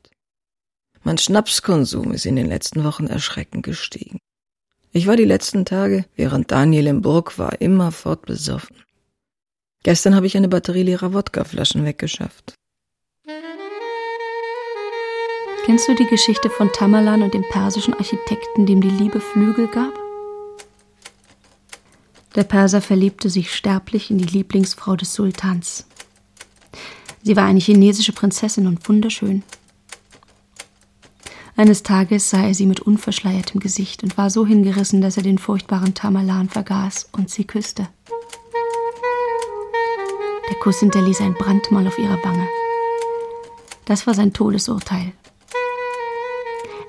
Mein 1.03 1.17
Schnapskonsum 1.17 2.11
ist 2.11 2.25
in 2.25 2.35
den 2.35 2.45
letzten 2.45 2.83
Wochen 2.83 3.07
erschreckend 3.07 3.63
gestiegen. 3.63 4.19
Ich 4.91 5.07
war 5.07 5.15
die 5.15 5.25
letzten 5.25 5.65
Tage, 5.65 6.05
während 6.15 6.51
Daniel 6.51 6.87
im 6.87 7.01
Burg 7.01 7.39
war, 7.39 7.59
immerfort 7.61 8.25
besoffen. 8.25 8.75
Gestern 9.83 10.15
habe 10.15 10.27
ich 10.27 10.37
eine 10.37 10.49
Batterie 10.49 10.83
leerer 10.83 11.13
Wodkaflaschen 11.13 11.85
weggeschafft. 11.85 12.53
Kennst 15.65 15.87
du 15.87 15.95
die 15.95 16.07
Geschichte 16.07 16.49
von 16.49 16.71
Tamerlan 16.71 17.23
und 17.23 17.33
dem 17.33 17.45
persischen 17.49 17.93
Architekten, 17.93 18.65
dem 18.65 18.81
die 18.81 18.89
Liebe 18.89 19.21
Flügel 19.21 19.67
gab? 19.67 19.93
Der 22.35 22.43
Perser 22.43 22.81
verliebte 22.81 23.29
sich 23.29 23.53
sterblich 23.53 24.11
in 24.11 24.17
die 24.17 24.25
Lieblingsfrau 24.25 24.95
des 24.95 25.13
Sultans. 25.13 25.85
Sie 27.23 27.35
war 27.35 27.45
eine 27.45 27.59
chinesische 27.59 28.13
Prinzessin 28.13 28.67
und 28.67 28.87
wunderschön. 28.87 29.43
Eines 31.55 31.83
Tages 31.83 32.29
sah 32.29 32.43
er 32.45 32.55
sie 32.55 32.65
mit 32.65 32.79
unverschleiertem 32.79 33.59
Gesicht 33.59 34.03
und 34.03 34.17
war 34.17 34.29
so 34.29 34.45
hingerissen, 34.45 35.01
dass 35.01 35.17
er 35.17 35.23
den 35.23 35.37
furchtbaren 35.37 35.93
Tamerlan 35.93 36.49
vergaß 36.49 37.09
und 37.11 37.29
sie 37.29 37.45
küsste. 37.45 37.87
Der 40.49 40.55
Kuss 40.57 40.79
hinterließ 40.79 41.21
ein 41.21 41.35
Brandmal 41.35 41.87
auf 41.87 41.99
ihrer 41.99 42.17
Wange. 42.23 42.47
Das 43.85 44.07
war 44.07 44.13
sein 44.13 44.33
Todesurteil. 44.33 45.11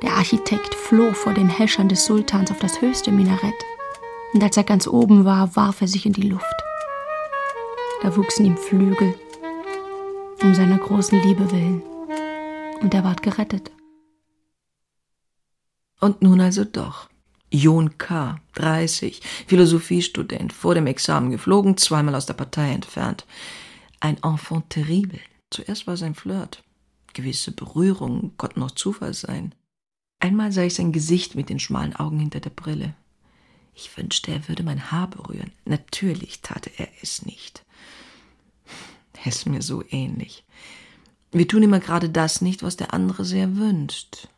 Der 0.03 0.15
Architekt 0.15 0.75
floh 0.75 1.13
vor 1.13 1.35
den 1.35 1.49
Häschern 1.49 1.89
des 1.89 2.07
Sultans 2.07 2.51
auf 2.51 2.59
das 2.59 2.81
höchste 2.81 3.13
Minarett, 3.13 3.55
und 4.33 4.43
als 4.43 4.57
er 4.57 4.65
ganz 4.65 4.87
oben 4.87 5.25
war, 5.25 5.55
warf 5.55 5.83
er 5.83 5.89
sich 5.89 6.07
in 6.07 6.13
die 6.13 6.29
Luft. 6.29 6.45
Da 8.03 8.17
wuchsen 8.17 8.47
ihm 8.47 8.57
Flügel 8.57 9.15
um 10.43 10.55
seiner 10.55 10.79
großen 10.79 11.21
Liebe 11.23 11.51
willen. 11.53 11.83
Und 12.81 12.93
er 12.95 13.05
ward 13.05 13.23
gerettet. 13.23 13.71
Und 16.01 16.21
nun 16.21 16.41
also 16.41 16.65
doch. 16.65 17.09
John 17.51 17.97
K., 17.99 18.41
30, 18.55 19.21
Philosophiestudent, 19.47 20.53
vor 20.53 20.75
dem 20.75 20.87
Examen 20.87 21.31
geflogen, 21.31 21.77
zweimal 21.77 22.15
aus 22.15 22.27
der 22.27 22.35
Partei 22.35 22.73
entfernt. 22.73 23.25
Ein 24.01 24.17
Enfant 24.23 24.71
terrible. 24.71 25.21
Zuerst 25.51 25.87
war 25.87 25.97
sein 25.97 26.15
Flirt. 26.15 26.65
Gewisse 27.13 27.53
Berührungen 27.53 28.37
konnten 28.37 28.61
noch 28.61 28.73
Zufall 28.73 29.15
sein. 29.15 29.55
Einmal 30.19 30.51
sah 30.51 30.63
ich 30.63 30.75
sein 30.75 30.93
Gesicht 30.93 31.35
mit 31.35 31.51
den 31.51 31.61
schmalen 31.61 31.95
Augen 31.95 32.19
hinter 32.19 32.41
der 32.41 32.51
Brille. 32.51 32.95
Ich 33.75 33.97
wünschte, 33.97 34.33
er 34.33 34.49
würde 34.49 34.63
mein 34.63 34.91
Haar 34.91 35.09
berühren. 35.09 35.53
Natürlich 35.65 36.41
tat 36.43 36.71
er 36.79 36.89
es 37.01 37.25
nicht. 37.25 37.62
Ist 39.25 39.47
mir 39.47 39.63
so 39.63 39.85
ähnlich. 39.91 40.45
Wir 41.31 41.49
tun 41.49 41.63
immer 41.63 41.81
gerade 41.81 42.11
das 42.11 42.41
nicht, 42.41 42.63
was 42.63 42.77
der 42.77 42.93
andere 42.93 43.25
sehr 43.25 43.57
wünscht. 43.57 44.29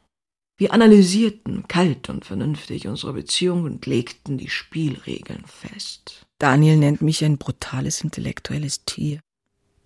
Wir 0.57 0.73
analysierten 0.73 1.67
kalt 1.67 2.09
und 2.09 2.25
vernünftig 2.25 2.87
unsere 2.87 3.13
Beziehung 3.13 3.65
und 3.65 3.87
legten 3.87 4.39
die 4.39 4.49
Spielregeln 4.49 5.45
fest. 5.47 6.25
Daniel 6.39 6.77
nennt 6.77 7.03
mich 7.03 7.25
ein 7.25 7.39
brutales 7.39 8.03
intellektuelles 8.03 8.85
Tier. 8.85 9.19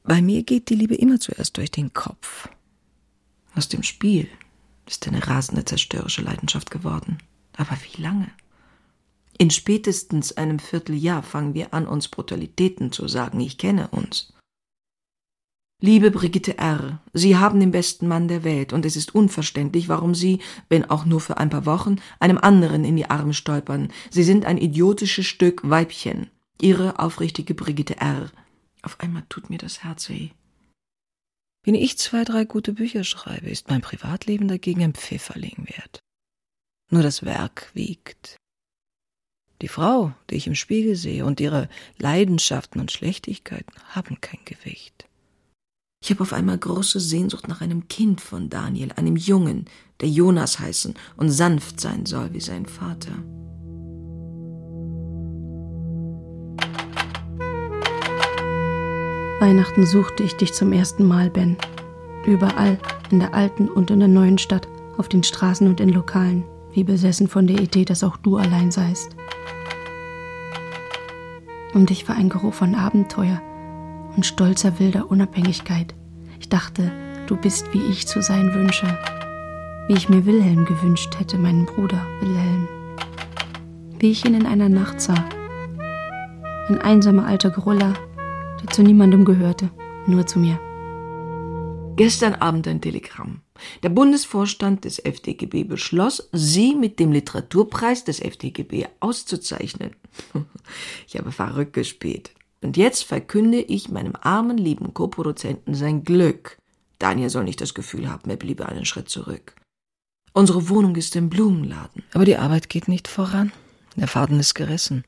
Bei 0.05 0.21
mir 0.21 0.43
geht 0.43 0.69
die 0.69 0.75
Liebe 0.75 0.95
immer 0.95 1.21
zuerst 1.21 1.57
durch 1.57 1.71
den 1.71 1.95
Kopf. 1.95 2.49
Aus 3.55 3.69
dem 3.69 3.83
Spiel 3.83 4.29
ist 4.87 5.07
eine 5.09 5.27
rasende 5.27 5.65
zerstörerische 5.65 6.23
Leidenschaft 6.23 6.71
geworden. 6.71 7.19
Aber 7.57 7.77
wie 7.91 8.03
lange? 8.03 8.31
In 9.39 9.51
spätestens 9.51 10.37
einem 10.37 10.59
Vierteljahr 10.59 11.23
fangen 11.23 11.55
wir 11.55 11.73
an, 11.73 11.87
uns 11.87 12.09
Brutalitäten 12.09 12.93
zu 12.93 13.09
sagen. 13.09 13.41
Ich 13.41 13.57
kenne 13.57 13.89
uns. 13.89 14.33
Liebe 15.81 16.11
Brigitte 16.11 16.59
R., 16.59 17.01
Sie 17.13 17.37
haben 17.37 17.61
den 17.61 17.71
besten 17.71 18.09
Mann 18.09 18.27
der 18.27 18.43
Welt, 18.43 18.73
und 18.73 18.85
es 18.85 18.97
ist 18.97 19.15
unverständlich, 19.15 19.89
warum 19.89 20.13
Sie, 20.13 20.41
wenn 20.69 20.85
auch 20.85 21.05
nur 21.05 21.21
für 21.21 21.37
ein 21.37 21.51
paar 21.51 21.67
Wochen, 21.67 22.01
einem 22.19 22.39
anderen 22.39 22.85
in 22.85 22.97
die 22.97 23.09
Arme 23.09 23.33
stolpern. 23.33 23.93
Sie 24.11 24.25
sind 24.25 24.45
ein 24.45 24.59
idiotisches 24.59 25.27
Stück 25.27 25.69
Weibchen. 25.71 26.31
Ihre 26.61 26.99
aufrichtige 26.99 27.55
Brigitte 27.55 27.99
R. 27.99 28.33
Auf 28.83 28.99
einmal 28.99 29.23
tut 29.29 29.51
mir 29.51 29.59
das 29.59 29.85
Herz 29.85 30.09
weh. 30.09 30.31
Wenn 31.65 31.77
ich 31.77 31.97
zwei, 31.97 32.25
drei 32.25 32.45
gute 32.45 32.73
Bücher 32.73 33.05
schreibe, 33.05 33.49
ist 33.49 33.69
mein 33.69 33.81
Privatleben 33.81 34.49
dagegen 34.49 34.83
ein 34.83 34.95
Pfifferling 34.95 35.69
wert. 35.69 36.01
Nur 36.91 37.05
das 37.05 37.25
Werk 37.25 37.71
wiegt. 37.75 38.37
Die 39.63 39.69
Frau, 39.69 40.13
die 40.31 40.37
ich 40.37 40.49
im 40.49 40.55
Spiegel 40.57 40.97
sehe, 40.97 41.25
und 41.25 41.39
ihre 41.39 41.69
Leidenschaften 41.99 42.81
und 42.81 42.91
Schlechtigkeiten 42.91 43.75
haben 43.91 44.21
kein 44.21 44.45
Gewicht. 44.45 45.08
Ich 46.01 46.11
habe 46.11 46.23
auf 46.23 46.33
einmal 46.33 46.57
große 46.57 47.01
Sehnsucht 47.01 47.49
nach 47.49 47.61
einem 47.61 47.89
Kind 47.89 48.21
von 48.21 48.49
Daniel, 48.49 48.93
einem 48.93 49.17
Jungen, 49.17 49.65
der 50.01 50.09
Jonas 50.09 50.61
heißen 50.61 50.95
und 51.17 51.31
sanft 51.31 51.81
sein 51.81 52.07
soll 52.07 52.33
wie 52.33 52.41
sein 52.41 52.67
Vater. 52.67 53.13
Weihnachten 59.41 59.87
suchte 59.87 60.23
ich 60.23 60.35
dich 60.37 60.53
zum 60.53 60.73
ersten 60.73 61.05
Mal, 61.05 61.31
Ben. 61.31 61.57
Überall, 62.27 62.79
in 63.11 63.21
der 63.21 63.35
alten 63.35 63.69
und 63.69 63.91
in 63.91 64.01
der 64.01 64.09
neuen 64.09 64.39
Stadt, 64.39 64.69
auf 64.99 65.09
den 65.09 65.23
Straßen 65.23 65.67
und 65.67 65.81
in 65.81 65.89
Lokalen, 65.89 66.45
wie 66.73 66.85
besessen 66.85 67.29
von 67.29 67.47
der 67.47 67.61
Idee, 67.61 67.85
dass 67.85 68.05
auch 68.05 68.17
du 68.17 68.37
allein 68.37 68.71
seist. 68.71 69.17
Um 71.75 71.87
dich 71.87 72.09
war 72.09 72.17
ein 72.17 72.29
Geruch 72.29 72.55
von 72.55 72.75
Abenteuer, 72.75 73.41
und 74.19 74.25
stolzer 74.25 74.81
wilder 74.81 75.13
Unabhängigkeit. 75.13 75.95
Ich 76.41 76.49
dachte, 76.49 76.91
du 77.29 77.37
bist, 77.37 77.73
wie 77.73 77.85
ich 77.85 78.09
zu 78.09 78.21
sein 78.21 78.53
wünsche, 78.53 78.99
wie 79.87 79.93
ich 79.95 80.09
mir 80.09 80.27
Wilhelm 80.27 80.65
gewünscht 80.65 81.21
hätte, 81.21 81.39
meinen 81.39 81.67
Bruder 81.67 82.05
Wilhelm, 82.19 82.67
wie 84.01 84.11
ich 84.11 84.25
ihn 84.25 84.35
in 84.35 84.45
einer 84.45 84.69
Nacht 84.69 85.01
sah. 85.01 85.25
Ein 86.69 86.81
einsamer 86.81 87.27
alter 87.27 87.51
Geruller, 87.51 87.95
der 88.61 88.69
zu 88.71 88.83
niemandem 88.83 89.25
gehörte, 89.25 89.71
nur 90.09 90.27
zu 90.27 90.41
mir. 90.41 90.59
Gestern 91.95 92.35
Abend 92.35 92.67
ein 92.67 92.81
Telegramm. 92.81 93.43
Der 93.85 93.91
Bundesvorstand 93.91 94.85
des 94.85 94.99
FDGB 94.99 95.63
beschloss, 95.63 96.29
Sie 96.33 96.75
mit 96.75 96.99
dem 96.99 97.13
Literaturpreis 97.13 98.03
des 98.03 98.19
FDGB 98.19 98.89
auszuzeichnen. 98.99 99.93
Ich 101.07 101.17
habe 101.17 101.31
verrückt 101.31 101.73
gespielt. 101.73 102.33
Und 102.61 102.77
jetzt 102.77 103.05
verkünde 103.05 103.61
ich 103.61 103.89
meinem 103.89 104.15
armen, 104.21 104.59
lieben 104.59 104.93
Co-Produzenten 104.95 105.75
sein 105.75 106.05
Glück. 106.05 106.59
Daniel 106.99 107.31
soll 107.31 107.45
nicht 107.45 107.61
das 107.61 107.75
Gefühl 107.75 108.11
haben, 108.11 108.29
er 108.29 108.37
bliebe 108.37 108.67
einen 108.67 108.85
Schritt 108.85 109.09
zurück. 109.09 109.55
Unsere 110.33 110.69
Wohnung 110.69 110.97
ist 110.97 111.17
im 111.17 111.31
Blumenladen. 111.31 112.03
Aber 112.13 112.25
die 112.25 112.37
Arbeit 112.37 112.69
geht 112.69 112.89
nicht 112.89 113.09
voran. 113.09 113.53
Der 113.97 114.09
Faden 114.09 114.39
ist 114.39 114.55
gerissen. 114.55 115.05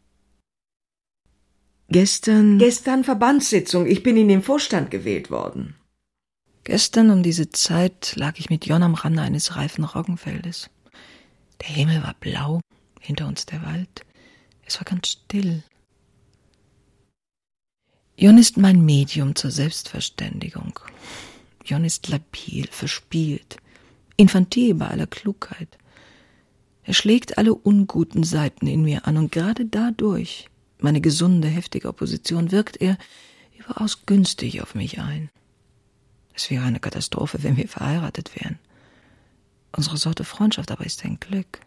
Gestern. 1.89 2.59
Gestern 2.59 3.05
Verbandssitzung. 3.05 3.87
Ich 3.87 4.03
bin 4.03 4.17
in 4.17 4.29
den 4.29 4.43
Vorstand 4.43 4.91
gewählt 4.91 5.31
worden. 5.31 5.75
Gestern 6.65 7.11
um 7.11 7.23
diese 7.23 7.51
Zeit 7.51 8.15
lag 8.17 8.39
ich 8.39 8.51
mit 8.51 8.67
Jon 8.67 8.83
am 8.83 8.95
Rande 8.95 9.23
eines 9.23 9.57
reifen 9.57 9.85
Roggenfeldes. 9.85 10.71
Der 11.61 11.69
Himmel 11.69 12.03
war 12.03 12.15
blau, 12.21 12.61
hinter 13.01 13.27
uns 13.27 13.47
der 13.47 13.63
Wald. 13.63 14.05
Es 14.67 14.79
war 14.79 14.85
ganz 14.85 15.09
still. 15.09 15.65
Jon 18.21 18.37
ist 18.37 18.59
mein 18.59 18.85
Medium 18.85 19.35
zur 19.35 19.51
Selbstverständigung. 19.51 20.79
Jon 21.65 21.87
ist 21.87 22.07
labil, 22.09 22.69
verspielt, 22.71 23.57
infantil 24.19 24.75
bei 24.75 24.89
aller 24.89 25.07
Klugheit. 25.07 25.79
Er 26.85 26.93
schlägt 26.93 27.39
alle 27.39 27.55
unguten 27.55 28.23
Seiten 28.23 28.67
in 28.67 28.83
mir 28.83 29.07
an 29.07 29.17
und 29.17 29.33
gerade 29.33 29.65
dadurch, 29.65 30.51
meine 30.81 31.01
gesunde, 31.01 31.49
heftige 31.49 31.89
Opposition, 31.89 32.51
wirkt 32.53 32.77
er 32.83 32.99
überaus 33.59 34.05
günstig 34.05 34.61
auf 34.61 34.75
mich 34.75 34.99
ein. 35.01 35.31
Es 36.35 36.51
wäre 36.51 36.65
eine 36.65 36.79
Katastrophe, 36.79 37.43
wenn 37.43 37.57
wir 37.57 37.69
verheiratet 37.69 38.39
wären. 38.39 38.59
Unsere 39.75 39.97
Sorte 39.97 40.25
Freundschaft 40.25 40.71
aber 40.71 40.85
ist 40.85 41.07
ein 41.07 41.19
Glück. 41.21 41.63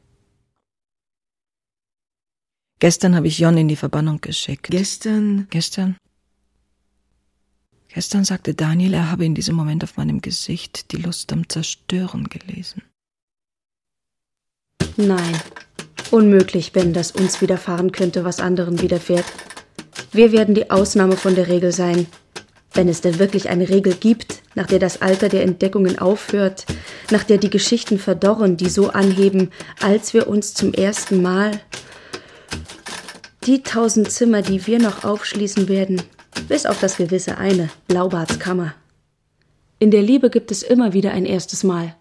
Gestern 2.77 3.15
habe 3.15 3.25
ich 3.25 3.39
Jon 3.39 3.57
in 3.57 3.69
die 3.69 3.75
Verbannung 3.75 4.21
geschickt. 4.21 4.67
Gestern? 4.69 5.47
Gestern? 5.49 5.97
Gestern 7.93 8.25
sagte 8.25 8.55
Daniel, 8.55 8.95
er 8.95 9.11
habe 9.11 9.23
in 9.23 9.35
diesem 9.35 9.55
Moment 9.55 9.83
auf 9.83 9.97
meinem 9.97 10.19
Gesicht 10.19 10.91
die 10.91 10.97
Lust 10.97 11.31
am 11.31 11.47
Zerstören 11.47 12.27
gelesen. 12.27 12.81
Nein, 14.97 15.39
unmöglich, 16.09 16.73
wenn 16.73 16.93
das 16.93 17.11
uns 17.11 17.39
widerfahren 17.41 17.91
könnte, 17.91 18.23
was 18.23 18.39
anderen 18.39 18.81
widerfährt. 18.81 19.25
Wir 20.11 20.31
werden 20.31 20.55
die 20.55 20.71
Ausnahme 20.71 21.17
von 21.17 21.35
der 21.35 21.47
Regel 21.47 21.71
sein. 21.71 22.07
Wenn 22.73 22.87
es 22.87 23.01
denn 23.01 23.19
wirklich 23.19 23.49
eine 23.49 23.69
Regel 23.69 23.93
gibt, 23.93 24.41
nach 24.55 24.65
der 24.65 24.79
das 24.79 25.03
Alter 25.03 25.29
der 25.29 25.43
Entdeckungen 25.43 25.99
aufhört, 25.99 26.65
nach 27.11 27.23
der 27.23 27.37
die 27.37 27.51
Geschichten 27.51 27.99
verdorren, 27.99 28.57
die 28.57 28.69
so 28.69 28.89
anheben, 28.89 29.51
als 29.81 30.15
wir 30.15 30.27
uns 30.27 30.55
zum 30.55 30.73
ersten 30.73 31.21
Mal 31.21 31.61
die 33.45 33.61
tausend 33.61 34.11
Zimmer, 34.11 34.41
die 34.41 34.65
wir 34.65 34.79
noch 34.79 35.03
aufschließen 35.03 35.67
werden, 35.67 36.01
bis 36.47 36.65
auf 36.65 36.79
das 36.79 36.97
gewisse 36.97 37.37
eine, 37.37 37.69
Blaubarts 37.87 38.39
Kammer. 38.39 38.73
In 39.79 39.91
der 39.91 40.01
Liebe 40.01 40.29
gibt 40.29 40.51
es 40.51 40.63
immer 40.63 40.93
wieder 40.93 41.11
ein 41.11 41.25
erstes 41.25 41.63
Mal. 41.63 41.95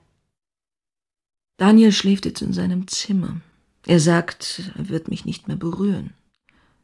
Daniel 1.57 1.93
schläft 1.93 2.25
jetzt 2.25 2.43
in 2.43 2.53
seinem 2.53 2.89
Zimmer. 2.89 3.41
Er 3.87 4.01
sagt, 4.01 4.73
er 4.77 4.89
wird 4.89 5.09
mich 5.09 5.25
nicht 5.25 5.49
mehr 5.49 5.57
berühren. 5.57 6.13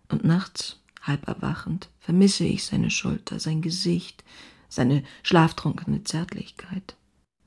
Und 0.09 0.25
nachts, 0.25 0.81
halb 1.03 1.29
erwachend, 1.29 1.89
vermisse 2.01 2.45
ich 2.45 2.65
seine 2.65 2.91
Schulter, 2.91 3.39
sein 3.39 3.63
Gesicht, 3.63 4.25
seine 4.69 5.03
schlaftrunkene 5.23 6.05
Zärtlichkeit. 6.05 6.97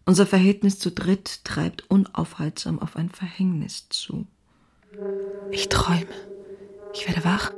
Unser 0.06 0.26
Verhältnis 0.26 0.80
zu 0.80 0.92
dritt 0.92 1.44
treibt 1.44 1.90
unaufhaltsam 1.90 2.80
auf 2.80 2.96
ein 2.96 3.10
Verhängnis 3.10 3.88
zu. 3.90 4.26
Ich 5.52 5.70
träume. 5.70 6.08
Ich 6.94 7.08
werde 7.08 7.24
wach, 7.24 7.52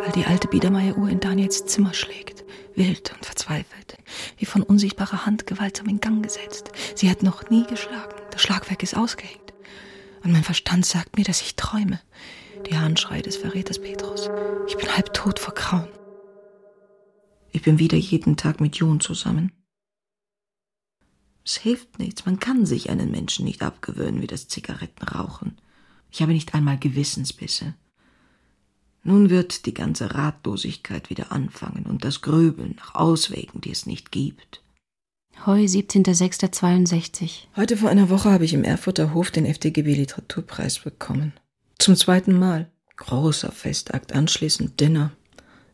weil 0.00 0.12
die 0.12 0.26
alte 0.26 0.48
Biedermeieruhr 0.48 1.08
in 1.08 1.20
Daniels 1.20 1.66
Zimmer 1.66 1.94
schlägt, 1.94 2.44
wild 2.74 3.12
und 3.14 3.26
verzweifelt, 3.26 3.96
wie 4.38 4.46
von 4.46 4.62
unsichtbarer 4.62 5.26
Hand 5.26 5.46
gewaltsam 5.46 5.88
in 5.88 6.00
Gang 6.00 6.22
gesetzt. 6.22 6.70
Sie 6.94 7.10
hat 7.10 7.22
noch 7.22 7.50
nie 7.50 7.66
geschlagen, 7.66 8.14
das 8.30 8.42
Schlagwerk 8.42 8.82
ist 8.82 8.96
ausgehängt. 8.96 9.52
Und 10.22 10.32
mein 10.32 10.44
Verstand 10.44 10.86
sagt 10.86 11.16
mir, 11.16 11.24
dass 11.24 11.40
ich 11.40 11.56
träume. 11.56 12.00
Die 12.66 12.76
Handschrei 12.76 13.22
des 13.22 13.36
Verräters 13.36 13.80
Petrus. 13.80 14.28
Ich 14.68 14.76
bin 14.76 14.94
halb 14.94 15.14
tot 15.14 15.38
vor 15.38 15.54
Grauen. 15.54 15.88
Ich 17.52 17.62
bin 17.62 17.78
wieder 17.78 17.96
jeden 17.96 18.36
Tag 18.36 18.60
mit 18.60 18.76
John 18.76 19.00
zusammen. 19.00 19.52
Es 21.44 21.56
hilft 21.56 21.98
nichts, 21.98 22.26
man 22.26 22.38
kann 22.38 22.66
sich 22.66 22.90
einen 22.90 23.10
Menschen 23.10 23.44
nicht 23.44 23.62
abgewöhnen 23.62 24.20
wie 24.20 24.26
das 24.26 24.46
Zigarettenrauchen. 24.48 25.58
Ich 26.10 26.22
habe 26.22 26.32
nicht 26.32 26.54
einmal 26.54 26.78
Gewissensbisse. 26.78 27.74
Nun 29.02 29.30
wird 29.30 29.66
die 29.66 29.74
ganze 29.74 30.14
Ratlosigkeit 30.14 31.10
wieder 31.10 31.32
anfangen 31.32 31.86
und 31.86 32.04
das 32.04 32.20
Grübeln 32.20 32.76
nach 32.76 32.94
Auswegen, 32.94 33.60
die 33.60 33.70
es 33.70 33.86
nicht 33.86 34.12
gibt. 34.12 34.62
Heu, 35.46 35.64
17.06.62. 35.64 37.46
Heute 37.56 37.78
vor 37.78 37.88
einer 37.88 38.10
Woche 38.10 38.30
habe 38.30 38.44
ich 38.44 38.52
im 38.52 38.62
Erfurter 38.62 39.14
Hof 39.14 39.30
den 39.30 39.46
FDGB 39.46 39.94
Literaturpreis 39.94 40.80
bekommen. 40.80 41.32
Zum 41.78 41.96
zweiten 41.96 42.38
Mal. 42.38 42.70
Großer 42.96 43.50
Festakt, 43.50 44.12
anschließend 44.12 44.78
Dinner. 44.78 45.12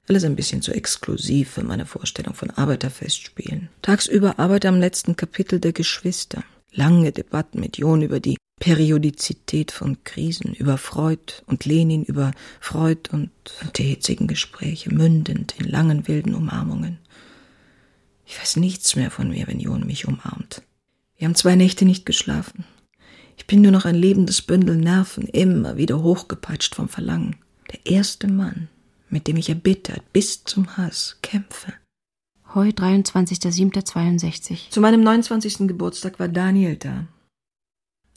Alles 0.09 0.23
ein 0.23 0.37
bisschen 0.37 0.63
zu 0.63 0.73
exklusiv 0.73 1.51
für 1.51 1.65
meine 1.65 1.85
Vorstellung 1.85 2.35
von 2.35 2.51
Arbeiterfestspielen. 2.51 3.69
Tagsüber 3.83 4.39
Arbeit 4.39 4.67
am 4.67 4.79
letzten 4.79 5.17
Kapitel 5.17 5.59
der 5.59 5.73
Geschwister. 5.73 6.45
Lange 6.71 7.11
Debatten 7.11 7.59
mit 7.59 7.79
John 7.79 8.03
über 8.03 8.21
die 8.21 8.37
Periodizität 8.59 9.71
von 9.71 10.03
Krisen, 10.05 10.55
über 10.55 10.79
Freud 10.79 11.35
und 11.47 11.67
Lenin, 11.67 12.05
über 12.05 12.33
Freud 12.61 13.11
und 13.13 13.31
die 13.77 13.85
hitzigen 13.85 14.27
Gespräche, 14.27 14.93
mündend 14.93 15.55
in 15.59 15.69
langen 15.69 16.09
wilden 16.09 16.35
Umarmungen. 16.35 16.99
Ich 18.25 18.41
weiß 18.41 18.57
nichts 18.57 18.97
mehr 18.97 19.11
von 19.11 19.29
mir, 19.29 19.47
wenn 19.47 19.61
John 19.61 19.87
mich 19.87 20.09
umarmt. 20.09 20.63
Wir 21.17 21.29
haben 21.29 21.35
zwei 21.35 21.55
Nächte 21.55 21.85
nicht 21.85 22.07
geschlafen. 22.07 22.65
Ich 23.37 23.47
bin 23.47 23.61
nur 23.61 23.73
noch 23.73 23.85
ein 23.85 23.95
lebendes 23.95 24.43
Bündel 24.43 24.77
Nerven, 24.77 25.29
immer 25.29 25.77
wieder 25.77 26.03
hochgepeitscht 26.03 26.75
vom 26.75 26.89
Verlangen. 26.89 27.37
Der 27.71 27.87
erste 27.87 28.27
Mann, 28.27 28.69
mit 29.11 29.27
dem 29.27 29.37
ich 29.37 29.49
erbittert 29.49 30.13
bis 30.13 30.45
zum 30.45 30.77
Hass 30.77 31.19
kämpfe. 31.23 31.75
Heu, 32.55 32.69
23.07.62. 32.69 34.71
Zu 34.71 34.81
meinem 34.81 35.03
29. 35.03 35.69
Geburtstag 35.69 36.19
war 36.19 36.29
Daniel 36.29 36.77
da. 36.77 37.07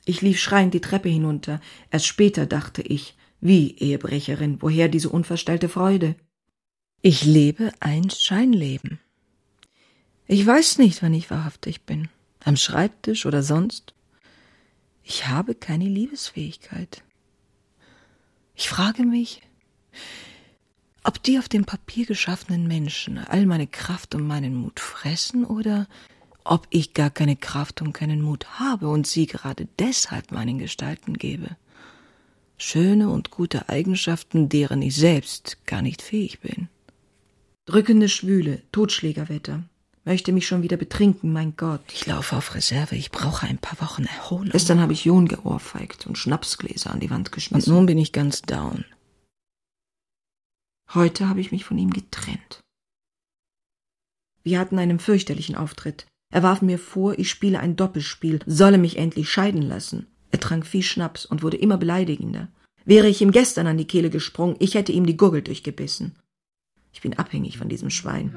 Ich 0.10 0.22
lief 0.22 0.40
schreiend 0.40 0.74
die 0.74 0.82
Treppe 0.82 1.08
hinunter. 1.08 1.62
Erst 1.92 2.08
später 2.08 2.48
dachte 2.48 2.82
ich, 2.82 3.16
wie 3.42 3.76
Ehebrecherin, 3.78 4.60
woher 4.60 4.88
diese 4.88 5.10
unverstellte 5.10 5.70
Freude? 5.70 6.16
Ich 7.04 7.26
lebe 7.26 7.72
ein 7.80 8.10
Scheinleben. 8.10 8.98
Ich 10.26 10.44
weiß 10.44 10.80
nicht, 10.80 11.04
wann 11.04 11.14
ich 11.14 11.30
wahrhaftig 11.30 11.84
bin. 11.84 12.08
Am 12.44 12.58
Schreibtisch 12.58 13.28
oder 13.28 13.44
sonst. 13.44 13.94
Ich 15.04 15.28
habe 15.28 15.54
keine 15.54 15.86
Liebesfähigkeit. 15.86 17.04
Ich 18.56 18.68
frage 18.68 19.04
mich, 19.04 19.44
ob 21.04 21.22
die 21.22 21.38
auf 21.38 21.48
dem 21.48 21.66
Papier 21.66 22.08
geschaffenen 22.08 22.68
Menschen 22.68 23.20
all 23.20 23.46
meine 23.46 23.68
Kraft 23.68 24.16
und 24.16 24.26
meinen 24.26 24.56
Mut 24.56 24.80
fressen 24.80 25.46
oder 25.46 25.88
ob 26.50 26.66
ich 26.72 26.94
gar 26.96 27.12
keine 27.12 27.36
Kraft 27.36 27.82
und 27.82 27.94
keinen 27.94 28.22
Mut 28.22 28.60
habe 28.60 28.90
und 28.90 29.06
sie 29.06 29.28
gerade 29.28 29.68
deshalb 29.78 30.32
meinen 30.32 30.58
Gestalten 30.58 31.14
gebe. 31.14 31.56
Schöne 32.58 33.10
und 33.10 33.30
gute 33.30 33.70
Eigenschaften, 33.70 34.50
deren 34.50 34.82
ich 34.82 34.96
selbst 34.96 35.66
gar 35.68 35.84
nicht 35.84 36.02
fähig 36.02 36.40
bin. 36.40 36.68
Drückende 37.66 38.10
Schwüle, 38.10 38.64
Totschlägerwetter. 38.72 39.64
Möchte 40.06 40.32
mich 40.32 40.48
schon 40.48 40.64
wieder 40.64 40.76
betrinken, 40.76 41.32
mein 41.32 41.56
Gott. 41.56 41.82
Ich 41.94 42.08
laufe 42.08 42.36
auf 42.36 42.56
Reserve, 42.56 42.96
ich 42.96 43.12
brauche 43.12 43.46
ein 43.46 43.60
paar 43.60 43.80
Wochen 43.80 44.06
Erholung. 44.06 44.50
Gestern 44.50 44.82
habe 44.82 44.94
ich 44.94 45.06
John 45.06 45.28
geohrfeigt 45.28 46.08
und 46.08 46.18
Schnapsgläser 46.18 46.92
an 46.92 47.00
die 47.00 47.12
Wand 47.12 47.32
geschmissen. 47.32 47.72
Und 47.72 47.78
nun 47.78 47.86
bin 47.86 48.00
ich 48.00 48.12
ganz 48.12 48.42
down. 48.42 48.86
Heute 50.96 51.30
habe 51.30 51.42
ich 51.42 51.52
mich 51.52 51.64
von 51.64 51.78
ihm 51.78 51.92
getrennt. 51.92 52.60
Wir 54.42 54.58
hatten 54.58 54.80
einen 54.80 54.98
fürchterlichen 54.98 55.56
Auftritt. 55.56 56.08
Er 56.32 56.44
warf 56.44 56.62
mir 56.62 56.78
vor, 56.78 57.18
ich 57.18 57.30
spiele 57.30 57.60
ein 57.60 57.76
Doppelspiel, 57.76 58.40
solle 58.46 58.78
mich 58.78 58.98
endlich 58.98 59.32
scheiden 59.32 59.64
lassen. 59.64 60.06
Er 60.32 60.40
trank 60.40 60.66
viel 60.66 60.84
Schnaps 60.84 61.26
und 61.26 61.42
wurde 61.42 61.58
immer 61.58 61.78
beleidigender. 61.78 62.50
Wäre 62.86 63.08
ich 63.08 63.22
ihm 63.22 63.32
gestern 63.32 63.66
an 63.66 63.78
die 63.78 63.88
Kehle 63.88 64.12
gesprungen, 64.12 64.56
ich 64.60 64.76
hätte 64.76 64.92
ihm 64.92 65.08
die 65.08 65.18
Gurgel 65.18 65.42
durchgebissen. 65.42 66.16
Ich 66.94 67.02
bin 67.02 67.18
abhängig 67.18 67.58
von 67.58 67.68
diesem 67.68 67.90
Schwein. 67.90 68.34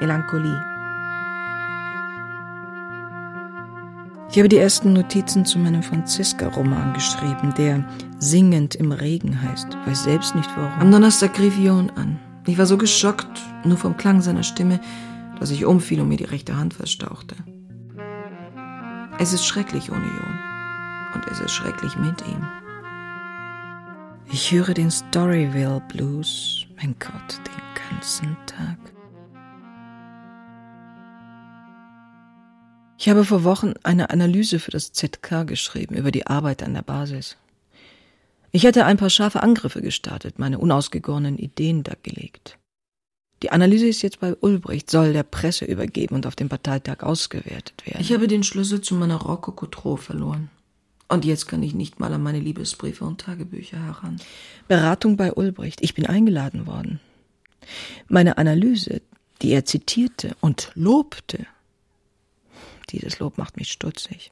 Melancholie. 0.00 0.62
Ich 4.30 4.38
habe 4.38 4.48
die 4.48 4.56
ersten 4.56 4.94
Notizen 4.94 5.44
zu 5.44 5.58
meinem 5.58 5.82
Franziska-Roman 5.82 6.94
geschrieben, 6.94 7.52
der 7.58 7.86
Singend 8.18 8.74
im 8.74 8.90
Regen 8.90 9.40
heißt. 9.42 9.76
Weiß 9.86 10.04
selbst 10.04 10.34
nicht 10.34 10.50
warum. 10.56 10.80
Am 10.80 10.90
Donnerstag 10.90 11.38
rief 11.38 11.58
Jon 11.58 11.90
an. 11.90 12.18
Ich 12.46 12.58
war 12.58 12.66
so 12.66 12.78
geschockt, 12.78 13.40
nur 13.64 13.76
vom 13.76 13.96
Klang 13.96 14.22
seiner 14.22 14.42
Stimme, 14.42 14.80
dass 15.40 15.50
ich 15.50 15.64
umfiel 15.64 16.00
und 16.00 16.08
mir 16.08 16.16
die 16.16 16.24
rechte 16.24 16.56
Hand 16.56 16.74
verstauchte. 16.74 17.36
Es 19.18 19.32
ist 19.32 19.46
schrecklich 19.46 19.90
ohne 19.90 20.06
Jon. 20.06 20.38
Und 21.14 21.26
es 21.30 21.40
ist 21.40 21.52
schrecklich 21.52 21.96
mit 21.96 22.26
ihm. 22.26 22.46
Ich 24.30 24.50
höre 24.50 24.74
den 24.74 24.90
Storyville 24.90 25.80
Blues, 25.88 26.66
mein 26.76 26.96
Gott, 26.98 27.40
den 27.46 27.90
ganzen 27.90 28.36
Tag. 28.46 28.78
Ich 32.98 33.08
habe 33.08 33.24
vor 33.24 33.44
Wochen 33.44 33.74
eine 33.82 34.10
Analyse 34.10 34.58
für 34.58 34.70
das 34.70 34.92
ZK 34.92 35.46
geschrieben 35.46 35.94
über 35.94 36.10
die 36.10 36.26
Arbeit 36.26 36.62
an 36.62 36.74
der 36.74 36.82
Basis. 36.82 37.36
Ich 38.50 38.66
hatte 38.66 38.84
ein 38.84 38.96
paar 38.96 39.10
scharfe 39.10 39.42
Angriffe 39.42 39.82
gestartet, 39.82 40.38
meine 40.38 40.58
unausgegorenen 40.58 41.38
Ideen 41.38 41.82
dargelegt. 41.82 42.58
Die 43.44 43.52
Analyse 43.52 43.86
ist 43.86 44.00
jetzt 44.00 44.20
bei 44.20 44.34
Ulbricht, 44.40 44.90
soll 44.90 45.12
der 45.12 45.22
Presse 45.22 45.66
übergeben 45.66 46.14
und 46.14 46.26
auf 46.26 46.34
dem 46.34 46.48
Parteitag 46.48 47.02
ausgewertet 47.02 47.74
werden. 47.84 48.00
Ich 48.00 48.10
habe 48.14 48.26
den 48.26 48.42
Schlüssel 48.42 48.80
zu 48.80 48.94
meiner 48.94 49.16
Rokoko 49.16 49.96
verloren. 49.96 50.48
Und 51.08 51.26
jetzt 51.26 51.46
kann 51.46 51.62
ich 51.62 51.74
nicht 51.74 52.00
mal 52.00 52.10
an 52.14 52.22
meine 52.22 52.40
Liebesbriefe 52.40 53.04
und 53.04 53.20
Tagebücher 53.20 53.78
heran. 53.78 54.18
Beratung 54.66 55.18
bei 55.18 55.30
Ulbricht. 55.30 55.82
Ich 55.82 55.92
bin 55.92 56.06
eingeladen 56.06 56.66
worden. 56.66 57.00
Meine 58.08 58.38
Analyse, 58.38 59.02
die 59.42 59.50
er 59.50 59.66
zitierte 59.66 60.34
und 60.40 60.70
lobte, 60.74 61.46
dieses 62.88 63.18
Lob 63.18 63.36
macht 63.36 63.58
mich 63.58 63.70
stutzig. 63.70 64.30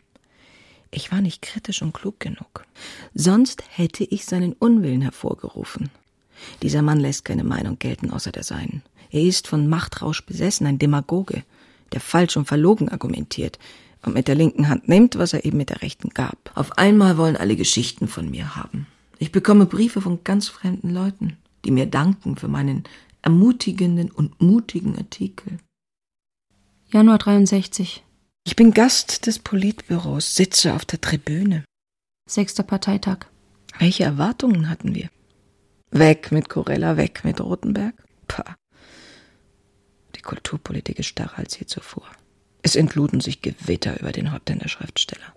Ich 0.90 1.12
war 1.12 1.20
nicht 1.20 1.42
kritisch 1.42 1.82
und 1.82 1.92
klug 1.92 2.18
genug. 2.18 2.64
Sonst 3.12 3.62
hätte 3.68 4.04
ich 4.04 4.24
seinen 4.24 4.54
Unwillen 4.54 5.02
hervorgerufen. 5.02 5.90
Dieser 6.62 6.80
Mann 6.80 6.98
lässt 6.98 7.26
keine 7.26 7.44
Meinung 7.44 7.78
gelten 7.78 8.10
außer 8.10 8.32
der 8.32 8.42
seinen. 8.42 8.82
Er 9.12 9.20
ist 9.20 9.46
von 9.46 9.68
Machtrausch 9.68 10.24
besessen, 10.24 10.66
ein 10.66 10.78
Demagoge, 10.78 11.44
der 11.92 12.00
falsch 12.00 12.36
und 12.38 12.46
verlogen 12.46 12.88
argumentiert 12.88 13.58
und 14.04 14.14
mit 14.14 14.26
der 14.26 14.34
linken 14.34 14.68
Hand 14.68 14.88
nimmt, 14.88 15.18
was 15.18 15.34
er 15.34 15.44
eben 15.44 15.58
mit 15.58 15.68
der 15.68 15.82
rechten 15.82 16.08
gab. 16.08 16.50
Auf 16.54 16.78
einmal 16.78 17.18
wollen 17.18 17.36
alle 17.36 17.54
Geschichten 17.54 18.08
von 18.08 18.30
mir 18.30 18.56
haben. 18.56 18.86
Ich 19.18 19.30
bekomme 19.30 19.66
Briefe 19.66 20.00
von 20.00 20.24
ganz 20.24 20.48
fremden 20.48 20.90
Leuten, 20.90 21.36
die 21.66 21.70
mir 21.70 21.86
danken 21.86 22.36
für 22.36 22.48
meinen 22.48 22.84
ermutigenden 23.20 24.10
und 24.10 24.40
mutigen 24.40 24.96
Artikel. 24.96 25.58
Januar 26.90 27.18
63. 27.18 28.02
Ich 28.44 28.56
bin 28.56 28.72
Gast 28.72 29.26
des 29.26 29.38
Politbüros, 29.38 30.34
sitze 30.34 30.74
auf 30.74 30.86
der 30.86 31.00
Tribüne. 31.00 31.64
Sechster 32.28 32.62
Parteitag. 32.62 33.26
Welche 33.78 34.04
Erwartungen 34.04 34.70
hatten 34.70 34.94
wir? 34.94 35.10
Weg 35.90 36.32
mit 36.32 36.48
Corella, 36.48 36.96
weg 36.96 37.20
mit 37.24 37.40
Rothenberg? 37.40 37.94
Pah. 38.26 38.56
Die 40.22 40.28
Kulturpolitik 40.28 41.00
ist 41.00 41.08
starrer 41.08 41.40
als 41.40 41.58
je 41.58 41.66
zuvor. 41.66 42.06
Es 42.62 42.76
entluden 42.76 43.20
sich 43.20 43.42
Gewitter 43.42 43.98
über 43.98 44.12
den 44.12 44.30
Häuptern 44.30 44.60
der 44.60 44.68
Schriftsteller. 44.68 45.34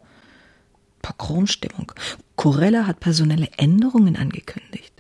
Pogromstimmung. 1.02 1.92
Corella 2.36 2.86
hat 2.86 3.00
personelle 3.00 3.50
Änderungen 3.58 4.16
angekündigt. 4.16 4.94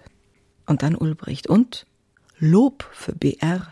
Und 0.65 0.81
dann 0.81 0.95
Ulbricht. 0.95 1.45
Und 1.45 1.85
Lob 2.39 2.89
für 2.93 3.13
BR. 3.13 3.71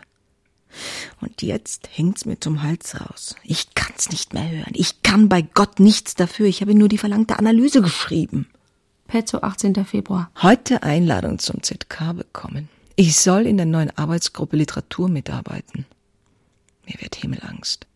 Und 1.20 1.42
jetzt 1.42 1.88
hängt's 1.92 2.26
mir 2.26 2.38
zum 2.38 2.62
Hals 2.62 3.00
raus. 3.00 3.34
Ich 3.42 3.74
kann's 3.74 4.10
nicht 4.10 4.34
mehr 4.34 4.48
hören. 4.48 4.74
Ich 4.74 5.02
kann 5.02 5.28
bei 5.28 5.42
Gott 5.42 5.80
nichts 5.80 6.14
dafür. 6.14 6.46
Ich 6.46 6.60
habe 6.60 6.76
nur 6.76 6.88
die 6.88 6.98
verlangte 6.98 7.40
Analyse 7.40 7.82
geschrieben. 7.82 8.48
Pezzo, 9.08 9.40
18. 9.40 9.84
Februar. 9.84 10.30
Heute 10.42 10.84
Einladung 10.84 11.40
zum 11.40 11.60
ZK 11.60 12.14
bekommen. 12.14 12.68
Ich 12.94 13.16
soll 13.16 13.48
in 13.48 13.56
der 13.56 13.66
neuen 13.66 13.90
Arbeitsgruppe 13.98 14.56
Literatur 14.56 15.08
mitarbeiten. 15.08 15.86
Mir 16.86 17.00
wird 17.00 17.16
Himmelangst. 17.16 17.86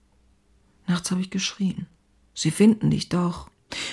Nachts 0.87 1.11
habe 1.11 1.21
ich 1.21 1.31
geschrien. 1.31 1.87
Sie 2.35 2.51
finden 2.51 2.91
dich 2.91 3.09
doch. 3.09 3.51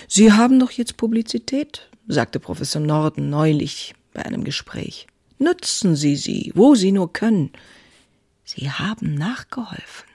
Sie 0.08 0.32
haben 0.32 0.60
doch 0.60 0.72
jetzt 0.72 0.98
Publizität, 0.98 1.90
sagte 2.08 2.40
Professor 2.40 2.82
Norden 2.82 3.30
neulich 3.30 3.94
bei 4.14 4.24
einem 4.24 4.44
Gespräch. 4.44 5.08
Nutzen 5.38 5.96
Sie 5.96 6.16
sie, 6.16 6.52
wo 6.56 6.76
Sie 6.76 6.92
nur 6.92 7.12
können. 7.12 7.52
Sie 8.46 8.72
haben 8.72 9.16
nachgeholfen. 9.16 10.08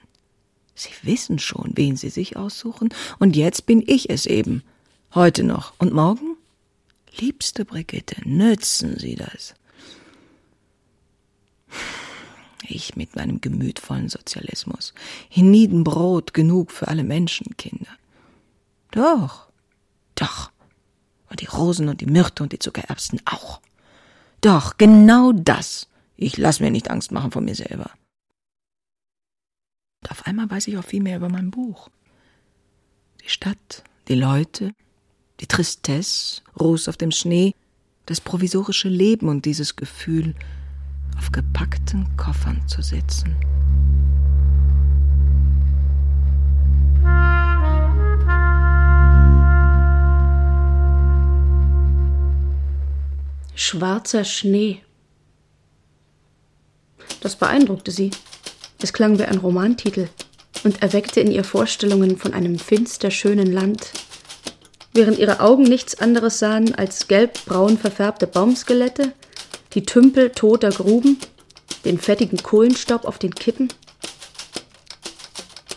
Sie 0.73 0.89
wissen 1.03 1.37
schon, 1.37 1.73
wen 1.75 1.95
Sie 1.95 2.09
sich 2.09 2.37
aussuchen, 2.37 2.89
und 3.19 3.35
jetzt 3.35 3.67
bin 3.67 3.83
ich 3.85 4.09
es 4.09 4.25
eben. 4.25 4.63
Heute 5.13 5.43
noch 5.43 5.73
und 5.77 5.93
morgen? 5.93 6.37
Liebste 7.19 7.65
Brigitte, 7.65 8.15
nützen 8.27 8.97
Sie 8.97 9.15
das. 9.15 9.53
Ich 12.71 12.95
mit 12.95 13.17
meinem 13.17 13.41
gemütvollen 13.41 14.07
Sozialismus. 14.07 14.93
Hienieden 15.27 15.83
Brot 15.83 16.33
genug 16.33 16.71
für 16.71 16.87
alle 16.87 17.03
Menschenkinder. 17.03 17.91
Doch, 18.91 19.47
doch. 20.15 20.51
Und 21.29 21.41
die 21.41 21.47
Rosen 21.47 21.89
und 21.89 21.99
die 21.99 22.05
Myrte 22.05 22.43
und 22.43 22.53
die 22.53 22.59
Zuckererbsen 22.59 23.21
auch. 23.25 23.61
Doch, 24.39 24.77
genau 24.77 25.33
das. 25.33 25.87
Ich 26.15 26.37
lass 26.37 26.61
mir 26.61 26.71
nicht 26.71 26.89
Angst 26.89 27.11
machen 27.11 27.31
vor 27.31 27.41
mir 27.41 27.55
selber. 27.55 27.91
Und 30.01 30.11
auf 30.11 30.25
einmal 30.25 30.49
weiß 30.49 30.67
ich 30.67 30.77
auch 30.77 30.85
viel 30.85 31.01
mehr 31.01 31.17
über 31.17 31.29
mein 31.29 31.51
Buch. 31.51 31.89
Die 33.23 33.29
Stadt, 33.29 33.83
die 34.07 34.15
Leute, 34.15 34.73
die 35.41 35.47
Tristesse, 35.47 36.41
Ruß 36.57 36.87
auf 36.87 36.97
dem 36.97 37.11
Schnee, 37.11 37.53
das 38.05 38.21
provisorische 38.21 38.87
Leben 38.89 39.27
und 39.27 39.45
dieses 39.45 39.75
Gefühl, 39.75 40.35
auf 41.21 41.31
gepackten 41.31 42.07
Koffern 42.17 42.63
zu 42.67 42.81
sitzen. 42.81 43.35
Schwarzer 53.53 54.23
Schnee. 54.23 54.81
Das 57.19 57.35
beeindruckte 57.35 57.91
sie. 57.91 58.09
Es 58.81 58.91
klang 58.91 59.19
wie 59.19 59.25
ein 59.25 59.37
Romantitel 59.37 60.07
und 60.63 60.81
erweckte 60.81 61.19
in 61.19 61.31
ihr 61.31 61.43
Vorstellungen 61.43 62.17
von 62.17 62.33
einem 62.33 62.57
finster 62.57 63.11
schönen 63.11 63.51
Land, 63.53 63.91
während 64.93 65.19
ihre 65.19 65.39
Augen 65.39 65.63
nichts 65.63 65.99
anderes 65.99 66.39
sahen 66.39 66.73
als 66.73 67.07
gelbbraun 67.07 67.77
verfärbte 67.77 68.25
Baumskelette, 68.25 69.13
die 69.73 69.83
Tümpel 69.83 70.31
toter 70.31 70.69
Gruben, 70.69 71.17
den 71.85 71.97
fettigen 71.97 72.41
Kohlenstaub 72.41 73.05
auf 73.05 73.19
den 73.19 73.33
Kippen 73.33 73.69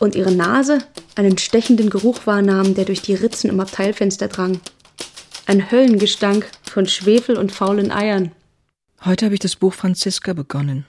und 0.01 0.15
ihre 0.15 0.33
Nase 0.33 0.79
einen 1.15 1.39
stechenden 1.39 1.91
Geruch 1.91 2.27
wahrnahm, 2.27 2.75
der 2.75 2.85
durch 2.85 3.03
die 3.03 3.15
Ritzen 3.15 3.51
im 3.51 3.61
Abteilfenster 3.61 4.29
drang. 4.29 4.61
Ein 5.47 5.71
Höllengestank 5.71 6.51
von 6.63 6.87
Schwefel 6.87 7.37
und 7.37 7.53
faulen 7.53 7.91
Eiern. 7.91 8.33
Heute 9.05 9.27
habe 9.27 9.35
ich 9.35 9.41
das 9.41 9.57
Buch 9.57 9.75
Franziska 9.75 10.33
begonnen. 10.33 10.87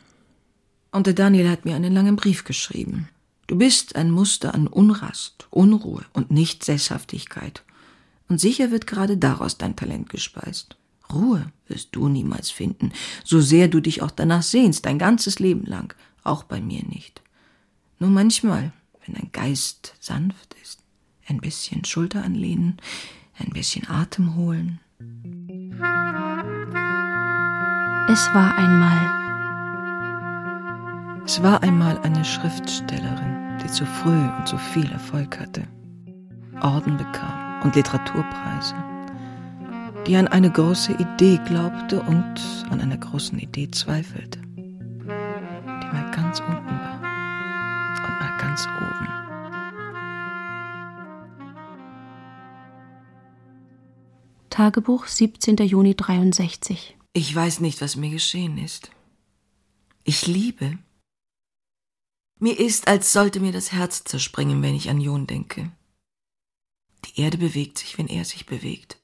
Und 0.91 1.08
der 1.08 1.14
Daniel 1.14 1.49
hat 1.49 1.66
mir 1.66 1.76
einen 1.76 1.93
langen 1.93 2.16
Brief 2.16 2.45
geschrieben. 2.45 3.10
Du 3.47 3.58
bist 3.58 3.95
ein 3.95 4.10
Muster 4.10 4.56
an 4.56 4.68
Unrast, 4.68 5.47
Unruhe 5.51 6.03
und 6.14 6.32
Nichtsesshaftigkeit. 6.32 7.64
Und 8.28 8.39
sicher 8.39 8.72
wird 8.72 8.88
gerade 8.88 9.18
daraus 9.18 9.58
dein 9.58 9.76
Talent 9.76 10.10
gespeist. 10.10 10.78
Ruhe 11.14 11.51
wirst 11.68 11.89
du 11.95 12.08
niemals 12.08 12.51
finden, 12.51 12.91
so 13.24 13.41
sehr 13.41 13.68
du 13.68 13.80
dich 13.80 14.01
auch 14.01 14.12
danach 14.12 14.43
sehnst, 14.43 14.86
dein 14.86 14.99
ganzes 14.99 15.39
Leben 15.39 15.66
lang, 15.66 15.93
auch 16.24 16.43
bei 16.43 16.62
mir 16.62 16.84
nicht. 16.84 17.22
Nur 17.99 18.10
manchmal, 18.10 18.72
wenn 19.06 19.16
dein 19.16 19.32
Geist 19.32 19.95
sanft 19.99 20.56
ist, 20.62 20.80
ein 21.28 21.39
bisschen 21.39 21.86
Schulter 21.86 22.24
anlehnen, 22.24 22.78
ein 23.38 23.49
bisschen 23.49 23.88
Atem 23.89 24.36
holen. 24.36 24.80
Es 28.08 28.34
war 28.34 28.56
einmal 28.56 29.26
es 31.26 31.41
war 31.41 31.64
einmal 31.64 31.97
eine 32.03 32.24
Schriftstellerin, 32.24 33.58
die 33.64 33.68
zu 33.68 33.84
früh 33.84 34.30
und 34.38 34.47
zu 34.47 34.60
viel 34.60 34.86
Erfolg 34.91 35.39
hatte, 35.39 35.64
Orden 36.62 36.97
bekam 36.97 37.64
und 37.64 37.76
Literaturpreise, 37.76 38.76
die 40.08 40.16
an 40.16 40.28
eine 40.28 40.51
große 40.51 40.93
Idee 40.93 41.39
glaubte 41.45 42.01
und 42.01 42.36
an 42.70 42.80
einer 42.82 42.97
großen 42.97 43.39
Idee 43.39 43.70
zweifelte, 43.72 44.39
die 44.39 45.88
mal 45.91 46.12
ganz 46.12 46.39
unten 46.39 46.68
war. 46.68 46.95
ganz 48.56 48.68
oben. 48.68 49.08
Tagebuch 54.49 55.08
17. 55.08 55.58
Juni 55.58 55.95
63 55.95 56.97
Ich 57.14 57.36
weiß 57.36 57.60
nicht, 57.60 57.82
was 57.82 57.95
mir 57.95 58.10
geschehen 58.10 58.58
ist. 58.58 58.91
Ich 60.03 60.28
liebe. 60.28 60.78
Mir 62.39 62.58
ist, 62.60 62.88
als 62.88 63.12
sollte 63.12 63.39
mir 63.39 63.51
das 63.51 63.72
Herz 63.72 64.03
zerspringen, 64.03 64.62
wenn 64.62 64.76
ich 64.76 64.89
an 64.89 65.01
John 65.01 65.28
denke. 65.28 65.72
Die 67.06 67.22
Erde 67.22 67.38
bewegt 67.38 67.78
sich, 67.78 67.97
wenn 67.97 68.08
er 68.08 68.26
sich 68.26 68.45
bewegt. 68.45 68.97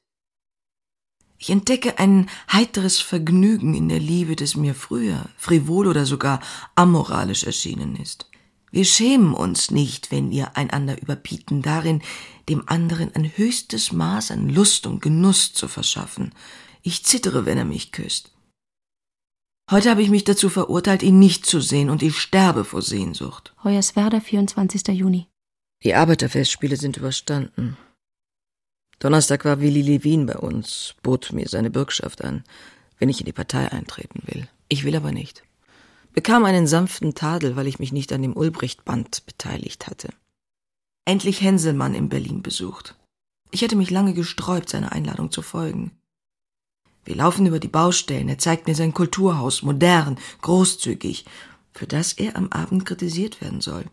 Ich 1.42 1.50
entdecke 1.50 1.98
ein 1.98 2.30
heiteres 2.52 3.00
Vergnügen 3.00 3.74
in 3.74 3.90
der 3.90 4.00
Liebe, 4.00 4.36
das 4.36 4.56
mir 4.56 4.76
früher 4.76 5.26
frivol 5.38 5.88
oder 5.88 6.06
sogar 6.06 6.40
amoralisch 6.76 7.46
erschienen 7.46 7.96
ist. 7.96 8.30
Wir 8.70 8.86
schämen 8.86 9.34
uns 9.34 9.72
nicht, 9.72 10.12
wenn 10.12 10.30
wir 10.30 10.56
einander 10.56 11.02
überbieten, 11.02 11.64
darin, 11.64 12.04
dem 12.48 12.70
anderen 12.70 13.16
ein 13.16 13.26
höchstes 13.36 13.92
Maß 13.92 14.30
an 14.30 14.50
Lust 14.50 14.86
und 14.86 15.02
Genuss 15.02 15.52
zu 15.52 15.68
verschaffen. 15.68 16.32
Ich 16.84 17.06
zittere, 17.06 17.48
wenn 17.48 17.58
er 17.58 17.66
mich 17.66 17.92
küsst. 17.92 18.32
Heute 19.72 19.90
habe 19.90 20.04
ich 20.04 20.12
mich 20.12 20.26
dazu 20.26 20.48
verurteilt, 20.48 21.02
ihn 21.02 21.18
nicht 21.18 21.48
zu 21.48 21.60
sehen, 21.60 21.90
und 21.90 22.04
ich 22.04 22.20
sterbe 22.20 22.66
vor 22.66 22.84
Sehnsucht. 22.84 23.56
Hoyerswerda, 23.64 24.20
24. 24.20 24.90
Juni. 24.90 25.26
Die 25.84 25.96
Arbeiterfestspiele 25.96 26.78
sind 26.78 26.98
überstanden. 26.98 27.78
Donnerstag 29.02 29.46
war 29.46 29.60
Willi 29.60 29.82
Levin 29.82 30.28
bei 30.28 30.38
uns, 30.38 30.94
bot 31.02 31.34
mir 31.34 31.50
seine 31.50 31.72
Bürgschaft 31.72 32.24
an, 32.24 32.44
wenn 33.00 33.10
ich 33.10 33.20
in 33.20 33.26
die 33.26 33.34
Partei 33.34 33.72
eintreten 33.72 34.22
will. 34.28 34.48
Ich 34.70 34.84
will 34.84 34.96
aber 34.96 35.12
nicht. 35.12 35.42
Bekam 36.14 36.46
einen 36.46 36.68
sanften 36.68 37.16
Tadel, 37.16 37.56
weil 37.56 37.66
ich 37.66 37.80
mich 37.80 37.92
nicht 37.92 38.14
an 38.14 38.22
dem 38.22 38.38
Ulbricht-Band 38.38 39.26
beteiligt 39.26 39.88
hatte. 39.88 40.10
Endlich 41.04 41.42
Henselmann 41.42 41.96
in 41.96 42.10
Berlin 42.10 42.44
besucht. 42.44 42.96
Ich 43.50 43.64
hätte 43.64 43.76
mich 43.76 43.90
lange 43.90 44.14
gesträubt, 44.14 44.70
seiner 44.70 44.92
Einladung 44.92 45.32
zu 45.32 45.42
folgen. 45.42 45.98
Wir 47.04 47.16
laufen 47.16 47.48
über 47.48 47.60
die 47.60 47.68
Baustellen, 47.68 48.30
er 48.30 48.38
zeigt 48.38 48.68
mir 48.68 48.76
sein 48.76 48.94
Kulturhaus, 48.94 49.64
modern, 49.64 50.20
großzügig, 50.44 51.26
für 51.72 51.88
das 51.88 52.14
er 52.14 52.36
am 52.36 52.52
Abend 52.52 52.86
kritisiert 52.86 53.42
werden 53.42 53.62
soll. 53.62 53.86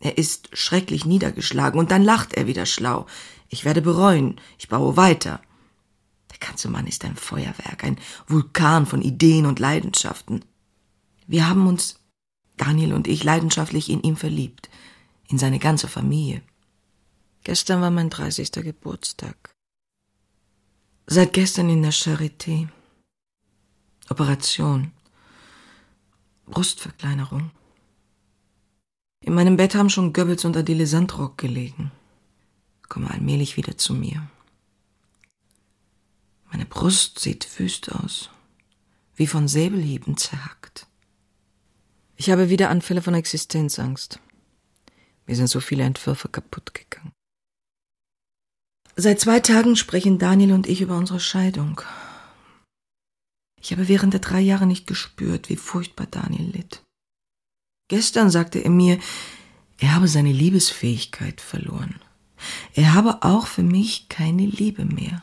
Er 0.00 0.18
ist 0.18 0.50
schrecklich 0.52 1.06
niedergeschlagen 1.06 1.80
und 1.80 1.90
dann 1.90 2.02
lacht 2.02 2.34
er 2.34 2.46
wieder 2.46 2.66
schlau. 2.66 3.06
Ich 3.54 3.64
werde 3.64 3.82
bereuen, 3.82 4.40
ich 4.58 4.66
baue 4.66 4.96
weiter. 4.96 5.40
Der 6.32 6.38
ganze 6.38 6.68
Mann 6.68 6.88
ist 6.88 7.04
ein 7.04 7.14
Feuerwerk, 7.14 7.84
ein 7.84 7.98
Vulkan 8.26 8.84
von 8.84 9.00
Ideen 9.00 9.46
und 9.46 9.60
Leidenschaften. 9.60 10.44
Wir 11.28 11.48
haben 11.48 11.68
uns, 11.68 12.00
Daniel 12.56 12.92
und 12.92 13.06
ich, 13.06 13.22
leidenschaftlich 13.22 13.90
in 13.90 14.02
ihm 14.02 14.16
verliebt, 14.16 14.70
in 15.28 15.38
seine 15.38 15.60
ganze 15.60 15.86
Familie. 15.86 16.42
Gestern 17.44 17.80
war 17.80 17.92
mein 17.92 18.10
30. 18.10 18.50
Geburtstag. 18.50 19.54
Seit 21.06 21.32
gestern 21.32 21.70
in 21.70 21.82
der 21.82 21.92
Charité. 21.92 22.66
Operation. 24.10 24.90
Brustverkleinerung. 26.46 27.52
In 29.20 29.34
meinem 29.34 29.56
Bett 29.56 29.76
haben 29.76 29.90
schon 29.90 30.12
Goebbels 30.12 30.44
und 30.44 30.56
Adele 30.56 30.88
Sandrock 30.88 31.38
gelegen. 31.38 31.92
Komme 32.88 33.10
allmählich 33.10 33.56
wieder 33.56 33.76
zu 33.76 33.94
mir. 33.94 34.28
Meine 36.50 36.66
Brust 36.66 37.18
sieht 37.18 37.58
wüst 37.58 37.90
aus, 37.92 38.30
wie 39.16 39.26
von 39.26 39.48
Säbelhieben 39.48 40.16
zerhackt. 40.16 40.86
Ich 42.16 42.30
habe 42.30 42.48
wieder 42.48 42.70
Anfälle 42.70 43.02
von 43.02 43.14
Existenzangst. 43.14 44.20
Mir 45.26 45.36
sind 45.36 45.48
so 45.48 45.60
viele 45.60 45.84
Entwürfe 45.84 46.28
kaputt 46.28 46.74
gegangen. 46.74 47.12
Seit 48.96 49.18
zwei 49.20 49.40
Tagen 49.40 49.74
sprechen 49.74 50.18
Daniel 50.18 50.52
und 50.52 50.68
ich 50.68 50.80
über 50.80 50.96
unsere 50.96 51.18
Scheidung. 51.18 51.80
Ich 53.60 53.72
habe 53.72 53.88
während 53.88 54.12
der 54.12 54.20
drei 54.20 54.40
Jahre 54.40 54.66
nicht 54.66 54.86
gespürt, 54.86 55.48
wie 55.48 55.56
furchtbar 55.56 56.06
Daniel 56.06 56.50
litt. 56.50 56.84
Gestern 57.88 58.30
sagte 58.30 58.60
er 58.60 58.70
mir, 58.70 59.00
er 59.78 59.94
habe 59.94 60.06
seine 60.06 60.32
Liebesfähigkeit 60.32 61.40
verloren. 61.40 61.98
Er 62.74 62.94
habe 62.94 63.22
auch 63.22 63.46
für 63.46 63.62
mich 63.62 64.08
keine 64.08 64.46
Liebe 64.46 64.84
mehr. 64.84 65.22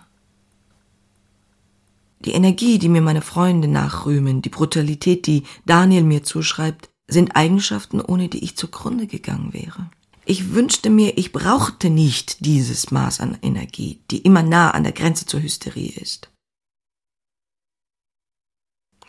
Die 2.25 2.31
Energie, 2.33 2.77
die 2.77 2.89
mir 2.89 3.01
meine 3.01 3.21
Freunde 3.21 3.67
nachrühmen, 3.67 4.41
die 4.41 4.49
Brutalität, 4.49 5.25
die 5.25 5.43
Daniel 5.65 6.03
mir 6.03 6.23
zuschreibt, 6.23 6.89
sind 7.07 7.35
Eigenschaften, 7.35 7.99
ohne 7.99 8.29
die 8.29 8.43
ich 8.43 8.55
zugrunde 8.55 9.07
gegangen 9.07 9.53
wäre. 9.53 9.89
Ich 10.25 10.53
wünschte 10.53 10.89
mir, 10.89 11.17
ich 11.17 11.31
brauchte 11.31 11.89
nicht 11.89 12.45
dieses 12.45 12.91
Maß 12.91 13.21
an 13.21 13.37
Energie, 13.41 13.99
die 14.11 14.19
immer 14.19 14.43
nah 14.43 14.71
an 14.71 14.83
der 14.83 14.93
Grenze 14.93 15.25
zur 15.25 15.41
Hysterie 15.41 15.89
ist. 15.89 16.29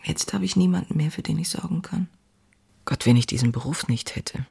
Jetzt 0.03 0.33
habe 0.33 0.43
ich 0.43 0.55
niemanden 0.55 0.97
mehr, 0.97 1.11
für 1.11 1.21
den 1.21 1.37
ich 1.39 1.49
sorgen 1.49 1.81
kann. 1.81 2.09
Gott, 2.83 3.05
wenn 3.05 3.15
ich 3.15 3.27
diesen 3.27 3.51
Beruf 3.51 3.87
nicht 3.87 4.15
hätte. 4.15 4.45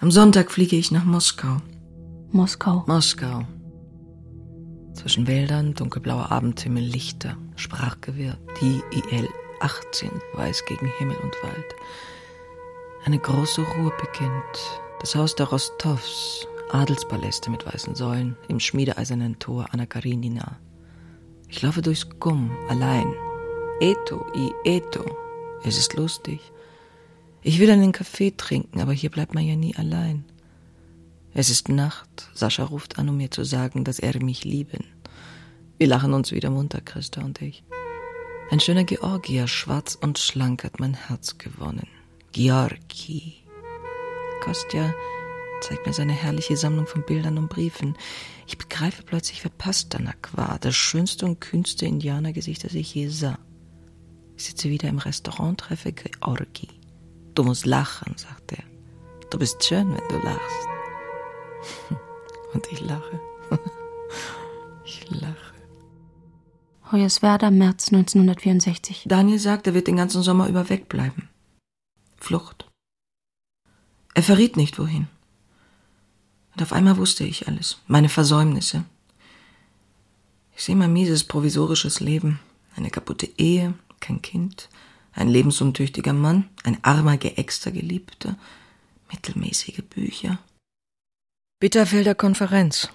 Am 0.00 0.10
Sonntag 0.10 0.50
fliege 0.50 0.76
ich 0.76 0.90
nach 0.90 1.04
Moskau. 1.04 1.60
Moskau. 2.32 2.84
Moskau. 2.86 3.46
Zwischen 4.94 5.26
Wäldern, 5.26 5.74
dunkelblauer 5.74 6.32
Abendhimmel, 6.32 6.82
Lichter, 6.82 7.36
Sprachgewirr, 7.54 8.36
die 8.60 8.82
IL 8.90 9.28
18, 9.60 10.10
weiß 10.34 10.64
gegen 10.66 10.90
Himmel 10.98 11.16
und 11.18 11.34
Wald. 11.42 11.74
Eine 13.04 13.18
große 13.18 13.62
Ruhe 13.62 13.92
beginnt. 14.00 14.80
Das 15.00 15.14
Haus 15.14 15.36
der 15.36 15.46
Rostovs, 15.46 16.46
Adelspaläste 16.72 17.50
mit 17.50 17.64
weißen 17.64 17.94
Säulen, 17.94 18.36
im 18.48 18.58
schmiedeeisernen 18.58 19.38
Tor 19.38 19.66
Anna 19.70 19.86
Karinina. 19.86 20.58
Ich 21.48 21.62
laufe 21.62 21.80
durchs 21.80 22.08
Gumm, 22.18 22.50
allein. 22.68 23.06
Eto, 23.80 24.26
i 24.34 24.52
Eto. 24.64 25.04
Es 25.62 25.78
ist 25.78 25.94
lustig. 25.94 26.40
Ich 27.42 27.60
will 27.60 27.70
einen 27.70 27.92
Kaffee 27.92 28.32
trinken, 28.36 28.80
aber 28.80 28.92
hier 28.92 29.10
bleibt 29.10 29.34
man 29.34 29.44
ja 29.44 29.54
nie 29.54 29.76
allein. 29.76 30.24
Es 31.38 31.50
ist 31.50 31.68
Nacht. 31.68 32.30
Sascha 32.32 32.64
ruft 32.64 32.98
an, 32.98 33.10
um 33.10 33.18
mir 33.18 33.30
zu 33.30 33.44
sagen, 33.44 33.84
dass 33.84 33.98
er 33.98 34.22
mich 34.24 34.44
lieben. 34.44 34.86
Wir 35.76 35.86
lachen 35.86 36.14
uns 36.14 36.32
wieder 36.32 36.48
munter, 36.48 36.80
Christa 36.80 37.20
und 37.20 37.42
ich. 37.42 37.62
Ein 38.50 38.58
schöner 38.58 38.84
Georgier, 38.84 39.46
schwarz 39.46 39.98
und 40.00 40.18
schlank, 40.18 40.64
hat 40.64 40.80
mein 40.80 40.94
Herz 40.94 41.36
gewonnen. 41.36 41.88
Georgi. 42.32 43.34
Kostja 44.44 44.94
zeigt 45.60 45.86
mir 45.86 45.92
seine 45.92 46.14
herrliche 46.14 46.56
Sammlung 46.56 46.86
von 46.86 47.04
Bildern 47.04 47.36
und 47.36 47.50
Briefen. 47.50 47.98
Ich 48.46 48.56
begreife 48.56 49.02
plötzlich, 49.02 49.44
wer 49.44 49.50
Pasternak 49.50 50.34
war, 50.34 50.58
das 50.58 50.74
schönste 50.74 51.26
und 51.26 51.42
kühnste 51.42 51.84
Indianergesicht, 51.84 52.64
das 52.64 52.72
ich 52.72 52.94
je 52.94 53.08
sah. 53.08 53.38
Ich 54.38 54.44
sitze 54.44 54.70
wieder 54.70 54.88
im 54.88 54.98
Restaurant, 54.98 55.60
treffe 55.60 55.92
Georgi. 55.92 56.68
Du 57.34 57.44
musst 57.44 57.66
lachen, 57.66 58.16
sagt 58.16 58.52
er. 58.52 58.64
Du 59.28 59.38
bist 59.38 59.62
schön, 59.62 59.92
wenn 59.92 60.08
du 60.08 60.24
lachst. 60.24 60.75
Und 62.52 62.66
ich 62.70 62.80
lache. 62.80 63.20
Ich 64.88 65.10
lache. 65.10 65.54
Hoyerswerda, 66.92 67.50
März 67.50 67.88
1964. 67.88 69.06
Daniel 69.08 69.40
sagt, 69.40 69.66
er 69.66 69.74
wird 69.74 69.88
den 69.88 69.96
ganzen 69.96 70.22
Sommer 70.22 70.46
über 70.48 70.68
wegbleiben. 70.68 71.28
Flucht. 72.18 72.70
Er 74.14 74.22
verriet 74.22 74.56
nicht, 74.56 74.78
wohin. 74.78 75.08
Und 76.54 76.62
auf 76.62 76.72
einmal 76.72 76.96
wusste 76.96 77.24
ich 77.24 77.48
alles, 77.48 77.78
meine 77.86 78.08
Versäumnisse. 78.08 78.84
Ich 80.56 80.64
sehe 80.64 80.76
mein 80.76 80.92
mieses 80.92 81.24
provisorisches 81.24 82.00
Leben, 82.00 82.40
eine 82.76 82.90
kaputte 82.90 83.28
Ehe, 83.36 83.74
kein 84.00 84.22
Kind, 84.22 84.70
ein 85.12 85.28
lebensuntüchtiger 85.28 86.12
Mann, 86.12 86.48
ein 86.62 86.82
armer, 86.82 87.18
geäxter 87.18 87.72
Geliebter, 87.72 88.38
mittelmäßige 89.10 89.82
Bücher. 89.90 90.38
Bitterfelder 91.58 92.14
Konferenz. 92.14 92.90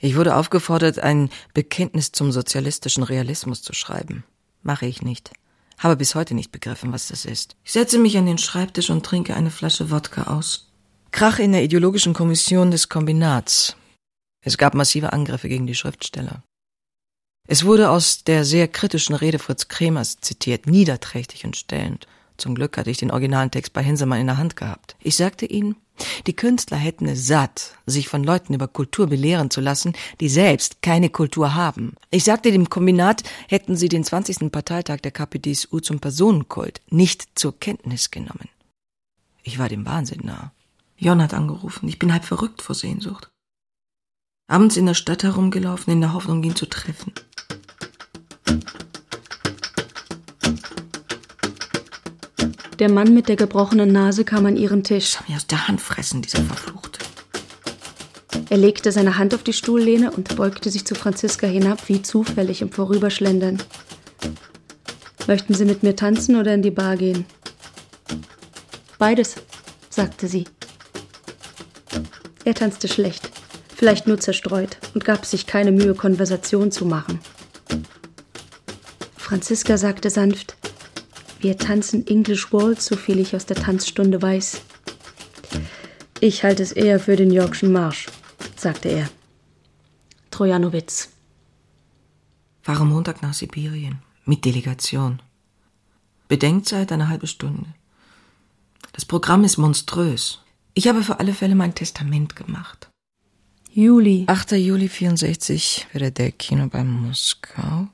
Ich 0.00 0.16
wurde 0.16 0.34
aufgefordert, 0.34 0.98
ein 0.98 1.30
Bekenntnis 1.52 2.10
zum 2.10 2.32
sozialistischen 2.32 3.04
Realismus 3.04 3.62
zu 3.62 3.72
schreiben. 3.72 4.24
Mache 4.62 4.86
ich 4.86 5.00
nicht. 5.00 5.30
Habe 5.78 5.94
bis 5.94 6.16
heute 6.16 6.34
nicht 6.34 6.50
begriffen, 6.50 6.92
was 6.92 7.06
das 7.06 7.24
ist. 7.24 7.54
Ich 7.62 7.70
setze 7.70 8.00
mich 8.00 8.18
an 8.18 8.26
den 8.26 8.38
Schreibtisch 8.38 8.90
und 8.90 9.06
trinke 9.06 9.36
eine 9.36 9.52
Flasche 9.52 9.92
Wodka 9.92 10.24
aus. 10.24 10.72
Krach 11.12 11.38
in 11.38 11.52
der 11.52 11.62
ideologischen 11.62 12.14
Kommission 12.14 12.72
des 12.72 12.88
Kombinats. 12.88 13.76
Es 14.44 14.58
gab 14.58 14.74
massive 14.74 15.12
Angriffe 15.12 15.48
gegen 15.48 15.68
die 15.68 15.76
Schriftsteller. 15.76 16.42
Es 17.46 17.64
wurde 17.64 17.90
aus 17.90 18.24
der 18.24 18.44
sehr 18.44 18.66
kritischen 18.66 19.14
Rede 19.14 19.38
Fritz 19.38 19.68
Kremers 19.68 20.16
zitiert, 20.20 20.66
niederträchtig 20.66 21.44
und 21.44 21.56
stellend. 21.56 22.08
Zum 22.38 22.56
Glück 22.56 22.76
hatte 22.76 22.90
ich 22.90 22.98
den 22.98 23.12
originalen 23.12 23.52
Text 23.52 23.72
bei 23.72 23.84
Henselmann 23.84 24.20
in 24.20 24.26
der 24.26 24.38
Hand 24.38 24.56
gehabt. 24.56 24.96
Ich 24.98 25.14
sagte 25.14 25.46
ihnen, 25.46 25.76
die 26.26 26.34
Künstler 26.34 26.76
hätten 26.76 27.06
es 27.06 27.26
satt, 27.26 27.74
sich 27.86 28.08
von 28.08 28.24
Leuten 28.24 28.54
über 28.54 28.68
Kultur 28.68 29.06
belehren 29.06 29.50
zu 29.50 29.60
lassen, 29.60 29.94
die 30.20 30.28
selbst 30.28 30.82
keine 30.82 31.10
Kultur 31.10 31.54
haben. 31.54 31.94
Ich 32.10 32.24
sagte 32.24 32.50
dem 32.50 32.68
Kombinat, 32.68 33.22
hätten 33.48 33.76
sie 33.76 33.88
den 33.88 34.04
20. 34.04 34.50
Parteitag 34.50 35.00
der 35.00 35.12
KPDSU 35.12 35.80
zum 35.80 36.00
Personenkult 36.00 36.80
nicht 36.90 37.38
zur 37.38 37.58
Kenntnis 37.58 38.10
genommen. 38.10 38.48
Ich 39.42 39.58
war 39.58 39.68
dem 39.68 39.84
Wahnsinn 39.86 40.22
nah. 40.24 40.52
Jon 40.96 41.22
hat 41.22 41.34
angerufen. 41.34 41.88
Ich 41.88 41.98
bin 41.98 42.12
halb 42.12 42.24
verrückt 42.24 42.62
vor 42.62 42.74
Sehnsucht. 42.74 43.30
Abends 44.46 44.76
in 44.76 44.86
der 44.86 44.94
Stadt 44.94 45.22
herumgelaufen, 45.22 45.92
in 45.92 46.00
der 46.00 46.12
Hoffnung, 46.12 46.42
ihn 46.42 46.56
zu 46.56 46.66
treffen. 46.66 47.12
Der 52.78 52.90
Mann 52.90 53.14
mit 53.14 53.28
der 53.28 53.36
gebrochenen 53.36 53.92
Nase 53.92 54.24
kam 54.24 54.46
an 54.46 54.56
ihren 54.56 54.82
Tisch. 54.82 55.10
Soll 55.10 55.22
mir 55.28 55.36
aus 55.36 55.46
der 55.46 55.68
Hand 55.68 55.80
fressen, 55.80 56.22
dieser 56.22 56.42
Verfluchte. 56.42 56.98
Er 58.50 58.56
legte 58.56 58.90
seine 58.90 59.16
Hand 59.16 59.32
auf 59.34 59.44
die 59.44 59.52
Stuhllehne 59.52 60.10
und 60.10 60.34
beugte 60.36 60.70
sich 60.70 60.84
zu 60.84 60.94
Franziska 60.94 61.46
hinab, 61.46 61.88
wie 61.88 62.02
zufällig 62.02 62.62
im 62.62 62.72
Vorüberschlendern. 62.72 63.62
Möchten 65.26 65.54
Sie 65.54 65.64
mit 65.64 65.82
mir 65.82 65.94
tanzen 65.94 66.36
oder 66.36 66.52
in 66.52 66.62
die 66.62 66.70
Bar 66.70 66.96
gehen? 66.96 67.24
Beides, 68.98 69.36
sagte 69.88 70.26
sie. 70.28 70.44
Er 72.44 72.54
tanzte 72.54 72.88
schlecht, 72.88 73.30
vielleicht 73.74 74.06
nur 74.06 74.18
zerstreut, 74.18 74.76
und 74.94 75.04
gab 75.04 75.24
sich 75.24 75.46
keine 75.46 75.72
Mühe, 75.72 75.94
Konversation 75.94 76.70
zu 76.70 76.84
machen. 76.84 77.20
Franziska 79.16 79.78
sagte 79.78 80.10
sanft, 80.10 80.56
wir 81.44 81.58
tanzen 81.58 82.06
English 82.06 82.52
Waltz, 82.54 82.86
soviel 82.86 83.18
ich 83.18 83.36
aus 83.36 83.44
der 83.44 83.56
Tanzstunde 83.56 84.20
weiß. 84.20 84.62
Ich 86.20 86.42
halte 86.42 86.62
es 86.62 86.72
eher 86.72 86.98
für 86.98 87.16
den 87.16 87.30
Yorkschen 87.30 87.70
Marsch, 87.70 88.06
sagte 88.56 88.88
er. 88.88 89.10
Trojanowitz. 90.30 91.10
Fahre 92.62 92.86
Montag 92.86 93.20
nach 93.20 93.34
Sibirien. 93.34 93.98
Mit 94.24 94.46
Delegation. 94.46 95.20
Bedenkzeit 96.28 96.90
eine 96.90 97.10
halbe 97.10 97.26
Stunde. 97.26 97.66
Das 98.94 99.04
Programm 99.04 99.44
ist 99.44 99.58
monströs. 99.58 100.40
Ich 100.72 100.88
habe 100.88 101.02
für 101.02 101.20
alle 101.20 101.34
Fälle 101.34 101.54
mein 101.54 101.74
Testament 101.74 102.36
gemacht. 102.36 102.88
Juli. 103.70 104.24
8. 104.28 104.52
Juli 104.52 104.88
64 104.88 105.88
Kino 106.38 106.68
bei 106.68 106.82
Moskau. 106.84 107.88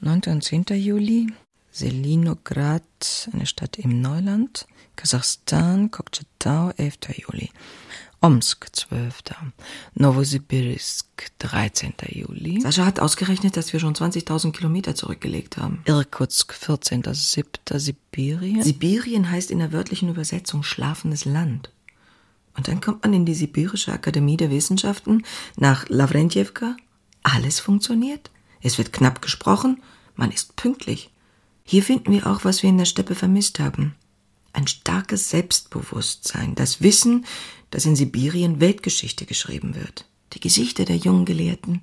9. 0.00 0.20
und 0.28 0.44
10. 0.44 0.66
Juli 0.76 1.32
Selinograd, 1.72 3.30
eine 3.32 3.46
Stadt 3.46 3.78
im 3.78 4.00
Neuland. 4.00 4.66
Kasachstan, 4.94 5.90
Kokchetau, 5.90 6.70
11. 6.76 6.98
Juli. 7.16 7.50
Omsk, 8.20 8.68
12. 8.70 9.22
Novosibirsk, 9.94 11.32
13. 11.38 11.94
Juli. 12.10 12.60
Sascha 12.60 12.84
hat 12.84 13.00
ausgerechnet, 13.00 13.56
dass 13.56 13.72
wir 13.72 13.80
schon 13.80 13.94
20.000 13.94 14.52
Kilometer 14.52 14.94
zurückgelegt 14.94 15.56
haben. 15.56 15.82
Irkutsk, 15.86 16.52
14.7. 16.52 17.78
Sibirien. 17.78 18.62
Sibirien 18.62 19.30
heißt 19.30 19.50
in 19.50 19.58
der 19.58 19.72
wörtlichen 19.72 20.10
Übersetzung 20.10 20.62
schlafendes 20.62 21.24
Land. 21.24 21.72
Und 22.54 22.68
dann 22.68 22.80
kommt 22.82 23.02
man 23.02 23.14
in 23.14 23.24
die 23.24 23.34
Sibirische 23.34 23.92
Akademie 23.92 24.36
der 24.36 24.50
Wissenschaften 24.50 25.24
nach 25.56 25.88
Lavrentjewka. 25.88 26.76
Alles 27.22 27.60
funktioniert. 27.60 28.30
Es 28.60 28.78
wird 28.78 28.92
knapp 28.92 29.22
gesprochen. 29.22 29.82
Man 30.14 30.30
ist 30.30 30.54
pünktlich. 30.54 31.11
Hier 31.64 31.82
finden 31.82 32.12
wir 32.12 32.26
auch, 32.26 32.44
was 32.44 32.62
wir 32.62 32.70
in 32.70 32.78
der 32.78 32.84
Steppe 32.84 33.14
vermisst 33.14 33.60
haben. 33.60 33.94
Ein 34.52 34.66
starkes 34.66 35.30
Selbstbewusstsein, 35.30 36.54
das 36.54 36.82
Wissen, 36.82 37.24
dass 37.70 37.86
in 37.86 37.96
Sibirien 37.96 38.60
Weltgeschichte 38.60 39.24
geschrieben 39.24 39.74
wird. 39.74 40.06
Die 40.34 40.40
Gesichter 40.40 40.84
der 40.84 40.96
jungen 40.96 41.24
Gelehrten. 41.24 41.80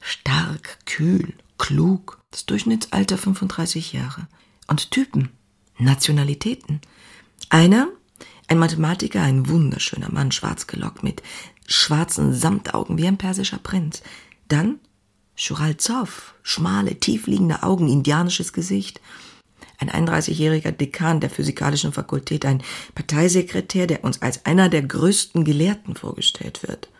Stark, 0.00 0.78
kühl, 0.86 1.34
klug. 1.58 2.20
Das 2.30 2.46
Durchschnittsalter 2.46 3.18
35 3.18 3.92
Jahre. 3.92 4.28
Und 4.68 4.90
Typen, 4.92 5.30
Nationalitäten. 5.78 6.80
Einer, 7.48 7.88
ein 8.46 8.58
Mathematiker, 8.58 9.22
ein 9.22 9.48
wunderschöner 9.48 10.12
Mann, 10.12 10.30
schwarz 10.30 10.66
gelockt 10.66 11.02
mit 11.02 11.22
schwarzen 11.66 12.34
Samtaugen 12.34 12.98
wie 12.98 13.06
ein 13.06 13.18
persischer 13.18 13.58
Prinz. 13.58 14.02
Dann 14.48 14.78
Schuralzow, 15.40 16.34
schmale, 16.42 17.00
tiefliegende 17.00 17.62
Augen, 17.62 17.88
indianisches 17.88 18.52
Gesicht 18.52 19.00
ein 19.80 19.90
31-jähriger 19.90 20.72
Dekan 20.72 21.20
der 21.20 21.30
Physikalischen 21.30 21.92
Fakultät, 21.92 22.44
ein 22.44 22.62
Parteisekretär, 22.94 23.86
der 23.86 24.04
uns 24.04 24.20
als 24.22 24.44
einer 24.44 24.68
der 24.68 24.82
größten 24.82 25.44
Gelehrten 25.44 25.96
vorgestellt 25.96 26.62
wird. 26.62 26.90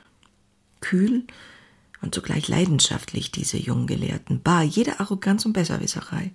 Kühl 0.81 1.25
und 2.01 2.15
zugleich 2.15 2.49
leidenschaftlich, 2.49 3.31
diese 3.31 3.59
jungen 3.59 3.87
Gelehrten, 3.87 4.41
bar 4.41 4.63
jede 4.63 4.99
Arroganz 4.99 5.45
und 5.45 5.53
Besserwisserei. 5.53 6.33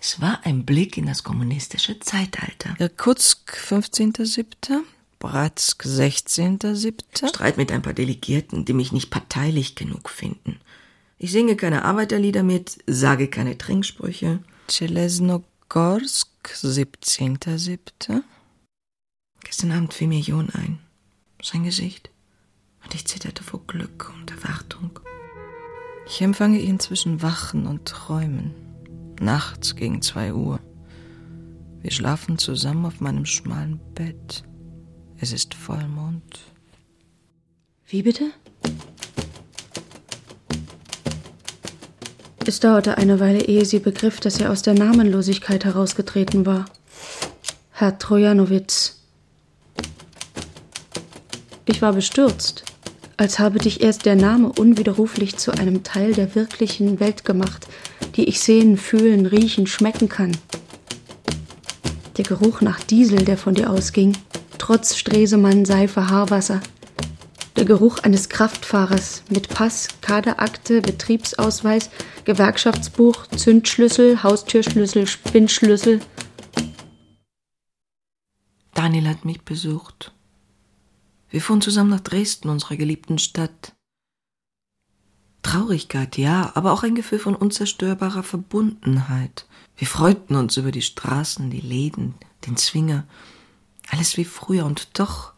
Es 0.00 0.20
war 0.20 0.40
ein 0.44 0.66
Blick 0.66 0.96
in 0.96 1.06
das 1.06 1.22
kommunistische 1.22 2.00
Zeitalter. 2.00 2.74
Irkutsk, 2.78 3.56
15.07., 3.56 4.80
Bratsk, 5.20 5.84
16.07. 5.84 7.28
Streit 7.28 7.56
mit 7.56 7.72
ein 7.72 7.80
paar 7.80 7.94
Delegierten, 7.94 8.66
die 8.66 8.74
mich 8.74 8.92
nicht 8.92 9.10
parteilich 9.10 9.74
genug 9.74 10.10
finden. 10.10 10.60
Ich 11.18 11.32
singe 11.32 11.56
keine 11.56 11.84
Arbeiterlieder 11.84 12.42
mit, 12.42 12.78
sage 12.86 13.28
keine 13.28 13.56
Trinksprüche. 13.56 14.40
Chelesnogorsk, 14.68 16.28
17.07. 16.44 18.22
Gestern 19.42 19.72
Abend 19.72 19.94
fiel 19.94 20.08
mir 20.08 20.20
Jon 20.20 20.50
ein. 20.50 20.78
Sein 21.42 21.64
Gesicht. 21.64 22.10
Und 22.82 22.94
ich 22.94 23.06
zitterte 23.06 23.42
vor 23.42 23.60
Glück 23.66 24.12
und 24.18 24.30
Erwartung. 24.30 24.98
Ich 26.06 26.20
empfange 26.20 26.58
ihn 26.58 26.80
zwischen 26.80 27.22
Wachen 27.22 27.66
und 27.66 27.86
Träumen. 27.86 28.54
Nachts 29.20 29.76
gegen 29.76 30.02
zwei 30.02 30.34
Uhr. 30.34 30.60
Wir 31.80 31.90
schlafen 31.90 32.38
zusammen 32.38 32.86
auf 32.86 33.00
meinem 33.00 33.26
schmalen 33.26 33.80
Bett. 33.94 34.44
Es 35.18 35.32
ist 35.32 35.54
Vollmond. 35.54 36.40
Wie 37.86 38.02
bitte? 38.02 38.32
Es 42.46 42.60
dauerte 42.60 42.98
eine 42.98 43.20
Weile, 43.20 43.46
ehe 43.46 43.64
sie 43.64 43.78
begriff, 43.78 44.20
dass 44.20 44.38
er 44.38 44.50
aus 44.50 44.60
der 44.60 44.74
Namenlosigkeit 44.74 45.64
herausgetreten 45.64 46.44
war. 46.44 46.66
Herr 47.70 47.98
Trojanowitz. 47.98 49.00
Ich 51.64 51.80
war 51.80 51.94
bestürzt, 51.94 52.64
als 53.16 53.38
habe 53.38 53.58
dich 53.58 53.82
erst 53.82 54.04
der 54.04 54.16
Name 54.16 54.52
unwiderruflich 54.52 55.38
zu 55.38 55.52
einem 55.52 55.84
Teil 55.84 56.12
der 56.12 56.34
wirklichen 56.34 57.00
Welt 57.00 57.24
gemacht, 57.24 57.66
die 58.16 58.24
ich 58.24 58.40
sehen, 58.40 58.76
fühlen, 58.76 59.24
riechen, 59.24 59.66
schmecken 59.66 60.10
kann. 60.10 60.36
Der 62.18 62.24
Geruch 62.24 62.60
nach 62.60 62.80
Diesel, 62.80 63.24
der 63.24 63.38
von 63.38 63.54
dir 63.54 63.70
ausging, 63.70 64.18
trotz 64.58 64.96
Stresemann, 64.96 65.64
Seife, 65.64 66.10
Haarwasser, 66.10 66.60
der 67.56 67.64
Geruch 67.64 67.98
eines 67.98 68.28
Kraftfahrers 68.28 69.22
mit 69.30 69.48
Pass, 69.48 69.88
Kaderakte, 70.00 70.80
Betriebsausweis, 70.80 71.90
Gewerkschaftsbuch, 72.24 73.26
Zündschlüssel, 73.28 74.22
Haustürschlüssel, 74.22 75.06
Spinnschlüssel. 75.06 76.00
Daniel 78.74 79.08
hat 79.08 79.24
mich 79.24 79.42
besucht. 79.42 80.12
Wir 81.30 81.40
fuhren 81.40 81.60
zusammen 81.60 81.90
nach 81.90 82.00
Dresden, 82.00 82.48
unserer 82.48 82.76
geliebten 82.76 83.18
Stadt. 83.18 83.74
Traurigkeit, 85.42 86.16
ja, 86.16 86.52
aber 86.54 86.72
auch 86.72 86.82
ein 86.82 86.94
Gefühl 86.94 87.18
von 87.18 87.36
unzerstörbarer 87.36 88.22
Verbundenheit. 88.22 89.46
Wir 89.76 89.86
freuten 89.86 90.36
uns 90.36 90.56
über 90.56 90.72
die 90.72 90.82
Straßen, 90.82 91.50
die 91.50 91.60
Läden, 91.60 92.14
den 92.46 92.56
Zwinger. 92.56 93.04
Alles 93.90 94.16
wie 94.16 94.24
früher 94.24 94.64
und 94.64 94.98
doch 94.98 95.34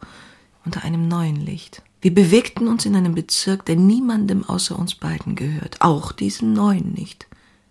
unter 0.65 0.83
einem 0.83 1.07
neuen 1.07 1.35
Licht. 1.35 1.83
Wir 1.99 2.13
bewegten 2.13 2.67
uns 2.67 2.85
in 2.85 2.95
einem 2.95 3.15
Bezirk, 3.15 3.65
der 3.65 3.75
niemandem 3.75 4.43
außer 4.43 4.77
uns 4.77 4.95
beiden 4.95 5.35
gehört, 5.35 5.81
auch 5.81 6.11
diesen 6.11 6.53
neuen 6.53 6.93
nicht, 6.93 7.27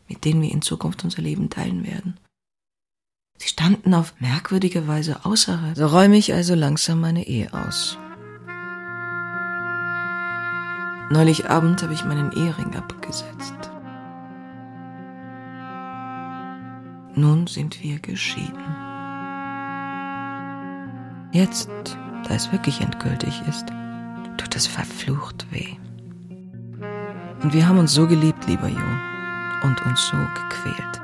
mit 0.08 0.24
denen 0.24 0.42
wir 0.42 0.50
in 0.50 0.62
Zukunft 0.62 1.04
unser 1.04 1.22
Leben 1.22 1.48
teilen 1.48 1.86
werden. 1.86 2.16
Sie 3.38 3.48
standen 3.48 3.94
auf 3.94 4.14
merkwürdige 4.18 4.88
Weise 4.88 5.24
außerhalb. 5.24 5.76
So 5.76 5.86
räume 5.86 6.16
ich 6.16 6.32
also 6.32 6.54
langsam 6.54 7.00
meine 7.00 7.26
Ehe 7.26 7.52
aus. 7.52 7.98
Neulich 11.10 11.48
Abend 11.48 11.82
habe 11.82 11.94
ich 11.94 12.04
meinen 12.04 12.32
Ehering 12.32 12.74
abgesetzt. 12.74 13.70
Nun 17.14 17.46
sind 17.46 17.82
wir 17.82 18.00
geschieden. 18.00 18.64
Jetzt, 21.32 21.70
da 22.26 22.34
es 22.34 22.50
wirklich 22.50 22.80
endgültig 22.80 23.40
ist, 23.48 23.66
tut 24.36 24.56
es 24.56 24.66
verflucht 24.66 25.46
weh. 25.50 25.76
Und 27.42 27.52
wir 27.52 27.68
haben 27.68 27.78
uns 27.78 27.92
so 27.92 28.06
geliebt, 28.06 28.46
lieber 28.46 28.68
Jo, 28.68 29.66
und 29.66 29.84
uns 29.86 30.06
so 30.06 30.16
gequält. 30.16 31.00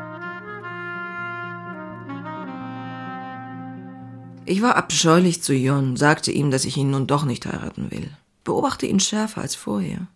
Ich 4.44 4.60
war 4.60 4.76
abscheulich 4.76 5.42
zu 5.42 5.54
Jon, 5.54 5.96
sagte 5.96 6.32
ihm, 6.32 6.50
dass 6.50 6.64
ich 6.64 6.76
ihn 6.76 6.90
nun 6.90 7.06
doch 7.06 7.24
nicht 7.24 7.46
heiraten 7.46 7.90
will. 7.90 8.10
Beobachte 8.44 8.86
ihn 8.86 9.00
schärfer 9.00 9.40
als 9.40 9.54
vorher. 9.54 10.08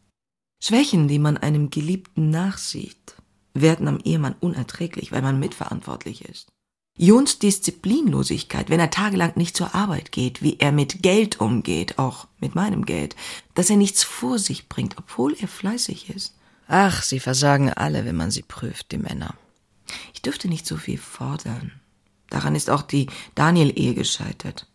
Schwächen, 0.63 1.07
die 1.07 1.19
man 1.19 1.37
einem 1.37 1.71
Geliebten 1.71 2.31
nachsieht, 2.31 3.15
werden 3.55 3.89
am 3.89 3.99
Ehemann 4.03 4.35
unerträglich, 4.41 5.13
weil 5.13 5.23
man 5.23 5.39
mitverantwortlich 5.39 6.25
ist. 6.25 6.49
Jons 6.99 7.39
Disziplinlosigkeit, 7.39 8.71
wenn 8.71 8.81
er 8.81 8.91
tagelang 8.91 9.33
nicht 9.37 9.55
zur 9.55 9.75
Arbeit 9.75 10.13
geht, 10.13 10.41
wie 10.41 10.59
er 10.59 10.73
mit 10.73 11.03
Geld 11.03 11.41
umgeht, 11.41 11.99
auch 11.99 12.27
mit 12.41 12.55
meinem 12.55 12.87
Geld, 12.87 13.15
dass 13.55 13.69
er 13.69 13.77
nichts 13.77 14.03
vor 14.03 14.39
sich 14.39 14.69
bringt, 14.69 14.97
obwohl 14.97 15.35
er 15.39 15.49
fleißig 15.49 16.09
ist. 16.09 16.35
Ach, 16.69 17.03
sie 17.03 17.21
versagen 17.21 17.71
alle, 17.71 18.07
wenn 18.07 18.17
man 18.17 18.31
sie 18.31 18.43
prüft, 18.43 18.93
die 18.93 18.99
Männer. 18.99 19.35
Ich 20.15 20.23
dürfte 20.23 20.49
nicht 20.49 20.67
so 20.67 20.77
viel 20.79 20.99
fordern. 20.99 21.73
Daran 22.31 22.55
ist 22.55 22.71
auch 22.71 22.83
die 22.83 23.09
Daniel-Ehe 23.35 23.95
gescheitert. 23.95 24.67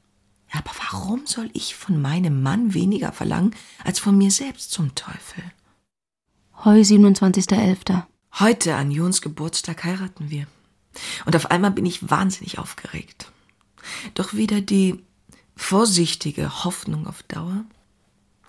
Aber 0.52 0.72
warum 0.78 1.26
soll 1.26 1.50
ich 1.54 1.76
von 1.76 2.02
meinem 2.02 2.44
Mann 2.44 2.74
weniger 2.74 3.12
verlangen 3.12 3.56
als 3.84 4.00
von 4.00 4.18
mir 4.18 4.32
selbst 4.32 4.72
zum 4.72 4.94
Teufel? 4.96 5.44
Heu 6.64 6.82
27.11. 6.82 8.04
Heute 8.40 8.76
an 8.76 8.92
Jons 8.92 9.22
Geburtstag 9.22 9.84
heiraten 9.84 10.30
wir. 10.30 10.46
Und 11.26 11.36
auf 11.36 11.52
einmal 11.52 11.72
bin 11.72 11.86
ich 11.86 12.10
wahnsinnig 12.10 12.60
aufgeregt. 12.60 13.32
Doch 14.14 14.34
wieder 14.34 14.62
die 14.62 15.04
vorsichtige 15.56 16.64
Hoffnung 16.64 17.08
auf 17.08 17.24
Dauer. 17.24 17.64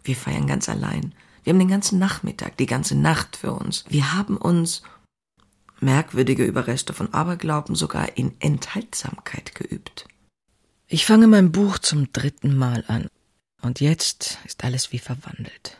Wir 0.03 0.17
feiern 0.17 0.47
ganz 0.47 0.69
allein. 0.69 1.15
Wir 1.45 1.53
haben 1.53 1.59
den 1.59 1.69
ganzen 1.69 1.99
Nachmittag, 1.99 2.57
die 2.57 2.67
ganze 2.67 2.95
Nacht 2.95 3.37
für 3.37 3.53
uns. 3.53 3.85
Wir 3.89 4.15
haben 4.15 4.37
uns 4.37 4.83
merkwürdige 5.81 6.45
Überreste 6.45 6.93
von 6.93 7.13
Aberglauben 7.13 7.75
sogar 7.75 8.17
in 8.17 8.35
Enthaltsamkeit 8.41 9.55
geübt. 9.55 10.07
Ich 10.87 11.07
fange 11.07 11.27
mein 11.27 11.53
Buch 11.53 11.79
zum 11.79 12.13
dritten 12.13 12.57
Mal 12.57 12.85
an. 12.87 13.09
Und 13.61 13.81
jetzt 13.81 14.39
ist 14.45 14.65
alles 14.65 14.93
wie 14.93 14.99
verwandelt. 14.99 15.79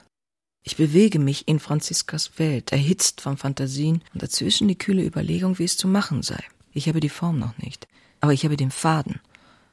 Ich 0.63 0.77
bewege 0.77 1.19
mich 1.19 1.49
in 1.49 1.59
Franziskas 1.59 2.39
Welt, 2.39 2.71
erhitzt 2.71 3.21
von 3.21 3.37
Fantasien 3.37 4.03
und 4.15 4.23
dazwischen 4.23 4.69
die 4.69 4.79
kühle 4.79 5.05
Überlegung, 5.05 5.59
wie 5.59 5.65
es 5.65 5.77
zu 5.77 5.89
machen 5.89 6.23
sei. 6.23 6.43
Ich 6.73 6.89
habe 6.89 7.01
die 7.01 7.09
Form 7.09 7.39
noch 7.39 7.59
nicht, 7.59 7.89
aber 8.21 8.33
ich 8.33 8.45
habe 8.45 8.57
den 8.57 8.71
Faden 8.71 9.21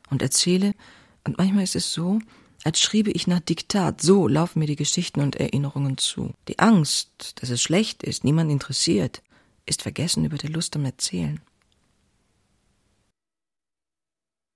und 0.10 0.22
erzähle, 0.22 0.74
und 1.24 1.38
manchmal 1.38 1.64
ist 1.64 1.76
es 1.76 1.94
so, 1.94 2.20
als 2.64 2.82
schriebe 2.82 3.12
ich 3.12 3.28
nach 3.28 3.40
Diktat, 3.40 4.02
so 4.02 4.28
laufen 4.28 4.60
mir 4.60 4.66
die 4.66 4.76
Geschichten 4.76 5.22
und 5.22 5.36
Erinnerungen 5.36 5.98
zu. 5.98 6.34
Die 6.48 6.60
Angst, 6.60 7.34
dass 7.36 7.50
es 7.50 7.62
schlecht 7.62 8.04
ist, 8.04 8.24
niemand 8.24 8.52
interessiert, 8.52 9.22
ist 9.66 9.84
vergessen 9.84 10.26
über 10.26 10.38
der 10.38 10.50
Lust 10.50 10.76
am 10.76 10.86
Erzählen. 10.86 11.40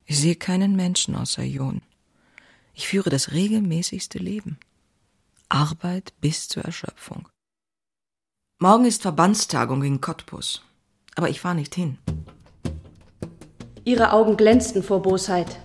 Ich 0.05 0.17
sehe 0.17 0.35
keinen 0.35 0.75
Menschen 0.75 1.15
außer 1.15 1.43
Jon. 1.43 1.81
Ich 2.73 2.87
führe 2.87 3.09
das 3.09 3.31
regelmäßigste 3.31 4.17
Leben. 4.17 4.57
Arbeit 5.49 6.13
bis 6.21 6.47
zur 6.47 6.63
Erschöpfung. 6.63 7.27
Morgen 8.59 8.85
ist 8.85 9.01
Verbandstagung 9.01 9.83
in 9.83 10.01
Cottbus, 10.01 10.61
aber 11.15 11.29
ich 11.29 11.41
fahre 11.41 11.55
nicht 11.55 11.75
hin. 11.75 11.97
Ihre 13.83 14.13
Augen 14.13 14.37
glänzten 14.37 14.81
vor 14.83 15.01
Bosheit. 15.01 15.59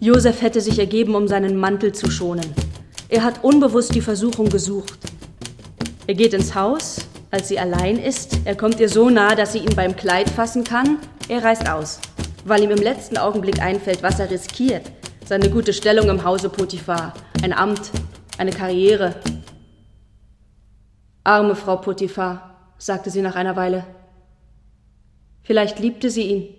Josef 0.00 0.42
hätte 0.42 0.60
sich 0.60 0.78
ergeben, 0.78 1.14
um 1.14 1.28
seinen 1.28 1.56
Mantel 1.56 1.92
zu 1.92 2.10
schonen. 2.10 2.54
Er 3.08 3.22
hat 3.22 3.44
unbewusst 3.44 3.94
die 3.94 4.00
Versuchung 4.00 4.48
gesucht. 4.48 4.98
Er 6.08 6.14
geht 6.14 6.34
ins 6.34 6.54
Haus, 6.54 7.06
als 7.30 7.48
sie 7.48 7.58
allein 7.58 7.98
ist. 7.98 8.40
Er 8.44 8.56
kommt 8.56 8.80
ihr 8.80 8.88
so 8.88 9.10
nah, 9.10 9.34
dass 9.34 9.52
sie 9.52 9.60
ihn 9.60 9.74
beim 9.76 9.94
Kleid 9.94 10.28
fassen 10.28 10.64
kann. 10.64 10.98
Er 11.28 11.44
reist 11.44 11.68
aus, 11.68 12.00
weil 12.44 12.62
ihm 12.62 12.70
im 12.70 12.82
letzten 12.82 13.16
Augenblick 13.16 13.60
einfällt, 13.60 14.02
was 14.02 14.18
er 14.18 14.30
riskiert. 14.30 14.90
Seine 15.24 15.50
gute 15.50 15.72
Stellung 15.72 16.08
im 16.08 16.24
Hause 16.24 16.48
Potiphar, 16.48 17.12
ein 17.46 17.52
Amt, 17.52 17.92
eine 18.38 18.50
Karriere. 18.50 19.22
Arme 21.22 21.54
Frau 21.54 21.76
Potiphar, 21.76 22.74
sagte 22.76 23.12
sie 23.12 23.22
nach 23.22 23.36
einer 23.36 23.54
Weile. 23.54 23.86
Vielleicht 25.44 25.78
liebte 25.78 26.10
sie 26.10 26.24
ihn. 26.24 26.54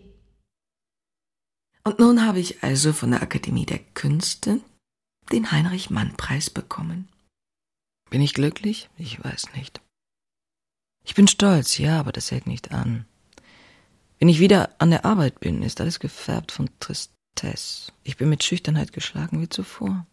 Und 1.83 1.99
nun 1.99 2.25
habe 2.25 2.39
ich 2.39 2.63
also 2.63 2.93
von 2.93 3.11
der 3.11 3.21
Akademie 3.21 3.65
der 3.65 3.79
Künste 3.79 4.61
den 5.29 5.51
Heinrich-Mann-Preis 5.51 6.49
bekommen. 6.49 7.09
Bin 8.09 8.21
ich 8.21 8.33
glücklich? 8.33 8.89
Ich 8.97 9.21
weiß 9.21 9.55
nicht. 9.55 9.81
Ich 11.03 11.15
bin 11.15 11.27
stolz, 11.27 11.77
ja, 11.77 11.99
aber 11.99 12.13
das 12.13 12.31
hält 12.31 12.47
nicht 12.47 12.71
an. 12.71 13.05
Wenn 14.19 14.29
ich 14.29 14.39
wieder 14.39 14.69
an 14.77 14.91
der 14.91 15.03
Arbeit 15.03 15.41
bin, 15.41 15.63
ist 15.63 15.81
alles 15.81 15.99
gefärbt 15.99 16.53
von 16.53 16.69
Tristesse. 16.79 17.91
Ich 18.03 18.15
bin 18.15 18.29
mit 18.29 18.45
Schüchternheit 18.45 18.93
geschlagen 18.93 19.41
wie 19.41 19.49
zuvor. 19.49 20.07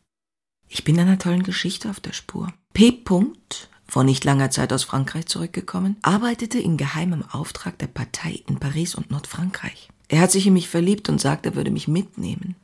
Ich 0.69 0.85
bin 0.85 0.99
einer 0.99 1.19
tollen 1.19 1.43
Geschichte 1.43 1.91
auf 1.91 2.01
der 2.01 2.13
Spur. 2.13 2.53
P. 2.73 2.93
Punkt, 2.93 3.69
vor 3.87 4.05
nicht 4.05 4.25
langer 4.25 4.51
Zeit 4.51 4.73
aus 4.73 4.85
Frankreich 4.85 5.27
zurückgekommen, 5.27 5.97
arbeitete 6.03 6.59
in 6.59 6.77
geheimem 6.77 7.23
Auftrag 7.31 7.79
der 7.79 7.87
Partei 7.87 8.43
in 8.49 8.59
Paris 8.59 8.95
und 8.95 9.11
Nordfrankreich. 9.11 9.89
Er 10.09 10.21
hat 10.21 10.33
sich 10.33 10.47
in 10.47 10.53
mich 10.53 10.69
verliebt 10.69 11.09
und 11.09 11.21
sagt, 11.21 11.47
er 11.47 11.55
würde 11.55 11.71
mich 11.71 11.89
mitnehmen. 11.89 12.57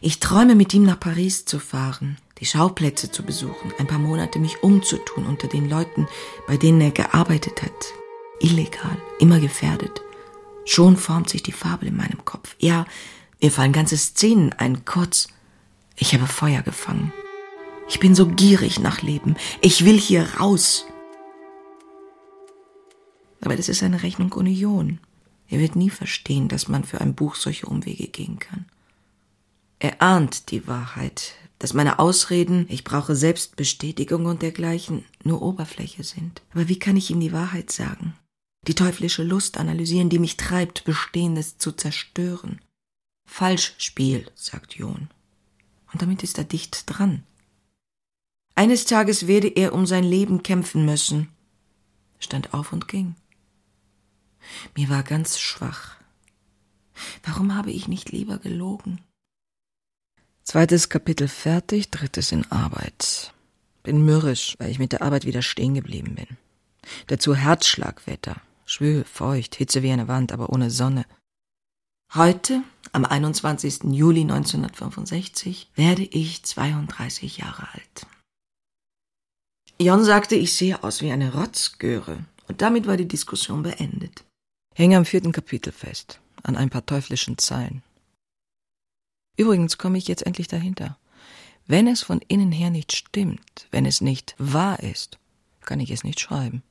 Ich 0.00 0.18
träume, 0.18 0.54
mit 0.54 0.72
ihm 0.72 0.84
nach 0.84 0.98
Paris 0.98 1.44
zu 1.44 1.58
fahren, 1.58 2.16
die 2.38 2.46
Schauplätze 2.46 3.10
zu 3.10 3.22
besuchen, 3.22 3.72
ein 3.78 3.86
paar 3.86 3.98
Monate 3.98 4.38
mich 4.38 4.62
umzutun 4.62 5.26
unter 5.26 5.46
den 5.46 5.68
Leuten, 5.68 6.08
bei 6.46 6.56
denen 6.56 6.80
er 6.80 6.90
gearbeitet 6.90 7.62
hat. 7.62 7.92
Illegal, 8.40 8.96
immer 9.18 9.40
gefährdet. 9.40 10.00
Schon 10.64 10.96
formt 10.96 11.28
sich 11.28 11.42
die 11.42 11.52
Fabel 11.52 11.88
in 11.88 11.96
meinem 11.96 12.24
Kopf. 12.24 12.56
Ja, 12.58 12.86
mir 13.42 13.50
fallen 13.50 13.72
ganze 13.72 13.98
Szenen 13.98 14.52
ein. 14.54 14.84
Kurz, 14.84 15.28
ich 16.00 16.14
habe 16.14 16.26
Feuer 16.26 16.62
gefangen. 16.62 17.12
Ich 17.88 18.00
bin 18.00 18.14
so 18.14 18.26
gierig 18.26 18.80
nach 18.80 19.02
Leben. 19.02 19.36
Ich 19.60 19.84
will 19.84 19.98
hier 19.98 20.36
raus. 20.36 20.86
Aber 23.40 23.56
das 23.56 23.68
ist 23.68 23.82
eine 23.82 24.02
Rechnung 24.02 24.32
ohne 24.32 24.50
Ion. 24.50 24.98
Er 25.48 25.58
wird 25.58 25.76
nie 25.76 25.90
verstehen, 25.90 26.48
dass 26.48 26.68
man 26.68 26.84
für 26.84 27.00
ein 27.00 27.14
Buch 27.14 27.34
solche 27.34 27.66
Umwege 27.66 28.08
gehen 28.08 28.38
kann. 28.38 28.66
Er 29.78 30.00
ahnt 30.00 30.50
die 30.50 30.66
Wahrheit, 30.66 31.34
dass 31.58 31.74
meine 31.74 31.98
Ausreden, 31.98 32.66
ich 32.68 32.84
brauche 32.84 33.16
Selbstbestätigung 33.16 34.26
und 34.26 34.42
dergleichen, 34.42 35.04
nur 35.24 35.42
Oberfläche 35.42 36.04
sind. 36.04 36.42
Aber 36.52 36.68
wie 36.68 36.78
kann 36.78 36.96
ich 36.96 37.10
ihm 37.10 37.20
die 37.20 37.32
Wahrheit 37.32 37.70
sagen? 37.70 38.14
Die 38.66 38.74
teuflische 38.74 39.22
Lust 39.22 39.58
analysieren, 39.58 40.10
die 40.10 40.18
mich 40.18 40.36
treibt, 40.36 40.84
Bestehendes 40.84 41.58
zu 41.58 41.72
zerstören. 41.72 42.60
Falschspiel, 43.26 44.30
sagt 44.34 44.74
John. 44.74 45.08
Und 45.92 46.02
damit 46.02 46.22
ist 46.22 46.38
er 46.38 46.44
dicht 46.44 46.84
dran. 46.86 47.24
Eines 48.54 48.84
Tages 48.84 49.26
werde 49.26 49.48
er 49.48 49.72
um 49.72 49.86
sein 49.86 50.04
Leben 50.04 50.42
kämpfen 50.42 50.84
müssen, 50.84 51.28
stand 52.18 52.52
auf 52.52 52.72
und 52.72 52.88
ging. 52.88 53.14
Mir 54.76 54.88
war 54.88 55.02
ganz 55.02 55.38
schwach. 55.38 55.96
Warum 57.22 57.54
habe 57.54 57.70
ich 57.70 57.88
nicht 57.88 58.10
lieber 58.10 58.38
gelogen? 58.38 59.00
Zweites 60.42 60.88
Kapitel 60.88 61.28
fertig, 61.28 61.90
drittes 61.90 62.32
in 62.32 62.50
Arbeit. 62.50 63.32
Bin 63.82 64.04
mürrisch, 64.04 64.56
weil 64.58 64.70
ich 64.70 64.78
mit 64.78 64.92
der 64.92 65.02
Arbeit 65.02 65.24
wieder 65.24 65.42
stehen 65.42 65.74
geblieben 65.74 66.16
bin. 66.16 66.36
Dazu 67.06 67.34
Herzschlagwetter. 67.34 68.40
Schwül, 68.66 69.04
feucht, 69.04 69.54
Hitze 69.56 69.82
wie 69.82 69.90
eine 69.90 70.08
Wand, 70.08 70.32
aber 70.32 70.50
ohne 70.50 70.70
Sonne. 70.70 71.04
Heute, 72.14 72.62
am 72.92 73.04
21. 73.04 73.84
Juli 73.92 74.22
1965, 74.22 75.70
werde 75.74 76.02
ich 76.02 76.42
32 76.42 77.38
Jahre 77.38 77.68
alt. 77.72 78.06
Jon 79.80 80.04
sagte, 80.04 80.34
ich 80.34 80.52
sehe 80.52 80.82
aus 80.82 81.00
wie 81.00 81.10
eine 81.10 81.32
Rotzgöre, 81.34 82.24
und 82.48 82.60
damit 82.62 82.86
war 82.86 82.96
die 82.96 83.08
Diskussion 83.08 83.62
beendet. 83.62 84.24
Hänge 84.74 84.96
am 84.96 85.04
vierten 85.04 85.32
Kapitel 85.32 85.72
fest, 85.72 86.20
an 86.42 86.56
ein 86.56 86.70
paar 86.70 86.84
teuflischen 86.84 87.38
Zeilen. 87.38 87.82
Übrigens 89.36 89.78
komme 89.78 89.98
ich 89.98 90.08
jetzt 90.08 90.26
endlich 90.26 90.48
dahinter. 90.48 90.98
Wenn 91.66 91.86
es 91.86 92.02
von 92.02 92.20
innen 92.28 92.52
her 92.52 92.70
nicht 92.70 92.94
stimmt, 92.94 93.68
wenn 93.70 93.86
es 93.86 94.00
nicht 94.00 94.34
wahr 94.38 94.80
ist, 94.80 95.18
kann 95.62 95.80
ich 95.80 95.90
es 95.90 96.04
nicht 96.04 96.20
schreiben. 96.20 96.62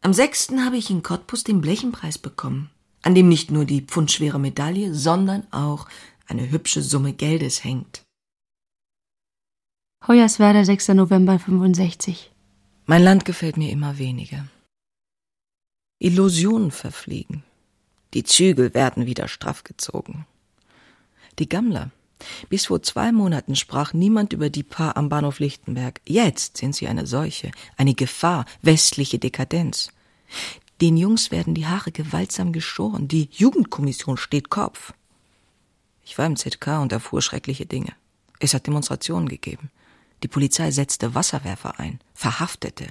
Am 0.00 0.14
sechsten 0.14 0.64
habe 0.64 0.76
ich 0.76 0.88
in 0.88 1.02
Cottbus 1.02 1.42
den 1.42 1.60
Blechenpreis 1.60 2.16
bekommen, 2.16 2.70
an 3.06 3.14
dem 3.14 3.28
nicht 3.28 3.52
nur 3.52 3.64
die 3.64 3.82
pfundschwere 3.82 4.40
Medaille, 4.40 4.92
sondern 4.92 5.46
auch 5.52 5.86
eine 6.26 6.50
hübsche 6.50 6.82
Summe 6.82 7.12
Geldes 7.12 7.62
hängt. 7.62 8.02
Hoyerswerda, 10.08 10.64
6. 10.64 10.88
November 10.88 11.38
65. 11.38 12.32
Mein 12.84 13.04
Land 13.04 13.24
gefällt 13.24 13.58
mir 13.58 13.70
immer 13.70 13.98
weniger. 13.98 14.48
Illusionen 16.00 16.72
verfliegen. 16.72 17.44
Die 18.12 18.24
Zügel 18.24 18.74
werden 18.74 19.06
wieder 19.06 19.28
straff 19.28 19.62
gezogen. 19.62 20.26
Die 21.38 21.48
Gammler. 21.48 21.92
Bis 22.48 22.66
vor 22.66 22.82
zwei 22.82 23.12
Monaten 23.12 23.54
sprach 23.54 23.92
niemand 23.92 24.32
über 24.32 24.50
die 24.50 24.64
Paar 24.64 24.96
am 24.96 25.08
Bahnhof 25.08 25.38
Lichtenberg. 25.38 26.00
Jetzt 26.06 26.56
sind 26.56 26.74
sie 26.74 26.88
eine 26.88 27.06
Seuche, 27.06 27.52
eine 27.76 27.94
Gefahr, 27.94 28.46
westliche 28.62 29.20
Dekadenz. 29.20 29.92
Den 30.80 30.96
Jungs 30.96 31.30
werden 31.30 31.54
die 31.54 31.66
Haare 31.66 31.90
gewaltsam 31.90 32.52
geschoren. 32.52 33.08
Die 33.08 33.28
Jugendkommission 33.32 34.18
steht 34.18 34.50
Kopf. 34.50 34.92
Ich 36.04 36.18
war 36.18 36.26
im 36.26 36.36
ZK 36.36 36.80
und 36.80 36.92
erfuhr 36.92 37.22
schreckliche 37.22 37.66
Dinge. 37.66 37.92
Es 38.38 38.52
hat 38.52 38.66
Demonstrationen 38.66 39.28
gegeben. 39.28 39.70
Die 40.22 40.28
Polizei 40.28 40.70
setzte 40.70 41.14
Wasserwerfer 41.14 41.80
ein, 41.80 42.00
verhaftete. 42.14 42.88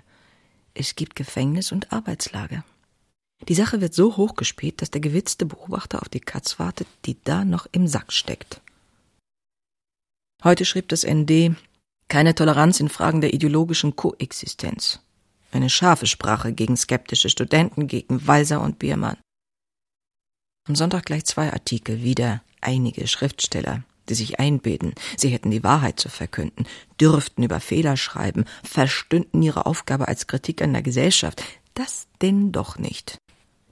Es 0.74 0.96
gibt 0.96 1.16
Gefängnis 1.16 1.72
und 1.72 1.92
Arbeitslager. 1.92 2.64
Die 3.48 3.56
Sache 3.56 3.82
wird 3.82 3.94
so 3.94 4.18
hochgespielt, 4.18 4.82
dass 4.82 4.92
der 4.92 5.02
gewitzte 5.02 5.46
Beobachter 5.46 6.02
auf 6.02 6.10
die 6.10 6.20
Katz 6.20 6.60
wartet, 6.60 6.88
die 7.06 7.18
da 7.24 7.46
noch 7.46 7.68
im 7.72 7.88
Sack 7.88 8.12
steckt. 8.12 8.62
Heute 10.44 10.66
schrieb 10.66 10.90
das 10.90 11.06
ND 11.06 11.56
keine 12.08 12.36
Toleranz 12.36 12.80
in 12.80 12.90
Fragen 12.90 13.22
der 13.22 13.34
ideologischen 13.34 13.96
Koexistenz. 13.96 15.00
Eine 15.56 15.70
scharfe 15.70 16.06
Sprache 16.06 16.52
gegen 16.52 16.76
skeptische 16.76 17.30
Studenten, 17.30 17.88
gegen 17.88 18.28
Walser 18.28 18.60
und 18.60 18.78
Biermann. 18.78 19.16
Am 20.68 20.76
Sonntag 20.76 21.06
gleich 21.06 21.24
zwei 21.24 21.54
Artikel, 21.54 22.04
wieder 22.04 22.44
einige 22.60 23.08
Schriftsteller, 23.08 23.84
die 24.10 24.16
sich 24.16 24.38
einbilden, 24.38 24.96
sie 25.16 25.30
hätten 25.30 25.52
die 25.52 25.64
Wahrheit 25.64 25.98
zu 25.98 26.10
verkünden, 26.10 26.68
dürften 27.00 27.42
über 27.42 27.62
Fehler 27.62 27.96
schreiben, 27.96 28.44
verstünden 28.66 29.42
ihre 29.42 29.66
Aufgabe 29.66 30.10
als 30.10 30.28
Kritik 30.28 30.62
an 30.62 30.74
der 30.74 30.82
Gesellschaft. 30.82 31.42
Das 31.74 32.08
denn 32.22 32.52
doch 32.52 32.78
nicht. 32.78 33.18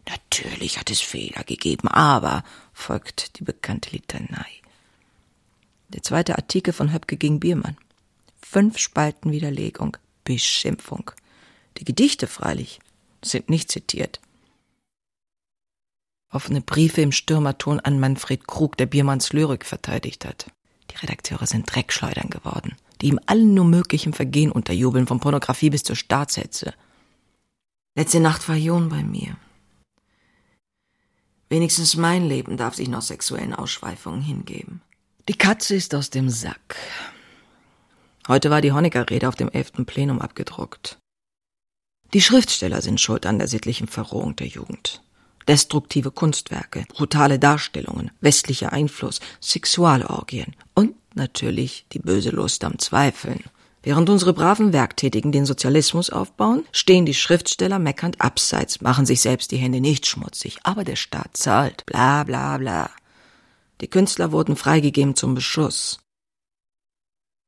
Natürlich 0.08 0.80
hat 0.80 0.90
es 0.90 1.02
Fehler 1.02 1.44
gegeben, 1.44 1.90
aber, 1.90 2.46
folgt 2.72 3.38
die 3.40 3.44
bekannte 3.44 3.90
Litanei. 3.90 4.62
Der 5.90 6.02
zweite 6.02 6.38
Artikel 6.38 6.72
von 6.72 6.94
Höpke 6.94 7.18
gegen 7.18 7.42
Biermann. 7.42 7.76
Fünf 8.42 8.78
Spalten 8.78 9.34
Widerlegung, 9.34 9.98
Beschimpfung. 10.24 11.12
Die 11.78 11.86
Gedichte 11.86 12.28
freilich 12.28 12.80
sind 13.24 13.50
nicht 13.50 13.72
zitiert. 13.72 14.20
Offene 16.30 16.62
Briefe 16.62 17.02
im 17.02 17.12
Stürmerton 17.12 17.80
an 17.80 18.00
Manfred 18.00 18.48
Krug, 18.48 18.76
der 18.78 18.88
Biermanns 18.88 19.34
Lyrik 19.34 19.66
verteidigt 19.66 20.26
hat. 20.26 20.48
Die 20.92 20.98
Redakteure 20.98 21.46
sind 21.46 21.74
Dreckschleudern 21.74 22.30
geworden, 22.30 22.76
die 23.02 23.08
ihm 23.08 23.20
allen 23.28 23.54
nur 23.54 23.66
möglichen 23.66 24.14
Vergehen 24.14 24.52
unterjubeln, 24.52 25.08
von 25.08 25.20
Pornografie 25.20 25.70
bis 25.70 25.84
zur 25.84 25.96
Staatshetze. 25.96 26.74
Letzte 27.96 28.20
Nacht 28.20 28.50
war 28.50 28.56
Jon 28.56 28.90
bei 28.90 29.04
mir. 29.04 29.38
Wenigstens 31.50 31.96
mein 31.96 32.28
Leben 32.28 32.58
darf 32.58 32.74
sich 32.74 32.90
noch 32.90 33.04
sexuellen 33.04 33.54
Ausschweifungen 33.54 34.22
hingeben. 34.22 34.82
Die 35.28 35.36
Katze 35.36 35.76
ist 35.76 35.94
aus 35.94 36.10
dem 36.10 36.30
Sack. 36.30 36.76
Heute 38.28 38.50
war 38.50 38.62
die 38.62 38.72
Honecker-Rede 38.72 39.28
auf 39.28 39.36
dem 39.36 39.50
elften 39.50 39.86
Plenum 39.86 40.20
abgedruckt. 40.20 40.98
Die 42.14 42.22
Schriftsteller 42.22 42.82
sind 42.84 43.02
schuld 43.02 43.26
an 43.26 43.40
der 43.40 43.48
sittlichen 43.48 43.88
Verrohung 43.88 44.36
der 44.36 44.46
Jugend. 44.46 45.02
Destruktive 45.48 46.12
Kunstwerke, 46.12 46.86
brutale 46.90 47.40
Darstellungen, 47.40 48.12
westlicher 48.22 48.72
Einfluss, 48.72 49.20
Sexualorgien 49.42 50.56
und 50.76 50.94
natürlich 51.16 51.86
die 51.92 52.00
böse 52.00 52.30
Lust 52.30 52.64
am 52.64 52.78
Zweifeln. 52.78 53.44
Während 53.82 54.10
unsere 54.10 54.32
braven 54.32 54.74
Werktätigen 54.74 55.32
den 55.32 55.46
Sozialismus 55.46 56.12
aufbauen, 56.12 56.66
stehen 56.72 57.06
die 57.06 57.16
Schriftsteller 57.16 57.80
meckernd 57.80 58.22
abseits, 58.22 58.80
machen 58.80 59.08
sich 59.08 59.20
selbst 59.20 59.52
die 59.52 59.58
Hände 59.58 59.82
nicht 59.82 60.06
schmutzig, 60.06 60.60
aber 60.64 60.84
der 60.84 60.96
Staat 60.96 61.36
zahlt, 61.36 61.86
bla 61.88 62.24
bla 62.24 62.58
bla. 62.58 62.92
Die 63.82 63.90
Künstler 63.90 64.32
wurden 64.32 64.56
freigegeben 64.56 65.16
zum 65.16 65.34
Beschuss. 65.34 66.00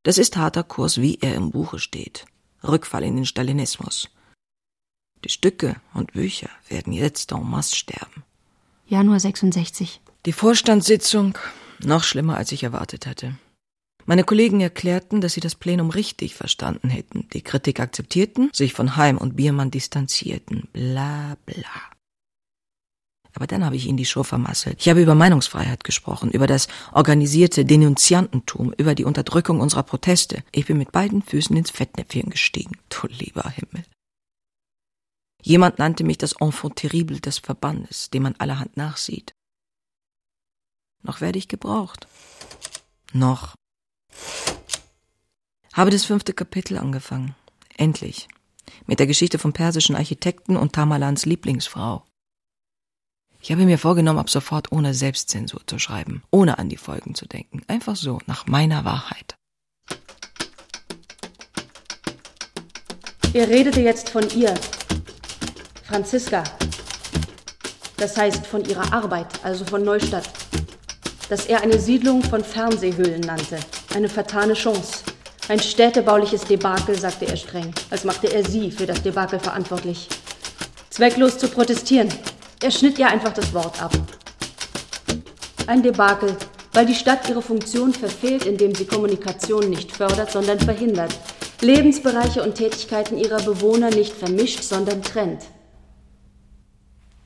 Das 0.01 0.17
ist 0.17 0.35
harter 0.35 0.63
Kurs, 0.63 0.99
wie 0.99 1.19
er 1.21 1.35
im 1.35 1.51
Buche 1.51 1.77
steht. 1.77 2.25
Rückfall 2.63 3.03
in 3.03 3.15
den 3.15 3.25
Stalinismus. 3.25 4.09
Die 5.25 5.31
Stücke 5.31 5.77
und 5.95 6.13
Bücher 6.13 6.49
werden 6.69 6.93
jetzt 6.93 7.31
en 7.31 7.49
masse 7.49 7.75
sterben. 7.75 8.23
Januar 8.85 9.19
66. 9.19 9.99
Die 10.27 10.33
Vorstandssitzung 10.33 11.35
noch 11.83 12.03
schlimmer, 12.03 12.37
als 12.37 12.51
ich 12.51 12.61
erwartet 12.61 13.07
hatte. 13.07 13.35
Meine 14.05 14.23
Kollegen 14.23 14.61
erklärten, 14.61 15.21
dass 15.21 15.33
sie 15.33 15.41
das 15.41 15.55
Plenum 15.55 15.89
richtig 15.89 16.35
verstanden 16.35 16.89
hätten, 16.89 17.27
die 17.33 17.41
Kritik 17.41 17.79
akzeptierten, 17.79 18.51
sich 18.53 18.73
von 18.73 18.97
Heim 18.97 19.17
und 19.17 19.35
Biermann 19.35 19.71
distanzierten, 19.71 20.67
bla 20.71 21.37
bla. 21.47 21.81
Aber 23.33 23.47
dann 23.47 23.65
habe 23.65 23.75
ich 23.75 23.87
ihnen 23.87 23.97
die 23.97 24.05
Show 24.05 24.21
vermasselt. 24.21 24.77
Ich 24.79 24.89
habe 24.89 25.01
über 25.01 25.15
Meinungsfreiheit 25.15 25.83
gesprochen, 25.83 26.29
über 26.29 26.45
das 26.45 26.67
organisierte 26.93 27.65
Denunziantentum, 27.65 28.73
über 28.77 28.93
die 28.93 29.05
Unterdrückung 29.05 29.59
unserer 29.59 29.83
Proteste. 29.83 30.43
Ich 30.51 30.67
bin 30.67 30.77
mit 30.77 30.91
beiden 30.91 31.23
Füßen 31.23 31.57
ins 31.57 31.71
Fettnäpfchen 31.71 32.29
gestiegen. 32.29 32.77
Du 32.89 33.07
lieber 33.07 33.49
Himmel. 33.49 33.83
Jemand 35.45 35.77
nannte 35.77 36.03
mich 36.03 36.17
das 36.17 36.33
Enfant 36.41 36.75
terrible 36.75 37.19
des 37.19 37.37
Verbandes, 37.37 38.09
dem 38.09 38.23
man 38.23 38.35
allerhand 38.39 38.77
nachsieht. 38.77 39.35
Noch 41.03 41.21
werde 41.21 41.37
ich 41.37 41.47
gebraucht. 41.47 42.07
Noch. 43.13 43.53
Habe 45.71 45.91
das 45.91 46.03
fünfte 46.03 46.33
Kapitel 46.33 46.79
angefangen. 46.79 47.35
Endlich. 47.77 48.27
Mit 48.87 48.97
der 48.97 49.05
Geschichte 49.05 49.37
vom 49.37 49.53
persischen 49.53 49.95
Architekten 49.95 50.57
und 50.57 50.73
Tamalans 50.73 51.27
Lieblingsfrau. 51.27 52.03
Ich 53.39 53.51
habe 53.51 53.65
mir 53.65 53.77
vorgenommen, 53.77 54.17
ab 54.17 54.31
sofort 54.31 54.71
ohne 54.71 54.95
Selbstzensur 54.95 55.61
zu 55.67 55.77
schreiben, 55.77 56.23
ohne 56.31 56.57
an 56.57 56.69
die 56.69 56.77
Folgen 56.77 57.13
zu 57.13 57.27
denken. 57.27 57.61
Einfach 57.67 57.95
so, 57.95 58.19
nach 58.25 58.47
meiner 58.47 58.83
Wahrheit. 58.83 59.35
Er 63.33 63.47
redete 63.47 63.81
jetzt 63.81 64.09
von 64.09 64.27
ihr, 64.35 64.55
Franziska. 65.87 66.43
Das 67.97 68.17
heißt 68.17 68.47
von 68.47 68.65
ihrer 68.65 68.91
Arbeit, 68.91 69.27
also 69.43 69.63
von 69.65 69.83
Neustadt. 69.83 70.27
Dass 71.29 71.45
er 71.45 71.61
eine 71.61 71.79
Siedlung 71.79 72.23
von 72.23 72.43
Fernsehhöhlen 72.43 73.21
nannte. 73.21 73.59
Eine 73.93 74.09
vertane 74.09 74.55
Chance. 74.55 75.03
Ein 75.47 75.59
städtebauliches 75.59 76.41
Debakel, 76.45 76.97
sagte 76.97 77.27
er 77.27 77.37
streng, 77.37 77.71
als 77.91 78.03
machte 78.03 78.33
er 78.33 78.43
sie 78.43 78.71
für 78.71 78.87
das 78.87 79.03
Debakel 79.03 79.39
verantwortlich. 79.39 80.09
Zwecklos 80.89 81.37
zu 81.37 81.47
protestieren. 81.49 82.09
Er 82.63 82.71
schnitt 82.71 82.97
ihr 82.97 83.07
einfach 83.07 83.33
das 83.33 83.53
Wort 83.53 83.79
ab. 83.79 83.93
Ein 85.67 85.83
Debakel, 85.83 86.35
weil 86.73 86.87
die 86.87 86.95
Stadt 86.95 87.29
ihre 87.29 87.43
Funktion 87.43 87.93
verfehlt, 87.93 88.45
indem 88.45 88.73
sie 88.73 88.85
Kommunikation 88.85 89.69
nicht 89.69 89.95
fördert, 89.95 90.31
sondern 90.31 90.59
verhindert. 90.59 91.13
Lebensbereiche 91.61 92.41
und 92.41 92.55
Tätigkeiten 92.55 93.19
ihrer 93.19 93.41
Bewohner 93.41 93.91
nicht 93.91 94.13
vermischt, 94.13 94.63
sondern 94.63 95.03
trennt. 95.03 95.43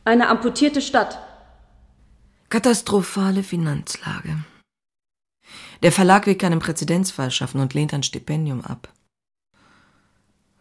Eine 0.09 0.27
amputierte 0.29 0.81
Stadt. 0.81 1.19
Katastrophale 2.49 3.43
Finanzlage. 3.43 4.43
Der 5.83 5.91
Verlag 5.91 6.25
will 6.25 6.33
keinen 6.33 6.57
Präzedenzfall 6.57 7.29
schaffen 7.29 7.61
und 7.61 7.75
lehnt 7.75 7.93
ein 7.93 8.01
Stipendium 8.01 8.61
ab. 8.61 8.91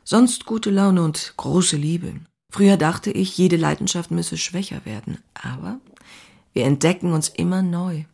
Sonst 0.04 0.44
gute 0.44 0.68
Laune 0.68 1.02
und 1.02 1.32
große 1.38 1.78
Liebe. 1.78 2.20
Früher 2.52 2.76
dachte 2.76 3.10
ich, 3.10 3.38
jede 3.38 3.56
Leidenschaft 3.56 4.10
müsse 4.10 4.36
schwächer 4.36 4.84
werden, 4.84 5.16
aber 5.32 5.80
wir 6.52 6.66
entdecken 6.66 7.14
uns 7.14 7.30
immer 7.30 7.62
neu. 7.62 8.04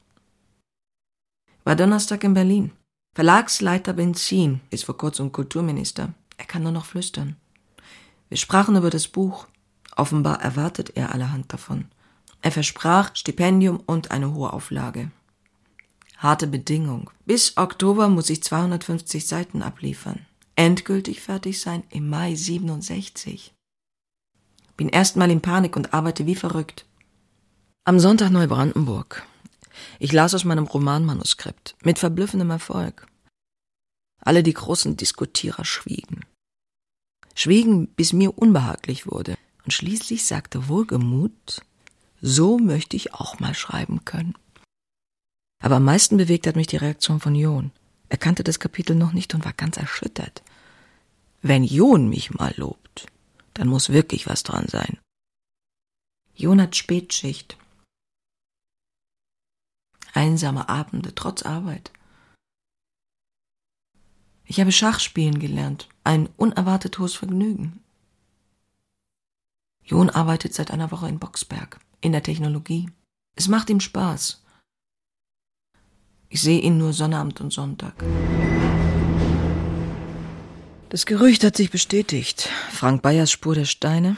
War 1.64 1.74
Donnerstag 1.74 2.22
in 2.22 2.34
Berlin. 2.34 2.70
Verlagsleiter 3.16 3.94
Benzin 3.94 4.60
ist 4.70 4.84
vor 4.84 4.96
kurzem 4.96 5.32
Kulturminister. 5.32 6.14
Er 6.36 6.44
kann 6.44 6.62
nur 6.62 6.70
noch 6.70 6.84
flüstern. 6.84 7.34
Wir 8.28 8.38
sprachen 8.38 8.76
über 8.76 8.90
das 8.90 9.08
Buch. 9.08 9.48
Offenbar 9.96 10.40
erwartet 10.40 10.96
er 10.96 11.12
allerhand 11.12 11.52
davon. 11.52 11.86
Er 12.42 12.52
versprach 12.52 13.14
Stipendium 13.14 13.80
und 13.86 14.10
eine 14.10 14.34
hohe 14.34 14.52
Auflage. 14.52 15.10
Harte 16.18 16.46
Bedingung. 16.46 17.10
Bis 17.26 17.56
Oktober 17.56 18.08
muss 18.08 18.30
ich 18.30 18.42
250 18.42 19.26
Seiten 19.26 19.62
abliefern. 19.62 20.26
Endgültig 20.56 21.20
fertig 21.20 21.60
sein 21.60 21.84
im 21.90 22.08
Mai 22.08 22.34
67. 22.34 23.54
Bin 24.76 24.88
erstmal 24.88 25.30
in 25.30 25.40
Panik 25.40 25.76
und 25.76 25.94
arbeite 25.94 26.26
wie 26.26 26.34
verrückt. 26.34 26.86
Am 27.84 27.98
Sonntag 27.98 28.30
Neubrandenburg. 28.30 29.26
Ich 29.98 30.12
las 30.12 30.34
aus 30.34 30.44
meinem 30.44 30.64
Romanmanuskript 30.64 31.76
mit 31.82 31.98
verblüffendem 31.98 32.50
Erfolg. 32.50 33.06
Alle 34.20 34.42
die 34.42 34.54
großen 34.54 34.96
Diskutierer 34.96 35.64
schwiegen. 35.64 36.24
Schwiegen, 37.34 37.88
bis 37.88 38.12
mir 38.12 38.38
unbehaglich 38.38 39.06
wurde. 39.06 39.36
Und 39.64 39.72
schließlich 39.72 40.24
sagte 40.24 40.68
wohlgemut, 40.68 41.62
so 42.20 42.58
möchte 42.58 42.96
ich 42.96 43.14
auch 43.14 43.40
mal 43.40 43.54
schreiben 43.54 44.04
können. 44.04 44.34
Aber 45.62 45.76
am 45.76 45.84
meisten 45.84 46.16
bewegt 46.16 46.46
hat 46.46 46.56
mich 46.56 46.66
die 46.66 46.76
Reaktion 46.76 47.20
von 47.20 47.34
John. 47.34 47.72
Er 48.08 48.18
kannte 48.18 48.44
das 48.44 48.60
Kapitel 48.60 48.94
noch 48.94 49.12
nicht 49.12 49.34
und 49.34 49.44
war 49.44 49.54
ganz 49.54 49.76
erschüttert. 49.76 50.42
Wenn 51.40 51.64
John 51.64 52.08
mich 52.08 52.32
mal 52.32 52.52
lobt, 52.56 53.06
dann 53.54 53.68
muss 53.68 53.90
wirklich 53.90 54.26
was 54.26 54.42
dran 54.42 54.66
sein. 54.68 54.98
John 56.34 56.60
hat 56.60 56.76
Spätschicht. 56.76 57.56
Einsame 60.12 60.68
Abende 60.68 61.14
trotz 61.14 61.42
Arbeit. 61.42 61.92
Ich 64.46 64.60
habe 64.60 64.72
Schachspielen 64.72 65.38
gelernt, 65.38 65.88
ein 66.02 66.28
unerwartet 66.36 66.98
hohes 66.98 67.14
Vergnügen. 67.14 67.83
John 69.84 70.08
arbeitet 70.08 70.54
seit 70.54 70.70
einer 70.70 70.90
Woche 70.90 71.08
in 71.08 71.18
Boxberg, 71.18 71.78
in 72.00 72.12
der 72.12 72.22
Technologie. 72.22 72.88
Es 73.36 73.48
macht 73.48 73.68
ihm 73.68 73.80
Spaß. 73.80 74.42
Ich 76.30 76.40
sehe 76.40 76.60
ihn 76.60 76.78
nur 76.78 76.92
Sonnabend 76.92 77.40
und 77.40 77.52
Sonntag. 77.52 77.94
Das 80.88 81.06
Gerücht 81.06 81.44
hat 81.44 81.56
sich 81.56 81.70
bestätigt. 81.70 82.48
Frank 82.70 83.02
Bayers 83.02 83.30
Spur 83.30 83.54
der 83.54 83.66
Steine. 83.66 84.16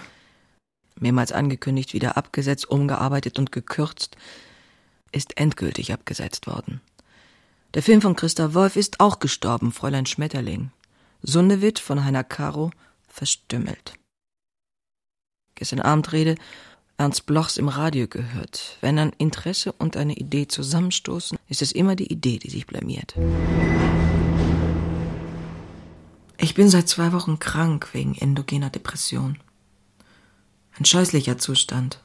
mehrmals 0.99 1.33
angekündigt, 1.33 1.93
wieder 1.93 2.17
abgesetzt, 2.17 2.71
umgearbeitet 2.71 3.39
und 3.39 3.53
gekürzt, 3.53 4.17
ist 5.13 5.37
endgültig 5.37 5.93
abgesetzt 5.93 6.47
worden. 6.47 6.81
Der 7.75 7.83
Film 7.83 8.01
von 8.01 8.17
Christa 8.17 8.55
Wolf 8.55 8.77
ist 8.77 9.01
auch 9.01 9.19
gestorben, 9.19 9.73
Fräulein 9.73 10.07
Schmetterling. 10.07 10.71
Sundewitt 11.23 11.79
von 11.79 12.05
Heiner 12.05 12.25
Caro 12.25 12.71
verstümmelt. 13.09 13.95
Gestern 15.57 15.81
Abend 15.81 16.13
Rede 16.13 16.37
Ernst 16.99 17.27
Blochs 17.27 17.57
im 17.57 17.69
Radio 17.69 18.07
gehört. 18.09 18.79
Wenn 18.81 18.99
ein 18.99 19.13
Interesse 19.19 19.73
und 19.73 19.97
eine 19.97 20.17
Idee 20.17 20.49
zusammenstoßen, 20.49 21.39
ist 21.49 21.61
es 21.61 21.73
immer 21.73 21.97
die 21.97 22.11
Idee, 22.11 22.39
die 22.39 22.49
sich 22.49 22.67
blamiert. 22.67 23.15
Ich 26.39 26.55
bin 26.55 26.71
seit 26.71 26.89
zwei 26.89 27.13
Wochen 27.13 27.39
krank 27.39 27.91
wegen 27.93 28.15
endogener 28.15 28.71
Depression. 28.71 29.39
Ein 30.79 30.85
scheußlicher 30.85 31.39
Zustand. 31.39 32.03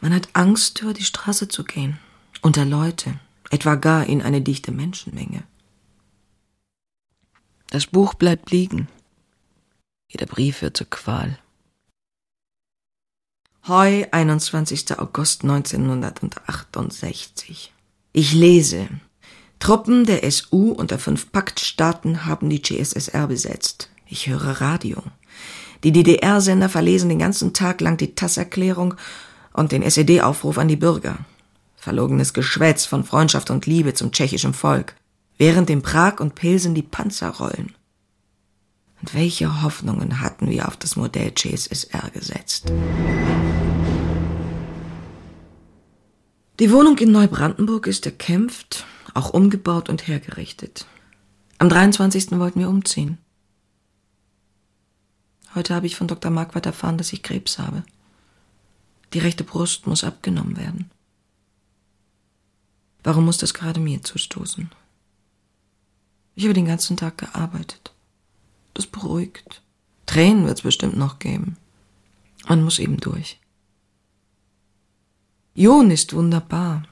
Man 0.00 0.14
hat 0.14 0.30
Angst, 0.32 0.82
über 0.82 0.94
die 0.94 1.04
Straße 1.04 1.48
zu 1.48 1.64
gehen, 1.64 1.98
unter 2.42 2.64
Leute, 2.64 3.18
etwa 3.50 3.74
gar 3.74 4.06
in 4.06 4.22
eine 4.22 4.40
dichte 4.40 4.72
Menschenmenge. 4.72 5.44
Das 7.68 7.86
Buch 7.86 8.14
bleibt 8.14 8.50
liegen. 8.50 8.88
Jeder 10.08 10.26
Brief 10.26 10.62
wird 10.62 10.76
zur 10.76 10.90
Qual. 10.90 11.38
Heu, 13.70 14.04
21. 14.10 14.98
August 14.98 15.44
1968. 15.44 17.72
Ich 18.12 18.32
lese. 18.32 18.88
Truppen 19.60 20.04
der 20.06 20.28
SU 20.28 20.72
und 20.72 20.90
der 20.90 20.98
fünf 20.98 21.30
Paktstaaten 21.30 22.26
haben 22.26 22.50
die 22.50 22.60
GSSR 22.60 23.28
besetzt. 23.28 23.88
Ich 24.08 24.26
höre 24.26 24.60
Radio. 24.60 25.00
Die 25.84 25.92
DDR-Sender 25.92 26.68
verlesen 26.68 27.10
den 27.10 27.20
ganzen 27.20 27.52
Tag 27.52 27.80
lang 27.80 27.96
die 27.96 28.16
TAS-Erklärung 28.16 28.94
und 29.52 29.70
den 29.70 29.82
SED-Aufruf 29.82 30.58
an 30.58 30.66
die 30.66 30.74
Bürger. 30.74 31.18
Verlogenes 31.76 32.34
Geschwätz 32.34 32.86
von 32.86 33.04
Freundschaft 33.04 33.50
und 33.50 33.66
Liebe 33.66 33.94
zum 33.94 34.10
tschechischen 34.10 34.52
Volk, 34.52 34.96
während 35.38 35.70
in 35.70 35.82
Prag 35.82 36.18
und 36.18 36.34
Pilsen 36.34 36.74
die 36.74 36.82
Panzer 36.82 37.28
rollen. 37.28 37.72
Und 39.00 39.14
welche 39.14 39.62
Hoffnungen 39.62 40.20
hatten 40.20 40.50
wir 40.50 40.66
auf 40.66 40.76
das 40.76 40.96
Modell 40.96 41.30
GSSR 41.30 42.10
gesetzt? 42.12 42.72
Die 46.60 46.70
Wohnung 46.70 46.98
in 46.98 47.10
Neubrandenburg 47.10 47.86
ist 47.86 48.04
erkämpft, 48.04 48.84
auch 49.14 49.30
umgebaut 49.30 49.88
und 49.88 50.06
hergerichtet. 50.06 50.84
Am 51.56 51.70
23. 51.70 52.32
wollten 52.32 52.60
wir 52.60 52.68
umziehen. 52.68 53.16
Heute 55.54 55.74
habe 55.74 55.86
ich 55.86 55.96
von 55.96 56.06
Dr. 56.06 56.30
Marquardt 56.30 56.66
erfahren, 56.66 56.98
dass 56.98 57.14
ich 57.14 57.22
Krebs 57.22 57.58
habe. 57.58 57.82
Die 59.14 59.20
rechte 59.20 59.42
Brust 59.42 59.86
muss 59.86 60.04
abgenommen 60.04 60.58
werden. 60.58 60.90
Warum 63.02 63.24
muss 63.24 63.38
das 63.38 63.54
gerade 63.54 63.80
mir 63.80 64.02
zustoßen? 64.02 64.70
Ich 66.34 66.44
habe 66.44 66.52
den 66.52 66.66
ganzen 66.66 66.98
Tag 66.98 67.16
gearbeitet. 67.16 67.94
Das 68.74 68.86
beruhigt. 68.86 69.62
Tränen 70.04 70.44
wird 70.44 70.58
es 70.58 70.62
bestimmt 70.62 70.98
noch 70.98 71.20
geben. 71.20 71.56
Man 72.46 72.62
muss 72.62 72.78
eben 72.78 72.98
durch. 72.98 73.39
John 75.54 75.90
ist 75.90 76.14
wunderbar. 76.14 76.84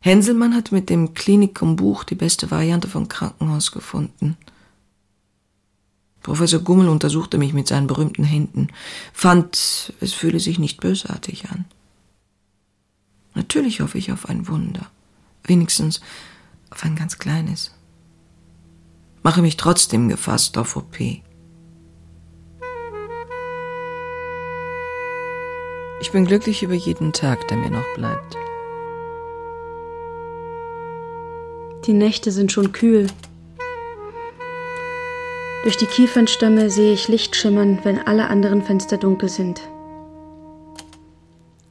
Henselmann 0.00 0.54
hat 0.54 0.72
mit 0.72 0.90
dem 0.90 1.14
Klinikum-Buch 1.14 2.04
die 2.04 2.14
beste 2.14 2.50
Variante 2.50 2.88
von 2.88 3.08
Krankenhaus 3.08 3.72
gefunden. 3.72 4.36
Professor 6.22 6.60
Gummel 6.60 6.88
untersuchte 6.88 7.38
mich 7.38 7.52
mit 7.52 7.68
seinen 7.68 7.86
berühmten 7.86 8.24
Händen, 8.24 8.68
fand, 9.12 9.92
es 10.00 10.12
fühle 10.12 10.40
sich 10.40 10.58
nicht 10.58 10.80
bösartig 10.80 11.50
an. 11.50 11.64
Natürlich 13.34 13.80
hoffe 13.80 13.98
ich 13.98 14.12
auf 14.12 14.28
ein 14.28 14.46
Wunder, 14.48 14.90
wenigstens 15.44 16.00
auf 16.70 16.84
ein 16.84 16.96
ganz 16.96 17.18
kleines. 17.18 17.74
Mache 19.22 19.42
mich 19.42 19.56
trotzdem 19.56 20.08
gefasst 20.08 20.58
auf 20.58 20.76
OP. 20.76 20.98
Ich 26.00 26.12
bin 26.12 26.26
glücklich 26.26 26.62
über 26.62 26.74
jeden 26.74 27.12
Tag, 27.12 27.48
der 27.48 27.56
mir 27.56 27.70
noch 27.70 27.94
bleibt. 27.94 28.36
Die 31.86 31.92
Nächte 31.92 32.30
sind 32.30 32.52
schon 32.52 32.72
kühl. 32.72 33.08
Durch 35.64 35.76
die 35.76 35.86
Kiefernstämme 35.86 36.70
sehe 36.70 36.92
ich 36.92 37.08
Licht 37.08 37.34
schimmern, 37.34 37.80
wenn 37.82 37.98
alle 37.98 38.28
anderen 38.28 38.62
Fenster 38.62 38.96
dunkel 38.96 39.28
sind. 39.28 39.60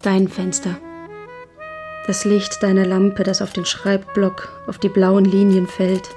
Dein 0.01 0.28
Fenster. 0.28 0.78
Das 2.05 2.25
Licht 2.25 2.61
deiner 2.61 2.86
Lampe, 2.86 3.23
das 3.23 3.41
auf 3.41 3.53
den 3.53 3.65
Schreibblock, 3.65 4.49
auf 4.67 4.78
die 4.78 4.89
blauen 4.89 5.25
Linien 5.25 5.67
fällt. 5.67 6.09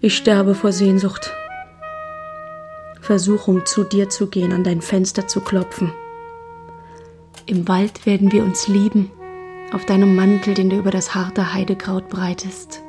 Ich 0.00 0.16
sterbe 0.16 0.54
vor 0.54 0.72
Sehnsucht. 0.72 1.32
Versuchung, 3.00 3.66
zu 3.66 3.84
dir 3.84 4.08
zu 4.08 4.28
gehen, 4.28 4.52
an 4.52 4.64
dein 4.64 4.80
Fenster 4.80 5.26
zu 5.26 5.40
klopfen. 5.40 5.92
Im 7.46 7.68
Wald 7.68 8.06
werden 8.06 8.32
wir 8.32 8.42
uns 8.42 8.68
lieben, 8.68 9.10
auf 9.70 9.84
deinem 9.84 10.16
Mantel, 10.16 10.54
den 10.54 10.70
du 10.70 10.78
über 10.78 10.90
das 10.90 11.14
harte 11.14 11.52
Heidekraut 11.52 12.08
breitest. 12.08 12.82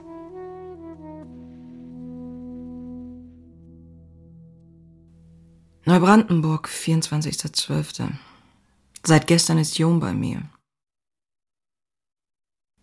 Neubrandenburg, 5.83 6.69
24.12. 6.69 8.11
Seit 9.03 9.27
gestern 9.27 9.57
ist 9.57 9.77
Jon 9.77 9.99
bei 9.99 10.13
mir. 10.13 10.41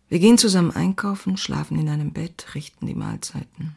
Wir 0.07 0.19
gehen 0.19 0.37
zusammen 0.37 0.71
einkaufen, 0.71 1.37
schlafen 1.37 1.79
in 1.79 1.89
einem 1.89 2.13
Bett, 2.13 2.53
richten 2.53 2.85
die 2.85 2.93
Mahlzeiten. 2.93 3.75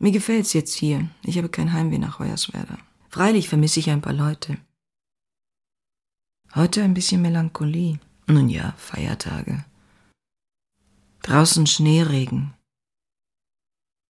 Mir 0.00 0.10
gefällt's 0.10 0.52
jetzt 0.54 0.74
hier. 0.74 1.08
Ich 1.22 1.38
habe 1.38 1.48
kein 1.48 1.72
Heimweh 1.72 1.98
nach 1.98 2.18
Hoyerswerda. 2.18 2.78
Freilich 3.08 3.48
vermisse 3.48 3.78
ich 3.78 3.90
ein 3.90 4.02
paar 4.02 4.12
Leute. 4.12 4.58
Heute 6.54 6.82
ein 6.82 6.92
bisschen 6.92 7.22
Melancholie. 7.22 7.98
Nun 8.26 8.50
ja, 8.50 8.74
Feiertage. 8.76 9.64
Draußen 11.22 11.66
Schneeregen. 11.66 12.52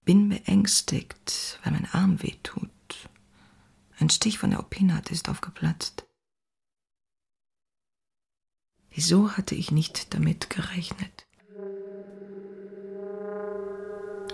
Bin 0.05 0.29
beängstigt, 0.29 1.61
weil 1.63 1.75
mein 1.75 1.89
Arm 1.93 2.21
weh 2.21 2.35
tut. 2.43 2.69
Ein 4.01 4.11
Stich 4.11 4.39
von 4.39 4.51
der 4.51 4.59
Opinat 4.59 5.13
ist 5.13 5.29
aufgeplatzt. 5.29 6.05
Wieso 8.91 9.31
hatte 9.37 9.55
ich 9.55 9.71
nicht 9.71 10.13
damit 10.13 10.51
gerechnet? 10.51 11.29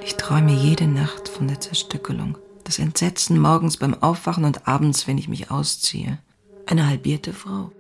Ich 0.03 0.15
träume 0.15 0.55
jede 0.55 0.87
Nacht 0.87 1.29
von 1.29 1.47
der 1.47 1.61
Zerstückelung, 1.61 2.39
das 2.65 2.79
Entsetzen 2.79 3.39
morgens 3.39 3.77
beim 3.77 3.93
Aufwachen 4.03 4.47
und 4.47 4.67
abends, 4.67 5.07
wenn 5.07 5.19
ich 5.19 5.29
mich 5.29 5.51
ausziehe. 5.51 6.19
Eine 6.65 6.87
halbierte 6.87 7.35
Frau. 7.35 7.71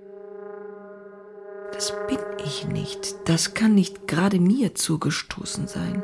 Das 1.72 1.92
bin 2.08 2.18
ich 2.44 2.64
nicht. 2.64 3.14
Das 3.26 3.54
kann 3.54 3.74
nicht 3.74 4.08
gerade 4.08 4.40
mir 4.40 4.74
zugestoßen 4.74 5.68
sein. 5.68 6.02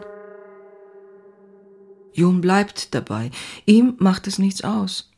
Jon 2.12 2.40
bleibt 2.40 2.94
dabei. 2.94 3.30
Ihm 3.66 3.96
macht 3.98 4.26
es 4.26 4.38
nichts 4.38 4.62
aus. 4.62 5.10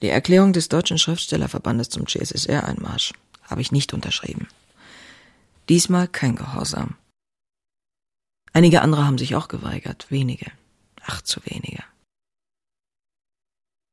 Die 0.00 0.08
Erklärung 0.08 0.52
des 0.52 0.68
Deutschen 0.68 0.98
Schriftstellerverbandes 0.98 1.90
zum 1.90 2.06
GSSR-Einmarsch 2.06 3.12
habe 3.42 3.60
ich 3.60 3.72
nicht 3.72 3.92
unterschrieben. 3.92 4.48
Diesmal 5.68 6.08
kein 6.08 6.34
Gehorsam. 6.34 6.96
Einige 8.52 8.82
andere 8.82 9.04
haben 9.04 9.18
sich 9.18 9.34
auch 9.34 9.48
geweigert, 9.48 10.10
wenige, 10.10 10.50
ach 11.02 11.22
zu 11.22 11.40
wenige. 11.44 11.84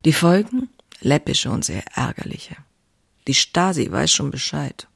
Die 0.06 0.14
Folgen? 0.14 0.70
Läppische 1.02 1.52
und 1.52 1.64
sehr 1.64 1.86
ärgerliche. 1.96 2.58
Die 3.28 3.34
Stasi 3.34 3.90
weiß 3.92 4.12
schon 4.12 4.32
Bescheid. 4.32 4.88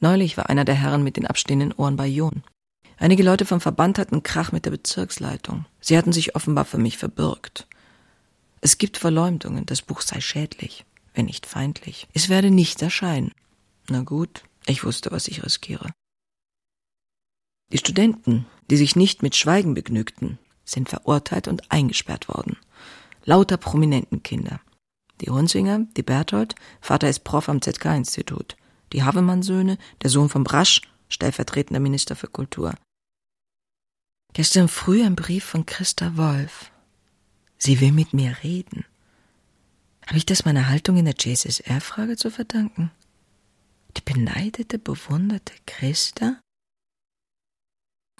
Neulich 0.00 0.38
war 0.38 0.48
einer 0.48 0.64
der 0.64 0.74
Herren 0.74 1.04
mit 1.04 1.16
den 1.18 1.26
abstehenden 1.26 1.72
Ohren 1.72 1.96
bei 1.96 2.06
John. 2.06 2.42
Einige 2.96 3.22
Leute 3.22 3.44
vom 3.44 3.60
Verband 3.60 3.98
hatten 3.98 4.22
Krach 4.22 4.50
mit 4.50 4.64
der 4.64 4.70
Bezirksleitung. 4.70 5.66
Sie 5.80 5.96
hatten 5.96 6.12
sich 6.12 6.34
offenbar 6.34 6.64
für 6.64 6.78
mich 6.78 6.96
verbürgt. 6.96 7.66
Es 8.62 8.78
gibt 8.78 8.96
Verleumdungen, 8.96 9.66
das 9.66 9.82
Buch 9.82 10.00
sei 10.00 10.20
schädlich, 10.20 10.84
wenn 11.14 11.26
nicht 11.26 11.46
feindlich. 11.46 12.08
Es 12.14 12.28
werde 12.28 12.50
nicht 12.50 12.80
erscheinen. 12.82 13.32
Na 13.88 14.02
gut, 14.02 14.42
ich 14.66 14.84
wusste, 14.84 15.10
was 15.12 15.28
ich 15.28 15.44
riskiere. 15.44 15.92
Die 17.72 17.78
Studenten, 17.78 18.46
die 18.70 18.76
sich 18.76 18.96
nicht 18.96 19.22
mit 19.22 19.36
Schweigen 19.36 19.74
begnügten, 19.74 20.38
sind 20.64 20.88
verurteilt 20.88 21.46
und 21.46 21.70
eingesperrt 21.70 22.28
worden. 22.28 22.56
Lauter 23.24 23.58
prominenten 23.58 24.22
Kinder. 24.22 24.60
Die 25.20 25.30
Hunzinger, 25.30 25.86
die 25.96 26.02
Berthold, 26.02 26.54
Vater 26.80 27.08
ist 27.08 27.20
Prof 27.20 27.48
am 27.48 27.60
ZK-Institut 27.60 28.56
die 28.92 29.02
Havemann-Söhne, 29.02 29.78
der 30.02 30.10
Sohn 30.10 30.28
von 30.28 30.44
Brasch, 30.44 30.82
stellvertretender 31.08 31.80
Minister 31.80 32.16
für 32.16 32.28
Kultur. 32.28 32.74
Gestern 34.32 34.68
früh 34.68 35.02
ein 35.04 35.16
Brief 35.16 35.44
von 35.44 35.66
Christa 35.66 36.16
Wolf. 36.16 36.70
Sie 37.58 37.80
will 37.80 37.92
mit 37.92 38.14
mir 38.14 38.36
reden. 38.42 38.84
Habe 40.06 40.18
ich 40.18 40.26
das 40.26 40.44
meiner 40.44 40.68
Haltung 40.68 40.96
in 40.96 41.04
der 41.04 41.14
JSSR-Frage 41.18 42.16
zu 42.16 42.30
verdanken? 42.30 42.90
Die 43.96 44.02
beneidete, 44.02 44.78
bewunderte 44.78 45.52
Christa? 45.66 46.40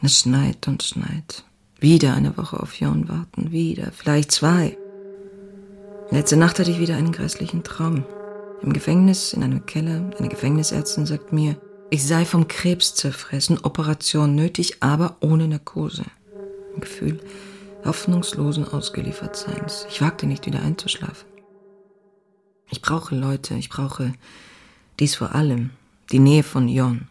Es 0.03 0.21
schneit 0.21 0.67
und 0.69 0.83
schneit. 0.83 1.45
Wieder 1.79 2.15
eine 2.15 2.37
Woche 2.37 2.61
auf 2.61 2.75
Jon 2.75 3.09
warten, 3.09 3.53
wieder, 3.53 3.93
vielleicht 3.93 4.33
zwei. 4.33 4.77
Letzte 6.11 6.37
Nacht 6.37 6.59
hatte 6.59 6.71
ich 6.71 6.81
wieder 6.81 6.97
einen 6.97 7.13
grässlichen 7.13 7.63
Traum. 7.63 8.05
Im 8.63 8.73
Gefängnis, 8.73 9.33
in 9.33 9.43
einem 9.43 9.67
Keller, 9.67 10.11
eine 10.19 10.29
Gefängnisärztin 10.29 11.07
sagt 11.07 11.33
mir, 11.33 11.61
ich 11.91 12.07
sei 12.07 12.25
vom 12.25 12.47
Krebs 12.47 12.95
zerfressen, 12.95 13.59
Operation 13.65 14.35
nötig, 14.35 14.83
aber 14.83 15.17
ohne 15.21 15.49
Narkose. 15.49 16.05
Ein 16.75 16.81
Gefühl 16.81 17.21
hoffnungslosen 17.85 18.67
Ausgeliefertseins. 18.67 19.87
Ich 19.89 20.01
wagte 20.01 20.27
nicht 20.27 20.47
wieder 20.47 20.63
einzuschlafen. 20.63 21.29
Ich 22.71 22.83
brauche 22.83 23.15
Leute, 23.15 23.55
ich 23.55 23.69
brauche 23.69 24.13
dies 24.99 25.15
vor 25.15 25.35
allem, 25.35 25.71
die 26.13 26.19
Nähe 26.19 26.43
von 26.43 26.69
Jon. 26.69 27.09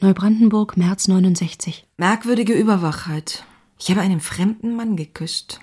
Neubrandenburg, 0.00 0.76
März 0.76 1.08
69. 1.08 1.86
Merkwürdige 1.96 2.54
Überwachheit. 2.54 3.44
Ich 3.78 3.90
habe 3.90 4.00
einen 4.00 4.20
fremden 4.20 4.74
Mann 4.74 4.96
geküsst. 4.96 5.60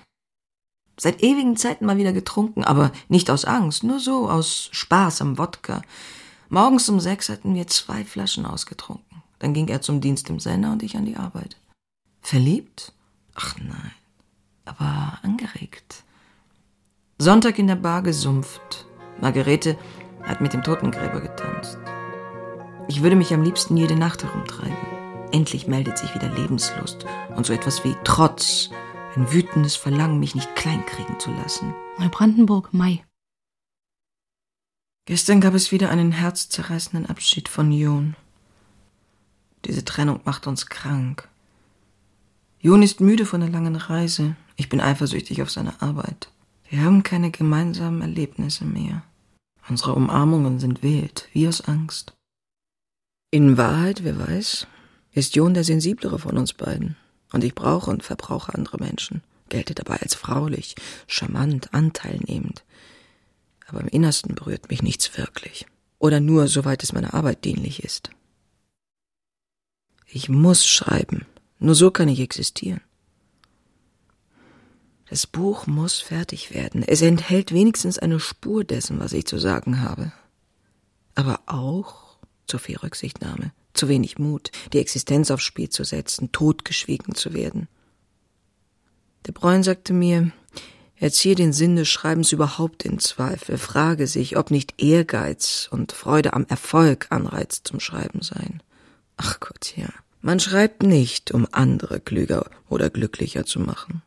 Seit 1.00 1.22
ewigen 1.22 1.56
Zeiten 1.56 1.86
mal 1.86 1.96
wieder 1.96 2.12
getrunken, 2.12 2.64
aber 2.64 2.90
nicht 3.08 3.30
aus 3.30 3.44
Angst, 3.44 3.84
nur 3.84 4.00
so 4.00 4.28
aus 4.28 4.68
Spaß 4.72 5.22
am 5.22 5.38
Wodka. 5.38 5.82
Morgens 6.48 6.88
um 6.88 6.98
sechs 6.98 7.28
hatten 7.28 7.54
wir 7.54 7.68
zwei 7.68 8.04
Flaschen 8.04 8.44
ausgetrunken. 8.44 9.22
Dann 9.38 9.54
ging 9.54 9.68
er 9.68 9.80
zum 9.80 10.00
Dienst 10.00 10.28
im 10.28 10.40
Sender 10.40 10.72
und 10.72 10.82
ich 10.82 10.96
an 10.96 11.04
die 11.04 11.16
Arbeit. 11.16 11.56
Verliebt? 12.20 12.92
Ach 13.34 13.56
nein, 13.58 13.92
aber 14.64 15.18
angeregt. 15.22 16.02
Sonntag 17.18 17.58
in 17.58 17.68
der 17.68 17.76
Bar 17.76 18.02
gesumpft. 18.02 18.86
Margarete 19.20 19.78
hat 20.22 20.40
mit 20.40 20.52
dem 20.52 20.64
Totengräber 20.64 21.20
getanzt. 21.20 21.78
Ich 22.88 23.02
würde 23.02 23.16
mich 23.16 23.32
am 23.32 23.42
liebsten 23.42 23.76
jede 23.76 23.96
Nacht 23.96 24.24
herumtreiben. 24.24 24.76
Endlich 25.30 25.68
meldet 25.68 25.98
sich 25.98 26.14
wieder 26.14 26.28
Lebenslust 26.28 27.04
und 27.36 27.46
so 27.46 27.52
etwas 27.52 27.84
wie 27.84 27.94
Trotz, 28.02 28.70
ein 29.18 29.32
wütendes 29.32 29.74
Verlangen, 29.74 30.20
mich 30.20 30.36
nicht 30.36 30.54
kleinkriegen 30.54 31.18
zu 31.18 31.30
lassen. 31.32 31.74
Neubrandenburg, 31.98 32.72
Mai. 32.72 33.04
Gestern 35.06 35.40
gab 35.40 35.54
es 35.54 35.72
wieder 35.72 35.90
einen 35.90 36.12
herzzerreißenden 36.12 37.06
Abschied 37.06 37.48
von 37.48 37.72
Jon. 37.72 38.14
Diese 39.64 39.84
Trennung 39.84 40.20
macht 40.24 40.46
uns 40.46 40.66
krank. 40.66 41.28
Jon 42.60 42.82
ist 42.82 43.00
müde 43.00 43.26
von 43.26 43.40
der 43.40 43.50
langen 43.50 43.74
Reise. 43.74 44.36
Ich 44.56 44.68
bin 44.68 44.80
eifersüchtig 44.80 45.42
auf 45.42 45.50
seine 45.50 45.82
Arbeit. 45.82 46.30
Wir 46.68 46.82
haben 46.82 47.02
keine 47.02 47.30
gemeinsamen 47.30 48.02
Erlebnisse 48.02 48.64
mehr. 48.64 49.02
Unsere 49.68 49.94
Umarmungen 49.94 50.60
sind 50.60 50.82
wild, 50.82 51.28
wie 51.32 51.48
aus 51.48 51.62
Angst. 51.62 52.14
In 53.30 53.56
Wahrheit, 53.56 54.04
wer 54.04 54.18
weiß, 54.18 54.66
ist 55.12 55.34
Jon 55.34 55.54
der 55.54 55.64
sensiblere 55.64 56.18
von 56.18 56.36
uns 56.36 56.52
beiden. 56.52 56.96
Und 57.32 57.44
ich 57.44 57.54
brauche 57.54 57.90
und 57.90 58.02
verbrauche 58.02 58.54
andere 58.54 58.78
Menschen, 58.78 59.22
gelte 59.48 59.74
dabei 59.74 59.96
als 59.96 60.14
fraulich, 60.14 60.74
charmant, 61.06 61.74
anteilnehmend. 61.74 62.64
Aber 63.66 63.80
im 63.80 63.88
Innersten 63.88 64.34
berührt 64.34 64.70
mich 64.70 64.82
nichts 64.82 65.16
wirklich. 65.18 65.66
Oder 65.98 66.20
nur, 66.20 66.48
soweit 66.48 66.82
es 66.82 66.92
meiner 66.92 67.14
Arbeit 67.14 67.44
dienlich 67.44 67.84
ist. 67.84 68.10
Ich 70.06 70.28
muss 70.28 70.66
schreiben. 70.66 71.26
Nur 71.58 71.74
so 71.74 71.90
kann 71.90 72.08
ich 72.08 72.20
existieren. 72.20 72.80
Das 75.10 75.26
Buch 75.26 75.66
muss 75.66 76.00
fertig 76.00 76.54
werden. 76.54 76.82
Es 76.82 77.02
enthält 77.02 77.52
wenigstens 77.52 77.98
eine 77.98 78.20
Spur 78.20 78.64
dessen, 78.64 79.00
was 79.00 79.12
ich 79.12 79.26
zu 79.26 79.38
sagen 79.38 79.82
habe. 79.82 80.12
Aber 81.14 81.40
auch 81.46 82.18
zu 82.46 82.58
viel 82.58 82.76
Rücksichtnahme, 82.76 83.52
zu 83.78 83.88
wenig 83.88 84.18
Mut, 84.18 84.50
die 84.72 84.78
Existenz 84.78 85.30
aufs 85.30 85.44
Spiel 85.44 85.70
zu 85.70 85.84
setzen, 85.84 86.32
totgeschwiegen 86.32 87.14
zu 87.14 87.32
werden. 87.32 87.68
De 89.26 89.32
Bruyne 89.32 89.64
sagte 89.64 89.92
mir, 89.92 90.32
er 90.96 91.12
ziehe 91.12 91.36
den 91.36 91.52
Sinn 91.52 91.76
des 91.76 91.88
Schreibens 91.88 92.32
überhaupt 92.32 92.84
in 92.84 92.98
Zweifel, 92.98 93.56
frage 93.56 94.06
sich, 94.06 94.36
ob 94.36 94.50
nicht 94.50 94.82
Ehrgeiz 94.82 95.68
und 95.70 95.92
Freude 95.92 96.32
am 96.32 96.44
Erfolg 96.48 97.06
Anreiz 97.10 97.62
zum 97.62 97.78
Schreiben 97.78 98.20
seien. 98.20 98.62
Ach 99.16 99.38
Gott, 99.38 99.76
ja. 99.76 99.88
Man 100.20 100.40
schreibt 100.40 100.82
nicht, 100.82 101.30
um 101.30 101.46
andere 101.52 102.00
klüger 102.00 102.50
oder 102.68 102.90
glücklicher 102.90 103.46
zu 103.46 103.60
machen. 103.60 104.02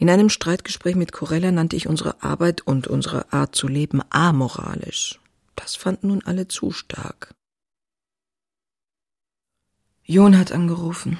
In 0.00 0.08
einem 0.08 0.30
Streitgespräch 0.30 0.94
mit 0.94 1.12
Corella 1.12 1.50
nannte 1.50 1.76
ich 1.76 1.88
unsere 1.88 2.22
Arbeit 2.22 2.62
und 2.62 2.86
unsere 2.86 3.32
Art 3.32 3.54
zu 3.54 3.68
leben 3.68 4.00
amoralisch. 4.08 5.20
Das 5.56 5.76
fanden 5.76 6.08
nun 6.08 6.22
alle 6.24 6.48
zu 6.48 6.70
stark. 6.70 7.34
Jon 10.10 10.38
hat 10.38 10.52
angerufen. 10.52 11.18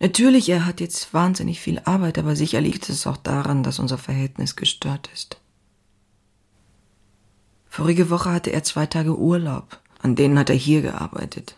Natürlich, 0.00 0.50
er 0.50 0.66
hat 0.66 0.80
jetzt 0.80 1.14
wahnsinnig 1.14 1.58
viel 1.58 1.78
Arbeit, 1.86 2.18
aber 2.18 2.36
sicher 2.36 2.60
liegt 2.60 2.90
es 2.90 3.06
auch 3.06 3.16
daran, 3.16 3.62
dass 3.62 3.78
unser 3.78 3.96
Verhältnis 3.96 4.54
gestört 4.54 5.08
ist. 5.14 5.40
Vorige 7.64 8.10
Woche 8.10 8.30
hatte 8.30 8.52
er 8.52 8.64
zwei 8.64 8.84
Tage 8.84 9.16
Urlaub, 9.16 9.80
an 10.00 10.14
denen 10.14 10.38
hat 10.38 10.50
er 10.50 10.56
hier 10.56 10.82
gearbeitet. 10.82 11.56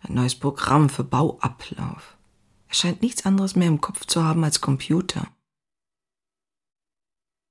Ein 0.00 0.14
neues 0.14 0.34
Programm 0.34 0.88
für 0.88 1.04
Bauablauf. 1.04 2.16
Er 2.66 2.74
scheint 2.74 3.02
nichts 3.02 3.24
anderes 3.24 3.54
mehr 3.54 3.68
im 3.68 3.80
Kopf 3.80 4.04
zu 4.06 4.24
haben 4.24 4.42
als 4.42 4.60
Computer. 4.60 5.28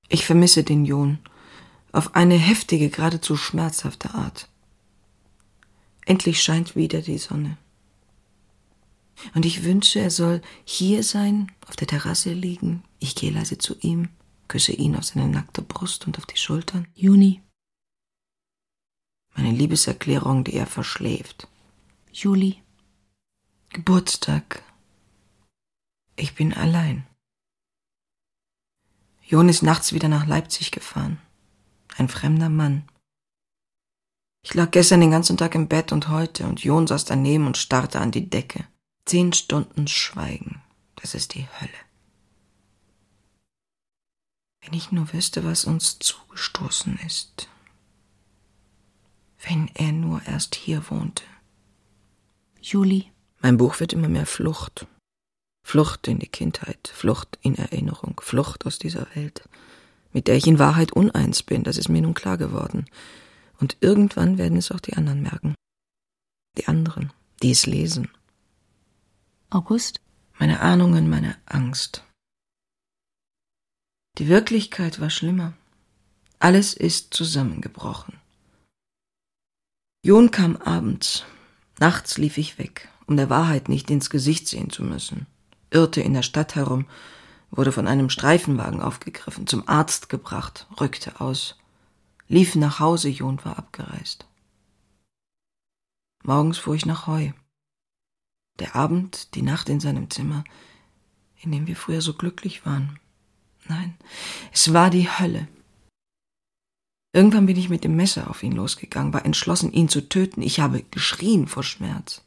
Ich 0.09 0.25
vermisse 0.25 0.65
den 0.65 0.83
Jon 0.83 1.19
auf 1.93 2.13
eine 2.13 2.35
heftige, 2.35 2.89
geradezu 2.89 3.37
schmerzhafte 3.37 4.13
Art. 4.13 4.49
Endlich 6.05 6.41
scheint 6.41 6.75
wieder 6.75 7.01
die 7.01 7.17
Sonne. 7.17 7.57
Und 9.33 9.45
ich 9.45 9.63
wünsche, 9.63 9.99
er 9.99 10.11
soll 10.11 10.41
hier 10.63 11.03
sein, 11.03 11.51
auf 11.67 11.75
der 11.75 11.87
Terrasse 11.87 12.33
liegen. 12.33 12.83
Ich 12.99 13.15
gehe 13.15 13.31
leise 13.31 13.57
zu 13.57 13.75
ihm, 13.79 14.09
küsse 14.47 14.73
ihn 14.73 14.95
auf 14.95 15.05
seine 15.05 15.27
nackte 15.27 15.61
Brust 15.61 16.05
und 16.05 16.17
auf 16.17 16.25
die 16.25 16.37
Schultern. 16.37 16.87
Juni. 16.93 17.41
Meine 19.35 19.51
Liebeserklärung, 19.51 20.43
die 20.43 20.53
er 20.53 20.67
verschläft. 20.67 21.47
Juli. 22.11 22.61
Geburtstag. 23.69 24.63
Ich 26.15 26.35
bin 26.35 26.53
allein. 26.53 27.05
Jon 29.27 29.49
ist 29.49 29.63
nachts 29.63 29.91
wieder 29.91 30.07
nach 30.07 30.27
Leipzig 30.27 30.71
gefahren. 30.71 31.19
Ein 31.97 32.09
fremder 32.09 32.49
Mann. 32.49 32.87
Ich 34.45 34.53
lag 34.53 34.69
gestern 34.69 35.01
den 35.01 35.09
ganzen 35.09 35.37
Tag 35.37 35.55
im 35.55 35.67
Bett 35.67 35.91
und 35.91 36.09
heute, 36.09 36.45
und 36.45 36.63
Jon 36.63 36.85
saß 36.85 37.03
daneben 37.03 37.47
und 37.47 37.57
starrte 37.57 37.99
an 37.99 38.11
die 38.11 38.29
Decke. 38.29 38.63
Zehn 39.03 39.33
Stunden 39.33 39.87
Schweigen. 39.87 40.61
Das 40.97 41.15
ist 41.15 41.33
die 41.33 41.47
Hölle. 41.59 41.71
Wenn 44.61 44.73
ich 44.73 44.91
nur 44.91 45.11
wüsste, 45.13 45.43
was 45.43 45.65
uns 45.65 45.97
zugestoßen 45.97 46.99
ist. 47.07 47.49
Wenn 49.47 49.71
er 49.73 49.91
nur 49.91 50.21
erst 50.27 50.53
hier 50.53 50.91
wohnte. 50.91 51.23
Juli. 52.61 53.11
Mein 53.41 53.57
Buch 53.57 53.79
wird 53.79 53.93
immer 53.93 54.09
mehr 54.09 54.27
Flucht. 54.27 54.85
Flucht 55.63 56.07
in 56.07 56.19
die 56.19 56.29
Kindheit, 56.29 56.91
Flucht 56.93 57.39
in 57.41 57.55
Erinnerung, 57.55 58.21
Flucht 58.21 58.67
aus 58.67 58.77
dieser 58.77 59.07
Welt, 59.15 59.49
mit 60.13 60.27
der 60.27 60.35
ich 60.35 60.45
in 60.45 60.59
Wahrheit 60.59 60.91
uneins 60.93 61.41
bin, 61.41 61.63
das 61.63 61.79
ist 61.79 61.89
mir 61.89 62.03
nun 62.03 62.13
klar 62.13 62.37
geworden. 62.37 62.85
Und 63.59 63.77
irgendwann 63.79 64.37
werden 64.37 64.57
es 64.57 64.71
auch 64.71 64.79
die 64.79 64.93
anderen 64.93 65.21
merken. 65.21 65.55
Die 66.57 66.67
anderen, 66.67 67.11
die 67.41 67.51
es 67.51 67.65
lesen. 67.65 68.09
August? 69.49 70.01
Meine 70.37 70.59
Ahnungen, 70.59 71.09
meine 71.09 71.37
Angst. 71.45 72.03
Die 74.17 74.27
Wirklichkeit 74.27 74.99
war 74.99 75.09
schlimmer. 75.09 75.53
Alles 76.39 76.73
ist 76.73 77.13
zusammengebrochen. 77.13 78.19
Jon 80.03 80.31
kam 80.31 80.57
abends. 80.57 81.25
Nachts 81.79 82.17
lief 82.17 82.37
ich 82.37 82.57
weg, 82.57 82.89
um 83.07 83.17
der 83.17 83.29
Wahrheit 83.29 83.69
nicht 83.69 83.89
ins 83.89 84.09
Gesicht 84.09 84.47
sehen 84.47 84.69
zu 84.69 84.83
müssen 84.83 85.27
irrte 85.75 86.01
in 86.01 86.13
der 86.13 86.23
Stadt 86.23 86.55
herum, 86.55 86.85
wurde 87.51 87.71
von 87.71 87.87
einem 87.87 88.09
Streifenwagen 88.09 88.81
aufgegriffen, 88.81 89.45
zum 89.45 89.67
Arzt 89.67 90.09
gebracht, 90.09 90.67
rückte 90.79 91.19
aus, 91.21 91.57
lief 92.27 92.55
nach 92.55 92.79
Hause, 92.79 93.09
Jon 93.09 93.43
war 93.43 93.57
abgereist. 93.57 94.27
Morgens 96.23 96.57
fuhr 96.57 96.75
ich 96.75 96.85
nach 96.85 97.07
Heu. 97.07 97.31
Der 98.59 98.75
Abend, 98.75 99.35
die 99.35 99.41
Nacht 99.41 99.69
in 99.69 99.79
seinem 99.79 100.09
Zimmer, 100.09 100.43
in 101.41 101.51
dem 101.51 101.67
wir 101.67 101.75
früher 101.75 102.01
so 102.01 102.13
glücklich 102.13 102.65
waren. 102.65 102.99
Nein, 103.67 103.95
es 104.51 104.73
war 104.73 104.89
die 104.89 105.09
Hölle. 105.09 105.47
Irgendwann 107.13 107.45
bin 107.45 107.57
ich 107.57 107.69
mit 107.69 107.83
dem 107.83 107.95
Messer 107.95 108.29
auf 108.29 108.43
ihn 108.43 108.51
losgegangen, 108.51 109.13
war 109.13 109.25
entschlossen, 109.25 109.71
ihn 109.71 109.87
zu 109.87 110.09
töten. 110.09 110.41
Ich 110.41 110.59
habe 110.59 110.83
geschrien 110.83 111.47
vor 111.47 111.63
Schmerz. 111.63 112.23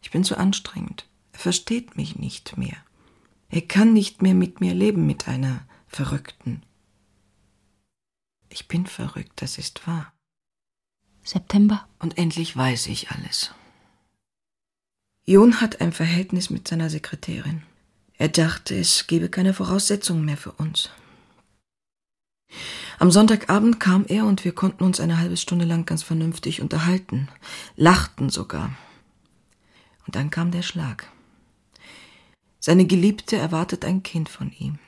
Ich 0.00 0.10
bin 0.10 0.22
zu 0.22 0.38
anstrengend. 0.38 1.06
Er 1.32 1.40
versteht 1.40 1.96
mich 1.96 2.16
nicht 2.16 2.56
mehr. 2.56 2.76
Er 3.48 3.62
kann 3.62 3.92
nicht 3.92 4.22
mehr 4.22 4.34
mit 4.34 4.60
mir 4.60 4.74
leben, 4.74 5.06
mit 5.06 5.26
einer 5.26 5.66
Verrückten. 5.88 6.62
Ich 8.54 8.68
bin 8.68 8.86
verrückt, 8.86 9.42
das 9.42 9.58
ist 9.58 9.84
wahr. 9.84 10.12
September. 11.24 11.88
Und 11.98 12.18
endlich 12.18 12.56
weiß 12.56 12.86
ich 12.86 13.10
alles. 13.10 13.50
Jon 15.24 15.60
hat 15.60 15.80
ein 15.80 15.92
Verhältnis 15.92 16.50
mit 16.50 16.68
seiner 16.68 16.88
Sekretärin. 16.88 17.64
Er 18.16 18.28
dachte, 18.28 18.76
es 18.76 19.08
gebe 19.08 19.28
keine 19.28 19.54
Voraussetzungen 19.54 20.24
mehr 20.24 20.36
für 20.36 20.52
uns. 20.52 20.90
Am 23.00 23.10
Sonntagabend 23.10 23.80
kam 23.80 24.04
er 24.06 24.24
und 24.24 24.44
wir 24.44 24.54
konnten 24.54 24.84
uns 24.84 25.00
eine 25.00 25.18
halbe 25.18 25.36
Stunde 25.36 25.64
lang 25.64 25.84
ganz 25.84 26.04
vernünftig 26.04 26.60
unterhalten, 26.60 27.26
lachten 27.74 28.30
sogar. 28.30 28.70
Und 30.06 30.14
dann 30.14 30.30
kam 30.30 30.52
der 30.52 30.62
Schlag. 30.62 31.10
Seine 32.60 32.84
Geliebte 32.84 33.36
erwartet 33.36 33.84
ein 33.84 34.04
Kind 34.04 34.28
von 34.28 34.52
ihm. 34.52 34.78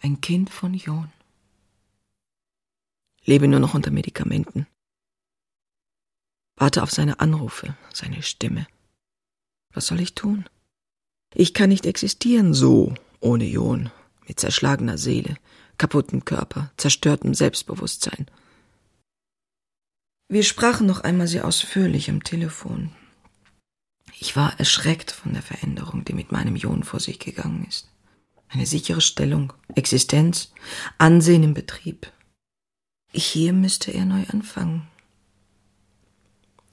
Ein 0.00 0.20
Kind 0.20 0.48
von 0.48 0.74
Jon. 0.74 1.10
Lebe 3.24 3.48
nur 3.48 3.60
noch 3.60 3.74
unter 3.74 3.90
Medikamenten. 3.90 4.66
Warte 6.56 6.82
auf 6.82 6.90
seine 6.90 7.20
Anrufe, 7.20 7.76
seine 7.92 8.22
Stimme. 8.22 8.66
Was 9.72 9.86
soll 9.86 10.00
ich 10.00 10.14
tun? 10.14 10.48
Ich 11.34 11.54
kann 11.54 11.70
nicht 11.70 11.86
existieren 11.86 12.52
so, 12.52 12.94
ohne 13.20 13.44
Jon, 13.44 13.90
mit 14.26 14.38
zerschlagener 14.38 14.98
Seele, 14.98 15.36
kaputtem 15.78 16.24
Körper, 16.24 16.72
zerstörtem 16.76 17.34
Selbstbewusstsein. 17.34 18.26
Wir 20.28 20.42
sprachen 20.42 20.86
noch 20.86 21.00
einmal 21.00 21.28
sehr 21.28 21.46
ausführlich 21.46 22.10
am 22.10 22.22
Telefon. 22.22 22.92
Ich 24.18 24.36
war 24.36 24.58
erschreckt 24.58 25.10
von 25.10 25.32
der 25.32 25.42
Veränderung, 25.42 26.04
die 26.04 26.12
mit 26.12 26.32
meinem 26.32 26.56
Jon 26.56 26.84
vor 26.84 27.00
sich 27.00 27.18
gegangen 27.18 27.66
ist. 27.68 27.88
Eine 28.48 28.66
sichere 28.66 29.00
Stellung, 29.00 29.52
Existenz, 29.74 30.52
Ansehen 30.98 31.42
im 31.42 31.54
Betrieb. 31.54 32.12
Hier 33.14 33.52
müsste 33.52 33.92
er 33.92 34.06
neu 34.06 34.24
anfangen. 34.28 34.88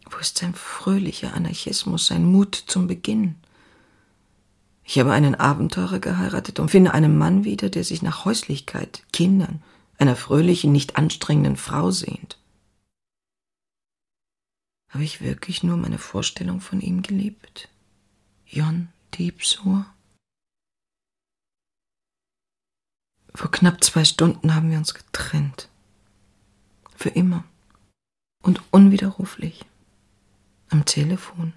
Wo 0.10 0.18
ist 0.18 0.38
sein 0.38 0.56
fröhlicher 0.56 1.34
Anarchismus, 1.34 2.08
sein 2.08 2.24
Mut 2.24 2.56
zum 2.56 2.88
Beginn? 2.88 3.36
Ich 4.84 4.98
habe 4.98 5.12
einen 5.12 5.36
Abenteurer 5.36 6.00
geheiratet 6.00 6.60
und 6.60 6.72
finde 6.72 6.94
einen 6.94 7.18
Mann 7.18 7.44
wieder, 7.44 7.70
der 7.70 7.84
sich 7.84 8.02
nach 8.02 8.26
Häuslichkeit, 8.26 9.04
Kindern, 9.12 9.62
einer 9.98 10.16
fröhlichen, 10.16 10.72
nicht 10.72 10.96
anstrengenden 10.96 11.58
Frau 11.58 11.92
sehnt. 11.92 12.40
Habe 14.90 15.04
ich 15.04 15.22
wirklich 15.22 15.62
nur 15.62 15.78
meine 15.78 16.00
Vorstellung 16.00 16.62
von 16.62 16.82
ihm 16.82 17.04
geliebt? 17.04 17.70
Jon 18.48 18.88
Diebsur? 19.14 19.86
Vor 23.36 23.52
knapp 23.52 23.84
zwei 23.84 24.06
Stunden 24.06 24.56
haben 24.56 24.72
wir 24.72 24.80
uns 24.80 24.96
getrennt. 24.96 25.70
Für 27.00 27.08
immer. 27.08 27.45
Und 28.43 28.62
unwiderruflich. 28.72 29.64
Am 30.68 30.84
Telefon. 30.84 31.54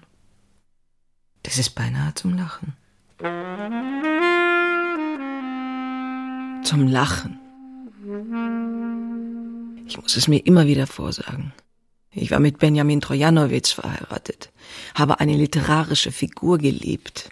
Das 1.43 1.57
ist 1.57 1.71
beinahe 1.71 2.13
zum 2.13 2.37
Lachen. 2.37 2.77
Zum 6.63 6.87
Lachen. 6.87 7.39
Ich 9.85 10.01
muss 10.01 10.15
es 10.15 10.29
mir 10.29 10.39
immer 10.45 10.65
wieder 10.65 10.87
vorsagen. 10.87 11.51
Ich 12.11 12.31
war 12.31 12.39
mit 12.39 12.59
Benjamin 12.59 13.01
Trojanowitsch 13.01 13.73
verheiratet, 13.73 14.49
habe 14.95 15.19
eine 15.19 15.35
literarische 15.35 16.13
Figur 16.13 16.57
geliebt. 16.57 17.31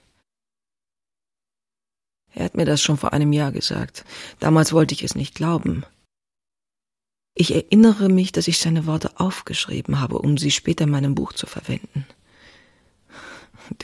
Er 2.34 2.44
hat 2.44 2.58
mir 2.58 2.66
das 2.66 2.82
schon 2.82 2.98
vor 2.98 3.14
einem 3.14 3.32
Jahr 3.32 3.54
gesagt. 3.54 4.04
Damals 4.40 4.74
wollte 4.74 4.94
ich 4.96 5.04
es 5.04 5.16
nicht 5.16 5.34
glauben. 5.34 5.86
Ich 7.34 7.56
erinnere 7.56 8.10
mich, 8.10 8.32
dass 8.32 8.48
ich 8.48 8.60
seine 8.60 8.86
Worte 8.86 9.20
aufgeschrieben 9.20 10.00
habe, 10.00 10.20
um 10.20 10.38
sie 10.38 10.52
später 10.52 10.84
in 10.84 10.92
meinem 10.92 11.16
Buch 11.16 11.34
zu 11.34 11.48
verwenden. 11.48 12.06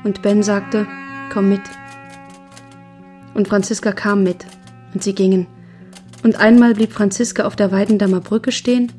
Und 0.04 0.22
Ben 0.22 0.44
sagte, 0.44 0.86
komm 1.32 1.48
mit. 1.48 1.60
Und 3.34 3.48
Franziska 3.48 3.90
kam 3.90 4.22
mit, 4.22 4.46
und 4.94 5.02
sie 5.02 5.12
gingen. 5.12 5.48
Und 6.22 6.38
einmal 6.38 6.72
blieb 6.74 6.92
Franziska 6.92 7.46
auf 7.46 7.56
der 7.56 7.72
Weidendammer 7.72 8.20
Brücke 8.20 8.52
stehen, 8.52 8.92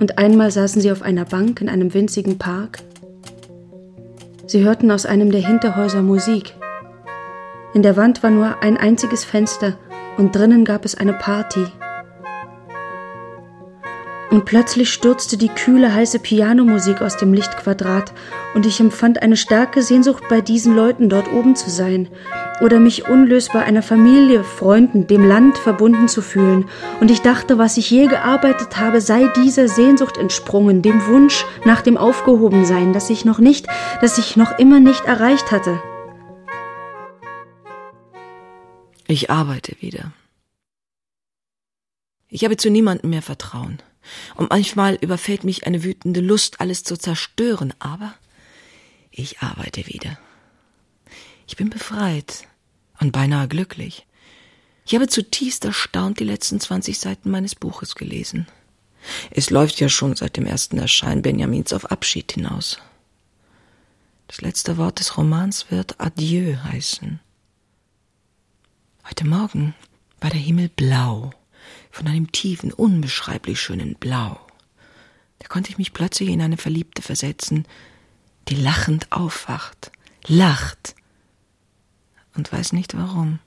und 0.00 0.18
einmal 0.18 0.50
saßen 0.50 0.82
sie 0.82 0.90
auf 0.90 1.02
einer 1.02 1.24
Bank 1.24 1.60
in 1.60 1.68
einem 1.68 1.94
winzigen 1.94 2.38
Park. 2.38 2.80
Sie 4.48 4.64
hörten 4.64 4.90
aus 4.90 5.06
einem 5.06 5.30
der 5.30 5.46
Hinterhäuser 5.46 6.02
Musik. 6.02 6.56
In 7.72 7.84
der 7.84 7.96
Wand 7.96 8.24
war 8.24 8.30
nur 8.30 8.64
ein 8.64 8.76
einziges 8.76 9.24
Fenster, 9.24 9.78
und 10.16 10.34
drinnen 10.34 10.64
gab 10.64 10.84
es 10.84 10.96
eine 10.96 11.12
Party. 11.12 11.66
Und 14.32 14.46
plötzlich 14.46 14.90
stürzte 14.90 15.36
die 15.36 15.50
kühle, 15.50 15.92
heiße 15.92 16.18
Pianomusik 16.18 17.02
aus 17.02 17.18
dem 17.18 17.34
Lichtquadrat, 17.34 18.14
und 18.54 18.64
ich 18.64 18.80
empfand 18.80 19.20
eine 19.20 19.36
starke 19.36 19.82
Sehnsucht, 19.82 20.24
bei 20.30 20.40
diesen 20.40 20.74
Leuten 20.74 21.10
dort 21.10 21.30
oben 21.30 21.54
zu 21.54 21.68
sein, 21.68 22.08
oder 22.62 22.80
mich 22.80 23.06
unlösbar 23.06 23.64
einer 23.64 23.82
Familie, 23.82 24.42
Freunden, 24.42 25.06
dem 25.06 25.22
Land 25.22 25.58
verbunden 25.58 26.08
zu 26.08 26.22
fühlen, 26.22 26.64
und 26.98 27.10
ich 27.10 27.20
dachte, 27.20 27.58
was 27.58 27.76
ich 27.76 27.90
je 27.90 28.06
gearbeitet 28.06 28.78
habe, 28.78 29.02
sei 29.02 29.30
dieser 29.36 29.68
Sehnsucht 29.68 30.16
entsprungen, 30.16 30.80
dem 30.80 31.04
Wunsch 31.08 31.44
nach 31.66 31.82
dem 31.82 31.98
Aufgehobensein, 31.98 32.94
das 32.94 33.10
ich 33.10 33.26
noch 33.26 33.38
nicht, 33.38 33.66
das 34.00 34.16
ich 34.16 34.38
noch 34.38 34.58
immer 34.58 34.80
nicht 34.80 35.04
erreicht 35.04 35.52
hatte. 35.52 35.78
Ich 39.06 39.28
arbeite 39.28 39.76
wieder. 39.80 40.12
Ich 42.30 42.46
habe 42.46 42.56
zu 42.56 42.70
niemandem 42.70 43.10
mehr 43.10 43.20
Vertrauen. 43.20 43.82
Und 44.34 44.50
manchmal 44.50 44.96
überfällt 44.96 45.44
mich 45.44 45.66
eine 45.66 45.84
wütende 45.84 46.20
Lust, 46.20 46.60
alles 46.60 46.84
zu 46.84 46.96
zerstören, 46.96 47.72
aber 47.78 48.14
ich 49.10 49.40
arbeite 49.40 49.86
wieder. 49.86 50.18
Ich 51.46 51.56
bin 51.56 51.70
befreit 51.70 52.48
und 53.00 53.12
beinahe 53.12 53.48
glücklich. 53.48 54.06
Ich 54.84 54.94
habe 54.94 55.06
zutiefst 55.06 55.64
erstaunt 55.64 56.18
die 56.18 56.24
letzten 56.24 56.58
zwanzig 56.60 56.98
Seiten 56.98 57.30
meines 57.30 57.54
Buches 57.54 57.94
gelesen. 57.94 58.46
Es 59.30 59.50
läuft 59.50 59.80
ja 59.80 59.88
schon 59.88 60.16
seit 60.16 60.36
dem 60.36 60.46
ersten 60.46 60.78
Erscheinen 60.78 61.22
Benjamins 61.22 61.72
auf 61.72 61.90
Abschied 61.90 62.32
hinaus. 62.32 62.78
Das 64.28 64.40
letzte 64.40 64.76
Wort 64.78 64.98
des 64.98 65.16
Romans 65.16 65.70
wird 65.70 66.00
Adieu 66.00 66.56
heißen. 66.64 67.20
Heute 69.08 69.26
Morgen 69.26 69.74
war 70.20 70.30
der 70.30 70.40
Himmel 70.40 70.68
blau 70.68 71.32
von 71.92 72.08
einem 72.08 72.32
tiefen, 72.32 72.72
unbeschreiblich 72.72 73.60
schönen 73.60 73.94
Blau. 73.94 74.40
Da 75.38 75.46
konnte 75.46 75.70
ich 75.70 75.78
mich 75.78 75.92
plötzlich 75.92 76.30
in 76.30 76.40
eine 76.40 76.56
Verliebte 76.56 77.02
versetzen, 77.02 77.66
die 78.48 78.56
lachend 78.56 79.12
aufwacht, 79.12 79.92
lacht 80.26 80.96
und 82.34 82.50
weiß 82.50 82.72
nicht 82.72 82.96
warum. 82.96 83.38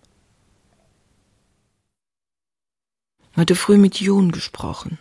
Heute 3.36 3.56
früh 3.56 3.78
mit 3.78 4.00
Jon 4.00 4.32
gesprochen. 4.32 4.98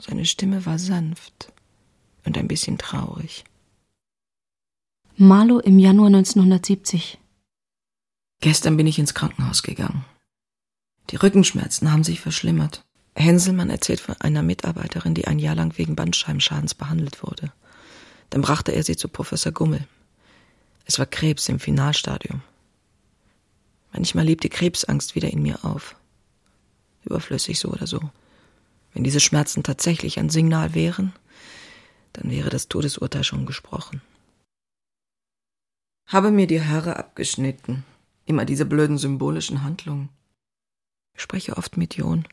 Seine 0.00 0.26
Stimme 0.26 0.66
war 0.66 0.78
sanft 0.78 1.52
und 2.24 2.36
ein 2.36 2.48
bisschen 2.48 2.78
traurig. 2.78 3.44
Marlow 5.16 5.58
im 5.58 5.78
Januar 5.78 6.08
1970. 6.08 7.18
Gestern 8.40 8.76
bin 8.76 8.86
ich 8.86 8.98
ins 8.98 9.14
Krankenhaus 9.14 9.62
gegangen. 9.62 10.04
Die 11.10 11.16
Rückenschmerzen 11.16 11.92
haben 11.92 12.04
sich 12.04 12.20
verschlimmert. 12.20 12.84
Henselmann 13.14 13.70
erzählt 13.70 14.00
von 14.00 14.16
einer 14.20 14.42
Mitarbeiterin, 14.42 15.14
die 15.14 15.26
ein 15.26 15.38
Jahr 15.38 15.54
lang 15.54 15.76
wegen 15.78 15.96
Bandscheibenschadens 15.96 16.74
behandelt 16.74 17.22
wurde. 17.22 17.52
Dann 18.30 18.42
brachte 18.42 18.72
er 18.72 18.82
sie 18.82 18.96
zu 18.96 19.08
Professor 19.08 19.52
Gummel. 19.52 19.86
Es 20.86 20.98
war 20.98 21.06
Krebs 21.06 21.48
im 21.48 21.60
Finalstadium. 21.60 22.42
Manchmal 23.92 24.24
lebt 24.24 24.42
die 24.42 24.48
Krebsangst 24.48 25.14
wieder 25.14 25.30
in 25.30 25.42
mir 25.42 25.64
auf. 25.64 25.94
Überflüssig 27.04 27.58
so 27.60 27.68
oder 27.68 27.86
so. 27.86 28.00
Wenn 28.92 29.04
diese 29.04 29.20
Schmerzen 29.20 29.62
tatsächlich 29.62 30.18
ein 30.18 30.30
Signal 30.30 30.74
wären, 30.74 31.12
dann 32.12 32.30
wäre 32.30 32.50
das 32.50 32.68
Todesurteil 32.68 33.24
schon 33.24 33.46
gesprochen. 33.46 34.00
Habe 36.06 36.30
mir 36.30 36.46
die 36.46 36.62
Haare 36.62 36.96
abgeschnitten. 36.96 37.84
Immer 38.26 38.44
diese 38.44 38.64
blöden 38.64 38.98
symbolischen 38.98 39.62
Handlungen. 39.62 40.08
Ich 41.14 41.22
spreche 41.22 41.56
oft 41.56 41.76
mit 41.76 41.96
Jon. 41.96 42.26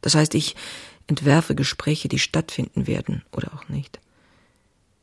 Das 0.00 0.14
heißt, 0.14 0.34
ich 0.34 0.54
entwerfe 1.06 1.54
Gespräche, 1.54 2.08
die 2.08 2.18
stattfinden 2.18 2.86
werden 2.86 3.24
oder 3.32 3.54
auch 3.54 3.68
nicht. 3.68 4.00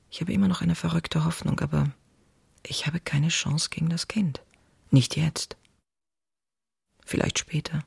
Ich 0.10 0.22
habe 0.22 0.34
immer 0.34 0.48
noch 0.48 0.62
eine 0.62 0.76
verrückte 0.76 1.26
Hoffnung, 1.26 1.60
aber 1.60 1.92
ich 2.66 2.86
habe 2.86 3.00
keine 3.00 3.30
Chance 3.30 3.70
gegen 3.70 3.90
das 3.90 4.08
Kind. 4.08 4.42
Nicht 4.92 5.16
jetzt. 5.16 5.58
Vielleicht 7.06 7.40
später. 7.40 7.84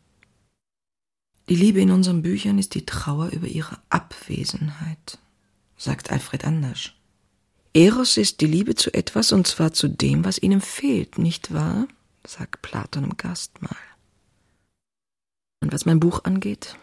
Die 1.48 1.56
Liebe 1.56 1.80
in 1.80 1.90
unseren 1.90 2.22
Büchern 2.22 2.58
ist 2.58 2.74
die 2.74 2.86
Trauer 2.86 3.28
über 3.28 3.46
ihre 3.46 3.78
Abwesenheit, 3.90 5.18
sagt 5.76 6.10
Alfred 6.10 6.44
Anders. 6.44 6.92
Eros 7.74 8.16
ist 8.16 8.40
die 8.40 8.46
Liebe 8.46 8.74
zu 8.74 8.94
etwas 8.94 9.32
und 9.32 9.46
zwar 9.46 9.72
zu 9.72 9.88
dem, 9.88 10.24
was 10.24 10.38
ihnen 10.38 10.60
fehlt, 10.60 11.18
nicht 11.18 11.52
wahr? 11.52 11.86
sagt 12.26 12.62
Platon 12.62 13.04
im 13.04 13.16
Gastmahl. 13.18 13.76
Und 15.64 15.72
was 15.72 15.86
mein 15.86 15.98
Buch 15.98 16.24
angeht, 16.24 16.76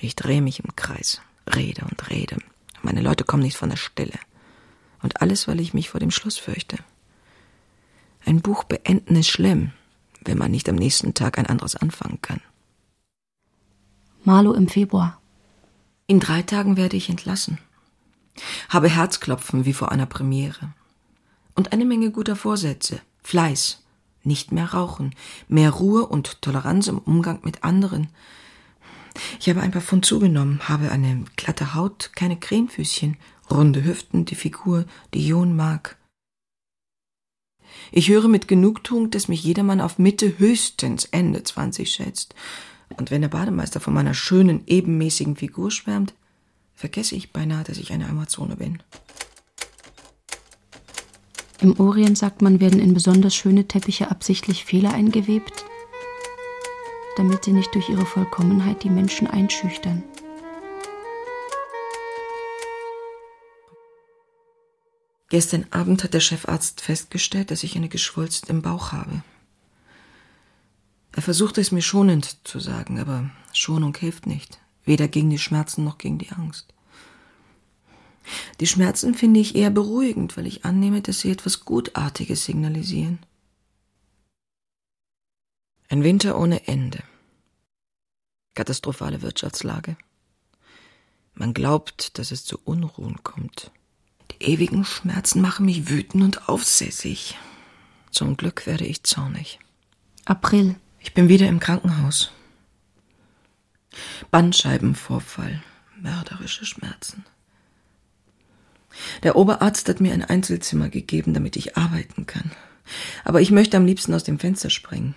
ich 0.00 0.16
drehe 0.16 0.42
mich 0.42 0.58
im 0.58 0.74
Kreis, 0.74 1.22
rede 1.46 1.84
und 1.88 2.10
rede. 2.10 2.36
Meine 2.82 3.00
Leute 3.00 3.22
kommen 3.22 3.44
nicht 3.44 3.56
von 3.56 3.68
der 3.70 3.76
Stelle. 3.76 4.18
Und 5.00 5.22
alles, 5.22 5.46
weil 5.46 5.60
ich 5.60 5.74
mich 5.74 5.88
vor 5.88 6.00
dem 6.00 6.10
Schluss 6.10 6.38
fürchte. 6.38 6.78
Ein 8.26 8.40
Buch 8.40 8.64
beenden 8.64 9.14
ist 9.14 9.28
schlimm, 9.28 9.70
wenn 10.24 10.38
man 10.38 10.50
nicht 10.50 10.68
am 10.68 10.74
nächsten 10.74 11.14
Tag 11.14 11.38
ein 11.38 11.46
anderes 11.46 11.76
anfangen 11.76 12.20
kann. 12.20 12.40
Marlo 14.24 14.54
im 14.54 14.66
Februar. 14.66 15.20
In 16.08 16.18
drei 16.18 16.42
Tagen 16.42 16.76
werde 16.76 16.96
ich 16.96 17.08
entlassen. 17.08 17.58
Habe 18.70 18.88
Herzklopfen 18.88 19.66
wie 19.66 19.72
vor 19.72 19.92
einer 19.92 20.06
Premiere. 20.06 20.72
Und 21.54 21.72
eine 21.72 21.84
Menge 21.84 22.10
guter 22.10 22.34
Vorsätze. 22.34 23.00
Fleiß. 23.22 23.84
Nicht 24.24 24.52
mehr 24.52 24.72
rauchen. 24.72 25.14
Mehr 25.48 25.70
Ruhe 25.70 26.06
und 26.06 26.42
Toleranz 26.42 26.86
im 26.86 26.98
Umgang 26.98 27.40
mit 27.44 27.64
anderen. 27.64 28.08
Ich 29.40 29.48
habe 29.48 29.60
ein 29.60 29.70
paar 29.70 29.82
Pfund 29.82 30.04
zugenommen, 30.04 30.68
habe 30.68 30.90
eine 30.92 31.24
glatte 31.36 31.74
Haut, 31.74 32.10
keine 32.14 32.38
Krähenfüßchen, 32.38 33.16
runde 33.50 33.84
Hüften, 33.84 34.24
die 34.24 34.34
Figur, 34.34 34.84
die 35.14 35.26
Jon 35.26 35.56
mag. 35.56 35.96
Ich 37.90 38.08
höre 38.08 38.28
mit 38.28 38.48
Genugtuung, 38.48 39.10
dass 39.10 39.28
mich 39.28 39.42
jedermann 39.42 39.80
auf 39.80 39.98
Mitte 39.98 40.38
höchstens 40.38 41.04
Ende 41.06 41.42
zwanzig 41.42 41.90
schätzt. 41.90 42.34
Und 42.96 43.10
wenn 43.10 43.22
der 43.22 43.28
Bademeister 43.28 43.80
von 43.80 43.94
meiner 43.94 44.14
schönen, 44.14 44.62
ebenmäßigen 44.66 45.36
Figur 45.36 45.70
schwärmt, 45.70 46.14
vergesse 46.74 47.14
ich 47.16 47.32
beinahe, 47.32 47.64
dass 47.64 47.78
ich 47.78 47.92
eine 47.92 48.08
Amazone 48.08 48.56
bin. 48.56 48.82
Im 51.60 51.78
Orient 51.80 52.16
sagt 52.16 52.40
man, 52.40 52.60
werden 52.60 52.78
in 52.78 52.94
besonders 52.94 53.34
schöne 53.34 53.66
Teppiche 53.66 54.10
absichtlich 54.10 54.64
Fehler 54.64 54.92
eingewebt, 54.92 55.64
damit 57.16 57.44
sie 57.44 57.52
nicht 57.52 57.74
durch 57.74 57.88
ihre 57.88 58.06
Vollkommenheit 58.06 58.84
die 58.84 58.90
Menschen 58.90 59.26
einschüchtern. 59.26 60.04
Gestern 65.30 65.66
Abend 65.70 66.04
hat 66.04 66.14
der 66.14 66.20
Chefarzt 66.20 66.80
festgestellt, 66.80 67.50
dass 67.50 67.64
ich 67.64 67.76
eine 67.76 67.88
Geschwulst 67.88 68.48
im 68.48 68.62
Bauch 68.62 68.92
habe. 68.92 69.22
Er 71.12 71.22
versuchte 71.22 71.60
es 71.60 71.72
mir 71.72 71.82
schonend 71.82 72.38
zu 72.44 72.60
sagen, 72.60 72.98
aber 73.00 73.28
Schonung 73.52 73.94
hilft 73.96 74.26
nicht, 74.26 74.58
weder 74.84 75.08
gegen 75.08 75.28
die 75.28 75.38
Schmerzen 75.38 75.84
noch 75.84 75.98
gegen 75.98 76.18
die 76.18 76.30
Angst. 76.30 76.72
Die 78.60 78.66
Schmerzen 78.66 79.14
finde 79.14 79.40
ich 79.40 79.54
eher 79.54 79.70
beruhigend, 79.70 80.36
weil 80.36 80.46
ich 80.46 80.64
annehme, 80.64 81.00
dass 81.00 81.20
sie 81.20 81.30
etwas 81.30 81.64
Gutartiges 81.64 82.44
signalisieren. 82.44 83.18
Ein 85.88 86.04
Winter 86.04 86.38
ohne 86.38 86.66
Ende. 86.66 87.02
Katastrophale 88.54 89.22
Wirtschaftslage. 89.22 89.96
Man 91.34 91.54
glaubt, 91.54 92.18
dass 92.18 92.30
es 92.30 92.44
zu 92.44 92.58
Unruhen 92.64 93.22
kommt. 93.22 93.70
Die 94.32 94.44
ewigen 94.44 94.84
Schmerzen 94.84 95.40
machen 95.40 95.66
mich 95.66 95.88
wütend 95.88 96.22
und 96.24 96.48
aufsässig. 96.48 97.38
Zum 98.10 98.36
Glück 98.36 98.66
werde 98.66 98.84
ich 98.84 99.04
zornig. 99.04 99.58
April. 100.24 100.76
Ich 101.00 101.14
bin 101.14 101.28
wieder 101.28 101.46
im 101.46 101.60
Krankenhaus. 101.60 102.32
Bandscheibenvorfall, 104.30 105.62
mörderische 105.96 106.66
Schmerzen. 106.66 107.24
Der 109.22 109.36
Oberarzt 109.36 109.88
hat 109.88 110.00
mir 110.00 110.12
ein 110.12 110.24
Einzelzimmer 110.24 110.88
gegeben, 110.88 111.34
damit 111.34 111.56
ich 111.56 111.76
arbeiten 111.76 112.26
kann. 112.26 112.50
Aber 113.24 113.40
ich 113.40 113.50
möchte 113.50 113.76
am 113.76 113.86
liebsten 113.86 114.14
aus 114.14 114.24
dem 114.24 114.38
Fenster 114.38 114.70
springen. 114.70 115.14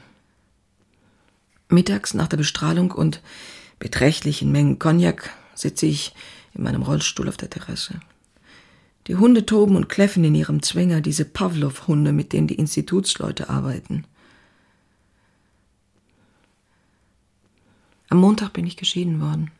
Mittags 1.69 2.13
nach 2.13 2.27
der 2.27 2.37
Bestrahlung 2.37 2.91
und 2.91 3.21
beträchtlichen 3.79 4.51
Mengen 4.51 4.77
Cognac 4.77 5.31
sitze 5.55 5.85
ich 5.85 6.13
in 6.53 6.63
meinem 6.63 6.81
Rollstuhl 6.81 7.29
auf 7.29 7.37
der 7.37 7.49
Terrasse. 7.49 7.99
Die 9.07 9.15
Hunde 9.15 9.45
toben 9.45 9.75
und 9.75 9.89
kläffen 9.89 10.23
in 10.23 10.35
ihrem 10.35 10.61
Zwinger, 10.61 11.01
diese 11.01 11.25
Pavlov-Hunde, 11.25 12.11
mit 12.11 12.33
denen 12.33 12.47
die 12.47 12.55
Institutsleute 12.55 13.49
arbeiten. 13.49 14.05
Am 18.09 18.19
Montag 18.19 18.53
bin 18.53 18.67
ich 18.67 18.77
geschieden 18.77 19.21
worden. 19.21 19.51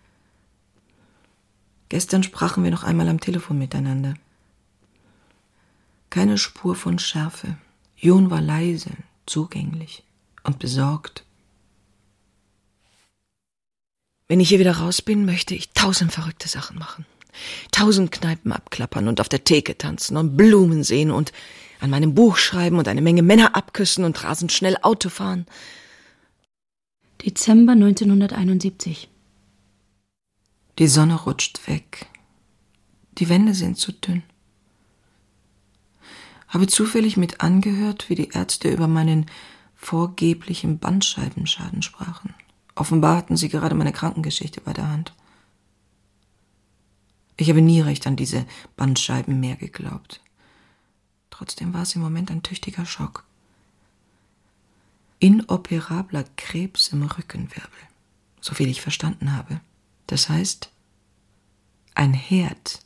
Gestern 1.91 2.23
sprachen 2.23 2.63
wir 2.63 2.71
noch 2.71 2.85
einmal 2.85 3.09
am 3.09 3.19
Telefon 3.19 3.57
miteinander. 3.57 4.13
Keine 6.09 6.37
Spur 6.37 6.73
von 6.73 6.99
Schärfe. 6.99 7.57
Jon 7.97 8.31
war 8.31 8.39
leise, 8.39 8.91
zugänglich 9.25 10.01
und 10.43 10.57
besorgt. 10.57 11.25
Wenn 14.29 14.39
ich 14.39 14.47
hier 14.47 14.59
wieder 14.59 14.77
raus 14.77 15.01
bin, 15.01 15.25
möchte 15.25 15.53
ich 15.53 15.73
tausend 15.73 16.13
verrückte 16.13 16.47
Sachen 16.47 16.79
machen. 16.79 17.05
Tausend 17.73 18.13
Kneipen 18.13 18.53
abklappern 18.53 19.09
und 19.09 19.19
auf 19.19 19.27
der 19.27 19.43
Theke 19.43 19.77
tanzen 19.77 20.15
und 20.15 20.37
Blumen 20.37 20.85
sehen 20.85 21.11
und 21.11 21.33
an 21.81 21.89
meinem 21.89 22.15
Buch 22.15 22.37
schreiben 22.37 22.77
und 22.77 22.87
eine 22.87 23.01
Menge 23.01 23.21
Männer 23.21 23.53
abküssen 23.57 24.05
und 24.05 24.23
rasend 24.23 24.53
schnell 24.53 24.77
Auto 24.81 25.09
fahren. 25.09 25.45
Dezember 27.21 27.73
1971 27.73 29.09
Die 30.81 30.87
Sonne 30.87 31.13
rutscht 31.13 31.67
weg. 31.67 32.07
Die 33.19 33.29
Wände 33.29 33.53
sind 33.53 33.77
zu 33.77 33.91
dünn. 33.91 34.23
Habe 36.47 36.65
zufällig 36.65 37.17
mit 37.17 37.39
angehört, 37.41 38.09
wie 38.09 38.15
die 38.15 38.29
Ärzte 38.29 38.71
über 38.71 38.87
meinen 38.87 39.27
vorgeblichen 39.75 40.79
Bandscheibenschaden 40.79 41.83
sprachen. 41.83 42.33
Offenbar 42.73 43.17
hatten 43.17 43.37
sie 43.37 43.47
gerade 43.47 43.75
meine 43.75 43.91
Krankengeschichte 43.91 44.59
bei 44.59 44.73
der 44.73 44.89
Hand. 44.89 45.13
Ich 47.37 47.51
habe 47.51 47.61
nie 47.61 47.81
recht 47.81 48.07
an 48.07 48.15
diese 48.15 48.47
Bandscheiben 48.75 49.39
mehr 49.39 49.57
geglaubt. 49.57 50.19
Trotzdem 51.29 51.75
war 51.75 51.83
es 51.83 51.93
im 51.93 52.01
Moment 52.01 52.31
ein 52.31 52.41
tüchtiger 52.41 52.87
Schock. 52.87 53.23
Inoperabler 55.19 56.25
Krebs 56.37 56.87
im 56.87 57.03
Rückenwirbel, 57.03 57.69
soviel 58.39 58.69
ich 58.69 58.81
verstanden 58.81 59.33
habe. 59.37 59.61
Das 60.11 60.27
heißt, 60.27 60.69
ein 61.95 62.13
Herd. 62.13 62.79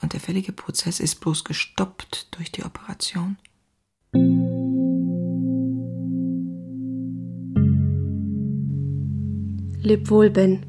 Und 0.00 0.12
der 0.12 0.20
fällige 0.20 0.52
Prozess 0.52 1.00
ist 1.00 1.16
bloß 1.16 1.42
gestoppt 1.42 2.28
durch 2.36 2.52
die 2.52 2.62
Operation. 2.62 3.36
Leb 9.82 10.08
wohl, 10.08 10.30
Ben. 10.30 10.64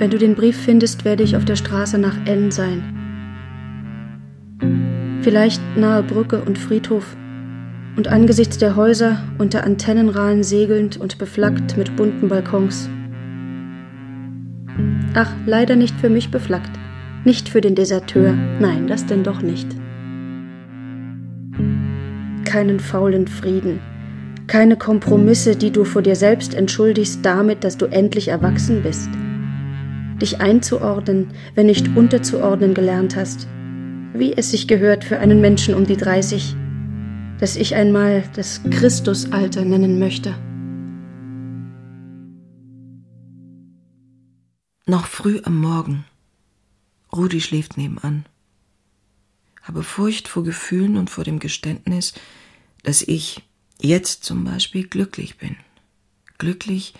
Wenn 0.00 0.10
du 0.10 0.18
den 0.18 0.34
Brief 0.34 0.60
findest, 0.60 1.04
werde 1.04 1.22
ich 1.22 1.36
auf 1.36 1.44
der 1.44 1.54
Straße 1.54 1.96
nach 1.96 2.26
N 2.26 2.50
sein. 2.50 2.82
Vielleicht 5.22 5.62
nahe 5.76 6.02
Brücke 6.02 6.42
und 6.42 6.58
Friedhof. 6.58 7.16
Und 8.00 8.08
angesichts 8.08 8.56
der 8.56 8.76
Häuser 8.76 9.18
unter 9.36 9.62
Antennenrahlen 9.62 10.42
segelnd 10.42 10.96
und 10.96 11.18
beflaggt 11.18 11.76
mit 11.76 11.96
bunten 11.96 12.30
Balkons. 12.30 12.88
Ach, 15.12 15.30
leider 15.44 15.76
nicht 15.76 15.94
für 16.00 16.08
mich 16.08 16.30
beflaggt. 16.30 16.70
Nicht 17.26 17.50
für 17.50 17.60
den 17.60 17.74
Deserteur. 17.74 18.32
Nein, 18.58 18.86
das 18.86 19.04
denn 19.04 19.22
doch 19.22 19.42
nicht. 19.42 19.68
Keinen 22.46 22.80
faulen 22.80 23.28
Frieden. 23.28 23.80
Keine 24.46 24.78
Kompromisse, 24.78 25.54
die 25.54 25.70
du 25.70 25.84
vor 25.84 26.00
dir 26.00 26.16
selbst 26.16 26.54
entschuldigst 26.54 27.18
damit, 27.22 27.64
dass 27.64 27.76
du 27.76 27.84
endlich 27.84 28.28
erwachsen 28.28 28.82
bist. 28.82 29.10
Dich 30.22 30.40
einzuordnen, 30.40 31.32
wenn 31.54 31.66
nicht 31.66 31.94
unterzuordnen 31.94 32.72
gelernt 32.72 33.14
hast. 33.14 33.46
Wie 34.14 34.32
es 34.34 34.52
sich 34.52 34.66
gehört 34.68 35.04
für 35.04 35.18
einen 35.18 35.42
Menschen 35.42 35.74
um 35.74 35.84
die 35.84 35.98
30, 35.98 36.56
das 37.40 37.56
ich 37.56 37.74
einmal 37.74 38.28
das 38.34 38.60
Christusalter 38.70 39.64
nennen 39.64 39.98
möchte. 39.98 40.34
Noch 44.86 45.06
früh 45.06 45.40
am 45.44 45.58
Morgen. 45.58 46.04
Rudi 47.12 47.40
schläft 47.40 47.78
nebenan. 47.78 48.26
Habe 49.62 49.82
Furcht 49.82 50.28
vor 50.28 50.44
Gefühlen 50.44 50.98
und 50.98 51.08
vor 51.08 51.24
dem 51.24 51.38
Geständnis, 51.38 52.12
dass 52.82 53.00
ich 53.00 53.42
jetzt 53.80 54.24
zum 54.24 54.44
Beispiel 54.44 54.86
glücklich 54.86 55.38
bin. 55.38 55.56
Glücklich, 56.36 56.92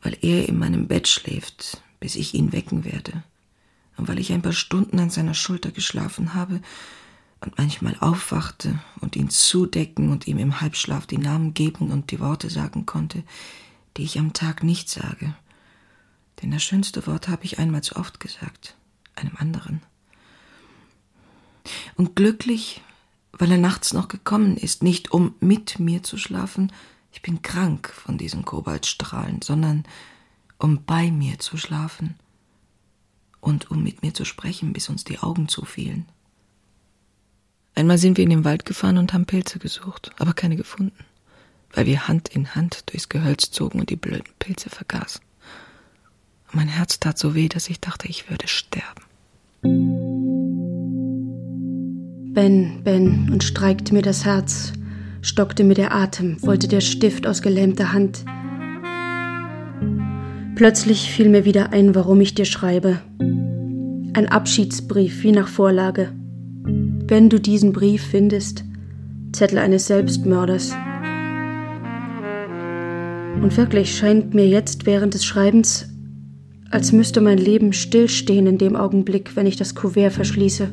weil 0.00 0.16
er 0.22 0.48
in 0.48 0.58
meinem 0.58 0.88
Bett 0.88 1.06
schläft, 1.06 1.82
bis 2.00 2.16
ich 2.16 2.32
ihn 2.32 2.52
wecken 2.52 2.84
werde, 2.84 3.22
und 3.96 4.08
weil 4.08 4.18
ich 4.18 4.32
ein 4.32 4.42
paar 4.42 4.52
Stunden 4.52 4.98
an 4.98 5.10
seiner 5.10 5.34
Schulter 5.34 5.70
geschlafen 5.70 6.32
habe 6.32 6.60
und 7.40 7.56
manchmal 7.58 7.96
aufwachte 8.00 8.78
und 9.00 9.16
ihn 9.16 9.30
zudecken 9.30 10.10
und 10.10 10.26
ihm 10.26 10.38
im 10.38 10.60
Halbschlaf 10.60 11.06
die 11.06 11.18
Namen 11.18 11.54
geben 11.54 11.90
und 11.90 12.10
die 12.10 12.20
Worte 12.20 12.50
sagen 12.50 12.86
konnte, 12.86 13.24
die 13.96 14.02
ich 14.02 14.18
am 14.18 14.32
Tag 14.32 14.62
nicht 14.62 14.88
sage. 14.90 15.34
Denn 16.42 16.50
das 16.50 16.62
schönste 16.62 17.06
Wort 17.06 17.28
habe 17.28 17.44
ich 17.44 17.58
einmal 17.58 17.82
zu 17.82 17.96
oft 17.96 18.20
gesagt, 18.20 18.76
einem 19.14 19.36
anderen. 19.36 19.82
Und 21.96 22.16
glücklich, 22.16 22.82
weil 23.32 23.52
er 23.52 23.58
nachts 23.58 23.92
noch 23.92 24.08
gekommen 24.08 24.56
ist, 24.56 24.82
nicht 24.82 25.12
um 25.12 25.34
mit 25.40 25.78
mir 25.78 26.02
zu 26.02 26.18
schlafen, 26.18 26.72
ich 27.12 27.22
bin 27.22 27.42
krank 27.42 27.92
von 27.92 28.18
diesen 28.18 28.44
Kobaltstrahlen, 28.44 29.42
sondern 29.42 29.84
um 30.58 30.84
bei 30.84 31.10
mir 31.10 31.38
zu 31.38 31.56
schlafen 31.56 32.16
und 33.40 33.70
um 33.70 33.82
mit 33.82 34.02
mir 34.02 34.14
zu 34.14 34.24
sprechen, 34.24 34.72
bis 34.72 34.88
uns 34.88 35.04
die 35.04 35.18
Augen 35.18 35.48
zufielen. 35.48 36.06
Einmal 37.74 37.98
sind 37.98 38.16
wir 38.16 38.24
in 38.24 38.30
den 38.30 38.44
Wald 38.44 38.64
gefahren 38.64 38.98
und 38.98 39.12
haben 39.12 39.26
Pilze 39.26 39.58
gesucht, 39.58 40.10
aber 40.18 40.32
keine 40.32 40.56
gefunden, 40.56 41.04
weil 41.72 41.86
wir 41.86 42.08
Hand 42.08 42.28
in 42.28 42.54
Hand 42.54 42.90
durchs 42.90 43.08
Gehölz 43.08 43.50
zogen 43.50 43.80
und 43.80 43.90
die 43.90 43.96
blöden 43.96 44.32
Pilze 44.38 44.70
vergaßen. 44.70 45.20
Und 46.48 46.54
mein 46.56 46.68
Herz 46.68 46.98
tat 47.00 47.18
so 47.18 47.34
weh, 47.34 47.48
dass 47.48 47.68
ich 47.68 47.80
dachte, 47.80 48.08
ich 48.08 48.28
würde 48.28 48.48
sterben. 48.48 49.02
Ben, 52.32 52.82
Ben, 52.82 53.30
und 53.32 53.44
streikte 53.44 53.92
mir 53.94 54.02
das 54.02 54.24
Herz, 54.24 54.72
stockte 55.22 55.64
mir 55.64 55.74
der 55.74 55.94
Atem, 55.94 56.42
wollte 56.42 56.68
der 56.68 56.80
Stift 56.80 57.26
aus 57.26 57.42
gelähmter 57.42 57.92
Hand. 57.92 58.24
Plötzlich 60.56 61.10
fiel 61.10 61.28
mir 61.28 61.44
wieder 61.44 61.72
ein, 61.72 61.94
warum 61.94 62.20
ich 62.20 62.34
dir 62.34 62.44
schreibe. 62.44 63.00
Ein 64.12 64.28
Abschiedsbrief 64.28 65.22
wie 65.22 65.32
nach 65.32 65.48
Vorlage. 65.48 66.12
Wenn 67.10 67.28
du 67.28 67.40
diesen 67.40 67.72
Brief 67.72 68.04
findest, 68.04 68.62
Zettel 69.32 69.58
eines 69.58 69.88
Selbstmörders. 69.88 70.70
Und 73.42 73.56
wirklich 73.56 73.96
scheint 73.96 74.32
mir 74.32 74.46
jetzt 74.46 74.86
während 74.86 75.14
des 75.14 75.24
Schreibens, 75.24 75.88
als 76.70 76.92
müsste 76.92 77.20
mein 77.20 77.38
Leben 77.38 77.72
stillstehen 77.72 78.46
in 78.46 78.58
dem 78.58 78.76
Augenblick, 78.76 79.34
wenn 79.34 79.46
ich 79.46 79.56
das 79.56 79.74
Kuvert 79.74 80.12
verschließe. 80.12 80.70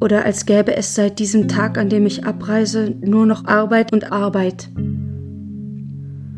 Oder 0.00 0.24
als 0.24 0.46
gäbe 0.46 0.74
es 0.74 0.94
seit 0.94 1.18
diesem 1.18 1.48
Tag, 1.48 1.76
an 1.76 1.90
dem 1.90 2.06
ich 2.06 2.24
abreise, 2.24 2.94
nur 3.02 3.26
noch 3.26 3.44
Arbeit 3.44 3.92
und 3.92 4.10
Arbeit. 4.10 4.70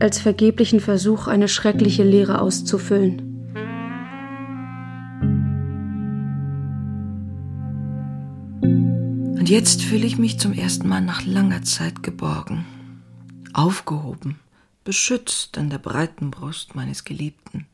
Als 0.00 0.18
vergeblichen 0.18 0.80
Versuch, 0.80 1.28
eine 1.28 1.46
schreckliche 1.46 2.02
Leere 2.02 2.40
auszufüllen. 2.40 3.29
Jetzt 9.50 9.82
fühle 9.82 10.06
ich 10.06 10.16
mich 10.16 10.38
zum 10.38 10.52
ersten 10.52 10.86
Mal 10.86 11.00
nach 11.00 11.26
langer 11.26 11.64
Zeit 11.64 12.04
geborgen, 12.04 12.64
aufgehoben, 13.52 14.38
beschützt 14.84 15.58
an 15.58 15.70
der 15.70 15.78
breiten 15.78 16.30
Brust 16.30 16.76
meines 16.76 17.02
Geliebten. 17.02 17.66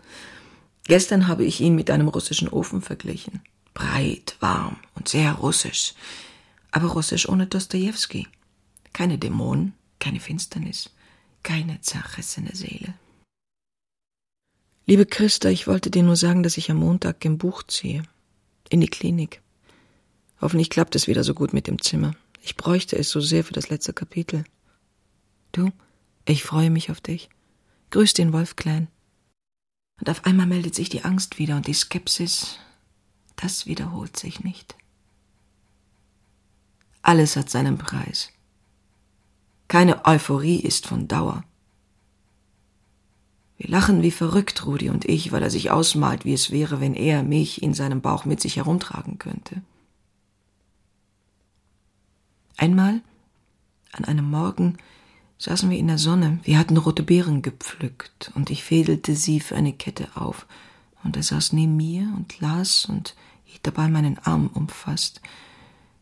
Gestern 0.85 1.28
habe 1.28 1.44
ich 1.44 1.61
ihn 1.61 1.74
mit 1.74 1.90
einem 1.90 2.09
russischen 2.09 2.48
Ofen 2.48 2.81
verglichen. 2.81 3.43
Breit, 3.74 4.39
warm 4.40 4.78
und 4.94 5.11
sehr 5.11 5.35
russisch. 5.35 5.93
Aber 6.70 6.86
russisch 6.86 7.28
ohne 7.28 7.47
Dostojewski. 7.47 8.27
Keine 8.94 9.19
Dämonen, 9.19 9.74
keine 9.98 10.20
Finsternis, 10.20 10.94
keine 11.43 11.82
zerrissene 11.82 12.57
Seele. 12.57 12.94
Liebe 14.86 15.05
Christa, 15.05 15.51
ich 15.51 15.66
wollte 15.66 15.90
dir 15.90 16.05
nur 16.05 16.16
sagen, 16.16 16.43
dass 16.43 16.57
ich 16.57 16.70
am 16.70 16.78
Montag 16.78 17.23
im 17.27 17.36
Buch 17.36 17.65
ziehe. 17.65 18.03
In 18.70 18.81
die 18.81 18.89
Klinik. 18.89 19.43
Hoffentlich 20.40 20.70
klappt 20.70 20.94
es 20.94 21.06
wieder 21.06 21.24
so 21.24 21.34
gut 21.34 21.52
mit 21.52 21.66
dem 21.66 21.80
Zimmer. 21.80 22.14
Ich 22.42 22.56
bräuchte 22.56 22.96
es 22.96 23.10
so 23.10 23.20
sehr 23.20 23.44
für 23.44 23.54
das 23.54 23.70
letzte 23.70 23.92
Kapitel. 23.92 24.44
Du, 25.52 25.70
ich 26.24 26.44
freue 26.44 26.70
mich 26.70 26.90
auf 26.90 27.00
dich. 27.00 27.28
Grüß 27.90 28.14
den 28.14 28.32
Wolf 28.32 28.56
Klein. 28.56 28.88
Und 29.98 30.10
auf 30.10 30.26
einmal 30.26 30.46
meldet 30.46 30.74
sich 30.74 30.88
die 30.88 31.04
Angst 31.04 31.38
wieder 31.38 31.56
und 31.56 31.66
die 31.66 31.74
Skepsis. 31.74 32.58
Das 33.36 33.66
wiederholt 33.66 34.16
sich 34.16 34.44
nicht. 34.44 34.76
Alles 37.02 37.36
hat 37.36 37.48
seinen 37.48 37.78
Preis. 37.78 38.30
Keine 39.68 40.04
Euphorie 40.04 40.60
ist 40.60 40.86
von 40.86 41.08
Dauer. 41.08 41.44
Wir 43.56 43.70
lachen 43.70 44.02
wie 44.02 44.10
verrückt, 44.10 44.66
Rudi 44.66 44.90
und 44.90 45.06
ich, 45.06 45.32
weil 45.32 45.42
er 45.42 45.50
sich 45.50 45.70
ausmalt, 45.70 46.24
wie 46.24 46.34
es 46.34 46.50
wäre, 46.50 46.80
wenn 46.80 46.94
er 46.94 47.22
mich 47.22 47.62
in 47.62 47.72
seinem 47.72 48.02
Bauch 48.02 48.24
mit 48.24 48.40
sich 48.40 48.56
herumtragen 48.56 49.18
könnte. 49.18 49.62
Einmal, 52.57 53.01
an 53.93 54.05
einem 54.05 54.31
Morgen, 54.31 54.78
saßen 55.39 55.69
wir 55.70 55.78
in 55.78 55.89
der 55.89 55.99
Sonne. 55.99 56.39
Wir 56.43 56.59
hatten 56.59 56.77
rote 56.77 57.03
Beeren 57.03 57.43
gepflückt 57.43 58.33
und 58.35 58.51
ich 58.51 58.65
fädelte 58.65 59.15
sie 59.15 59.41
für 59.41 59.57
eine 59.57 59.73
Kette 59.73 60.09
auf. 60.15 60.47
Und 61.05 61.16
er 61.16 61.23
saß 61.23 61.53
neben 61.53 61.77
mir 61.77 62.12
und 62.16 62.41
las 62.41 62.87
und 62.87 63.15
hielt 63.45 63.66
dabei 63.66 63.89
meinen 63.89 64.19
Arm 64.19 64.51
umfasst. 64.53 65.20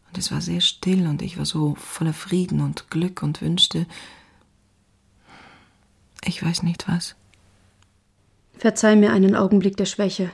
Und 0.09 0.19
es 0.19 0.31
war 0.31 0.41
sehr 0.41 0.61
still 0.61 1.07
und 1.07 1.23
ich 1.23 1.39
war 1.39 1.45
so 1.45 1.75
voller 1.75 2.13
Frieden 2.13 2.61
und 2.61 2.91
Glück 2.91 3.23
und 3.23 3.43
wünschte, 3.43 3.87
ich 6.25 6.43
weiß 6.43 6.63
nicht 6.63 6.89
was. 6.89 7.17
Verzeih 8.57 8.97
mir 8.97 9.13
einen 9.13 9.35
Augenblick 9.35 9.77
der 9.77 9.87
Schwäche. 9.87 10.31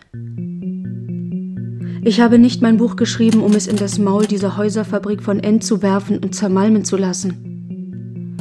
Ich 2.03 2.21
habe 2.21 2.39
nicht 2.39 2.63
mein 2.63 2.79
Buch 2.79 2.97
geschrieben, 2.97 3.43
um 3.43 3.53
es 3.53 3.67
in 3.67 3.77
das 3.77 3.99
Maul 3.99 4.25
dieser 4.27 4.57
Häuserfabrik 4.57 5.23
von 5.23 5.39
End 5.39 5.63
zu 5.63 5.83
werfen 5.83 6.19
und 6.19 6.35
zermalmen 6.35 6.83
zu 6.85 6.97
lassen. 6.97 8.37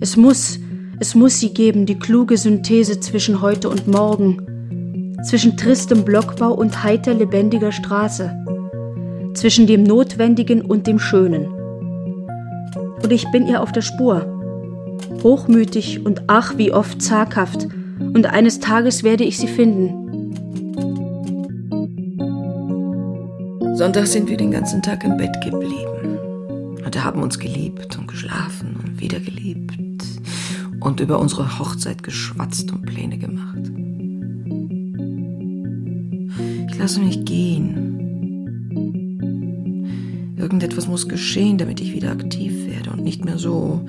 Es 0.00 0.18
muss, 0.18 0.58
es 1.00 1.14
muss 1.14 1.40
sie 1.40 1.54
geben, 1.54 1.86
die 1.86 1.98
kluge 1.98 2.36
Synthese 2.36 3.00
zwischen 3.00 3.40
heute 3.40 3.70
und 3.70 3.88
morgen, 3.88 5.16
zwischen 5.24 5.56
tristem 5.56 6.04
Blockbau 6.04 6.52
und 6.52 6.82
heiter 6.82 7.14
lebendiger 7.14 7.72
Straße, 7.72 8.30
zwischen 9.32 9.66
dem 9.66 9.84
Notwendigen 9.84 10.60
und 10.60 10.86
dem 10.86 10.98
Schönen. 10.98 11.46
Und 13.02 13.10
ich 13.10 13.30
bin 13.30 13.46
ihr 13.46 13.62
auf 13.62 13.72
der 13.72 13.82
Spur, 13.82 14.26
hochmütig 15.22 16.04
und 16.04 16.24
ach 16.26 16.58
wie 16.58 16.72
oft 16.72 17.00
zaghaft, 17.00 17.68
und 17.98 18.26
eines 18.26 18.60
Tages 18.60 19.02
werde 19.02 19.24
ich 19.24 19.38
sie 19.38 19.48
finden. 19.48 20.01
Sonntag 23.82 24.06
sind 24.06 24.30
wir 24.30 24.36
den 24.36 24.52
ganzen 24.52 24.80
Tag 24.80 25.02
im 25.02 25.16
Bett 25.16 25.40
geblieben 25.42 26.16
und 26.84 27.04
haben 27.04 27.20
uns 27.20 27.36
geliebt 27.36 27.98
und 27.98 28.06
geschlafen 28.06 28.76
und 28.80 29.00
wieder 29.00 29.18
geliebt 29.18 30.04
und 30.78 31.00
über 31.00 31.18
unsere 31.18 31.58
Hochzeit 31.58 32.04
geschwatzt 32.04 32.70
und 32.70 32.86
Pläne 32.86 33.18
gemacht. 33.18 33.72
Ich 36.70 36.78
lasse 36.78 37.00
mich 37.00 37.24
gehen. 37.24 37.98
Irgendetwas 40.36 40.86
muss 40.86 41.08
geschehen, 41.08 41.58
damit 41.58 41.80
ich 41.80 41.92
wieder 41.92 42.12
aktiv 42.12 42.68
werde 42.68 42.90
und 42.90 43.02
nicht 43.02 43.24
mehr 43.24 43.38
so 43.38 43.84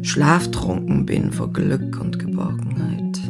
schlaftrunken 0.00 1.04
bin 1.04 1.30
vor 1.30 1.52
Glück 1.52 2.00
und 2.00 2.18
Geborgenheit. 2.18 3.20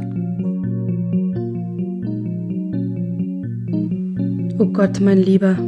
Oh 4.60 4.66
Gott, 4.66 5.00
mein 5.00 5.18
Lieber, 5.18 5.58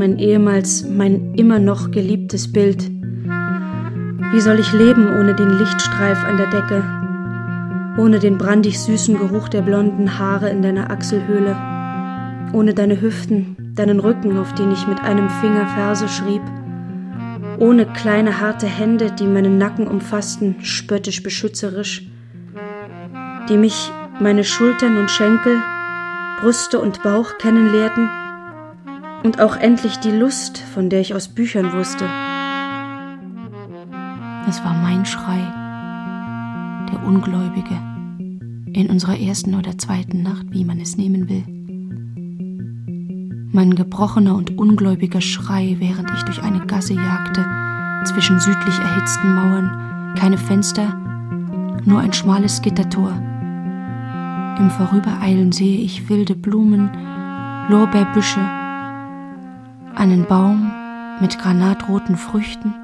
mein 0.00 0.18
ehemals, 0.18 0.88
mein 0.88 1.34
immer 1.34 1.58
noch 1.58 1.90
geliebtes 1.90 2.50
Bild. 2.50 2.90
Wie 4.32 4.40
soll 4.40 4.58
ich 4.58 4.72
leben 4.72 5.06
ohne 5.20 5.34
den 5.34 5.50
Lichtstreif 5.50 6.24
an 6.24 6.38
der 6.38 6.46
Decke, 6.46 6.82
ohne 7.98 8.18
den 8.18 8.38
brandig 8.38 8.80
süßen 8.80 9.18
Geruch 9.18 9.50
der 9.50 9.60
blonden 9.60 10.18
Haare 10.18 10.48
in 10.48 10.62
deiner 10.62 10.90
Achselhöhle, 10.90 11.54
ohne 12.54 12.72
deine 12.72 12.98
Hüften, 12.98 13.74
deinen 13.74 14.00
Rücken, 14.00 14.38
auf 14.38 14.54
den 14.54 14.72
ich 14.72 14.86
mit 14.86 15.00
einem 15.02 15.28
Finger 15.28 15.66
Verse 15.74 16.08
schrieb, 16.08 16.42
ohne 17.58 17.84
kleine 17.84 18.40
harte 18.40 18.68
Hände, 18.68 19.12
die 19.12 19.26
meinen 19.26 19.58
Nacken 19.58 19.86
umfassten, 19.86 20.64
spöttisch 20.64 21.22
beschützerisch, 21.22 22.08
die 23.50 23.58
mich, 23.58 23.92
meine 24.18 24.44
Schultern 24.44 24.96
und 24.96 25.10
Schenkel, 25.10 25.58
Brüste 26.40 26.78
und 26.78 27.02
Bauch 27.02 27.36
kennenlehrten, 27.36 28.08
und 29.22 29.40
auch 29.40 29.56
endlich 29.56 29.98
die 29.98 30.10
Lust, 30.10 30.58
von 30.58 30.88
der 30.88 31.00
ich 31.00 31.14
aus 31.14 31.28
Büchern 31.28 31.72
wusste. 31.72 32.04
Es 34.48 34.64
war 34.64 34.74
mein 34.74 35.04
Schrei, 35.04 35.40
der 36.90 37.02
Ungläubige, 37.04 37.78
in 38.72 38.88
unserer 38.90 39.18
ersten 39.18 39.54
oder 39.54 39.76
zweiten 39.78 40.22
Nacht, 40.22 40.46
wie 40.50 40.64
man 40.64 40.80
es 40.80 40.96
nehmen 40.96 41.28
will. 41.28 41.44
Mein 43.52 43.74
gebrochener 43.74 44.34
und 44.36 44.56
ungläubiger 44.58 45.20
Schrei, 45.20 45.76
während 45.78 46.10
ich 46.12 46.22
durch 46.22 46.42
eine 46.42 46.66
Gasse 46.66 46.94
jagte, 46.94 47.44
zwischen 48.04 48.40
südlich 48.40 48.78
erhitzten 48.78 49.34
Mauern, 49.34 50.14
keine 50.16 50.38
Fenster, 50.38 50.94
nur 51.84 52.00
ein 52.00 52.12
schmales 52.12 52.62
Gittertor. 52.62 53.12
Im 54.58 54.70
Vorübereilen 54.70 55.52
sehe 55.52 55.80
ich 55.80 56.08
wilde 56.08 56.34
Blumen, 56.34 56.90
Lorbeerbüsche, 57.68 58.40
einen 59.96 60.26
Baum 60.26 60.72
mit 61.20 61.38
granatroten 61.38 62.16
Früchten. 62.16 62.74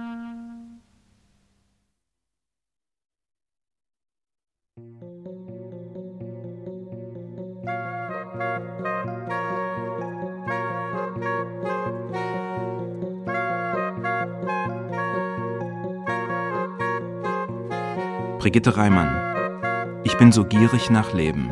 Brigitte 18.38 18.76
Reimann. 18.76 20.02
Ich 20.04 20.16
bin 20.18 20.30
so 20.30 20.44
gierig 20.44 20.88
nach 20.88 21.12
Leben. 21.12 21.50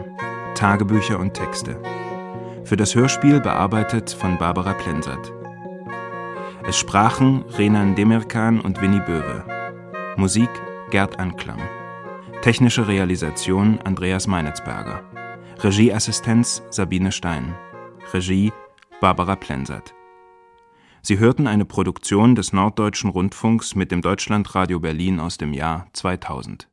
Tagebücher 0.55 1.19
und 1.19 1.35
Texte. 1.35 1.77
Für 2.63 2.77
das 2.77 2.95
Hörspiel 2.95 3.41
bearbeitet 3.41 4.11
von 4.11 4.39
Barbara 4.39 4.75
Plensert. 4.75 5.33
Es 6.67 6.79
sprachen 6.79 7.45
Renan 7.59 7.95
Demirkan 7.95 8.59
und 8.59 8.81
Winnie 8.81 9.03
Böwe. 9.07 9.45
Musik 10.17 10.49
Gerd 10.91 11.19
Anklam. 11.19 11.59
Technische 12.41 12.89
Realisation 12.89 13.79
Andreas 13.85 14.27
Meinitzberger. 14.27 15.03
Regieassistenz 15.59 16.63
Sabine 16.71 17.13
Stein. 17.13 17.55
Regie 18.15 18.51
Barbara 19.03 19.37
Plensert. 19.37 19.95
Sie 21.03 21.19
hörten 21.19 21.47
eine 21.47 21.67
Produktion 21.67 22.35
des 22.35 22.55
Norddeutschen 22.55 23.11
Rundfunks 23.11 23.75
mit 23.75 23.91
dem 23.91 24.01
Deutschlandradio 24.01 24.81
Berlin 24.81 25.21
aus 25.21 25.37
dem 25.37 25.53
Jahr 25.53 25.89
2000. 25.93 26.71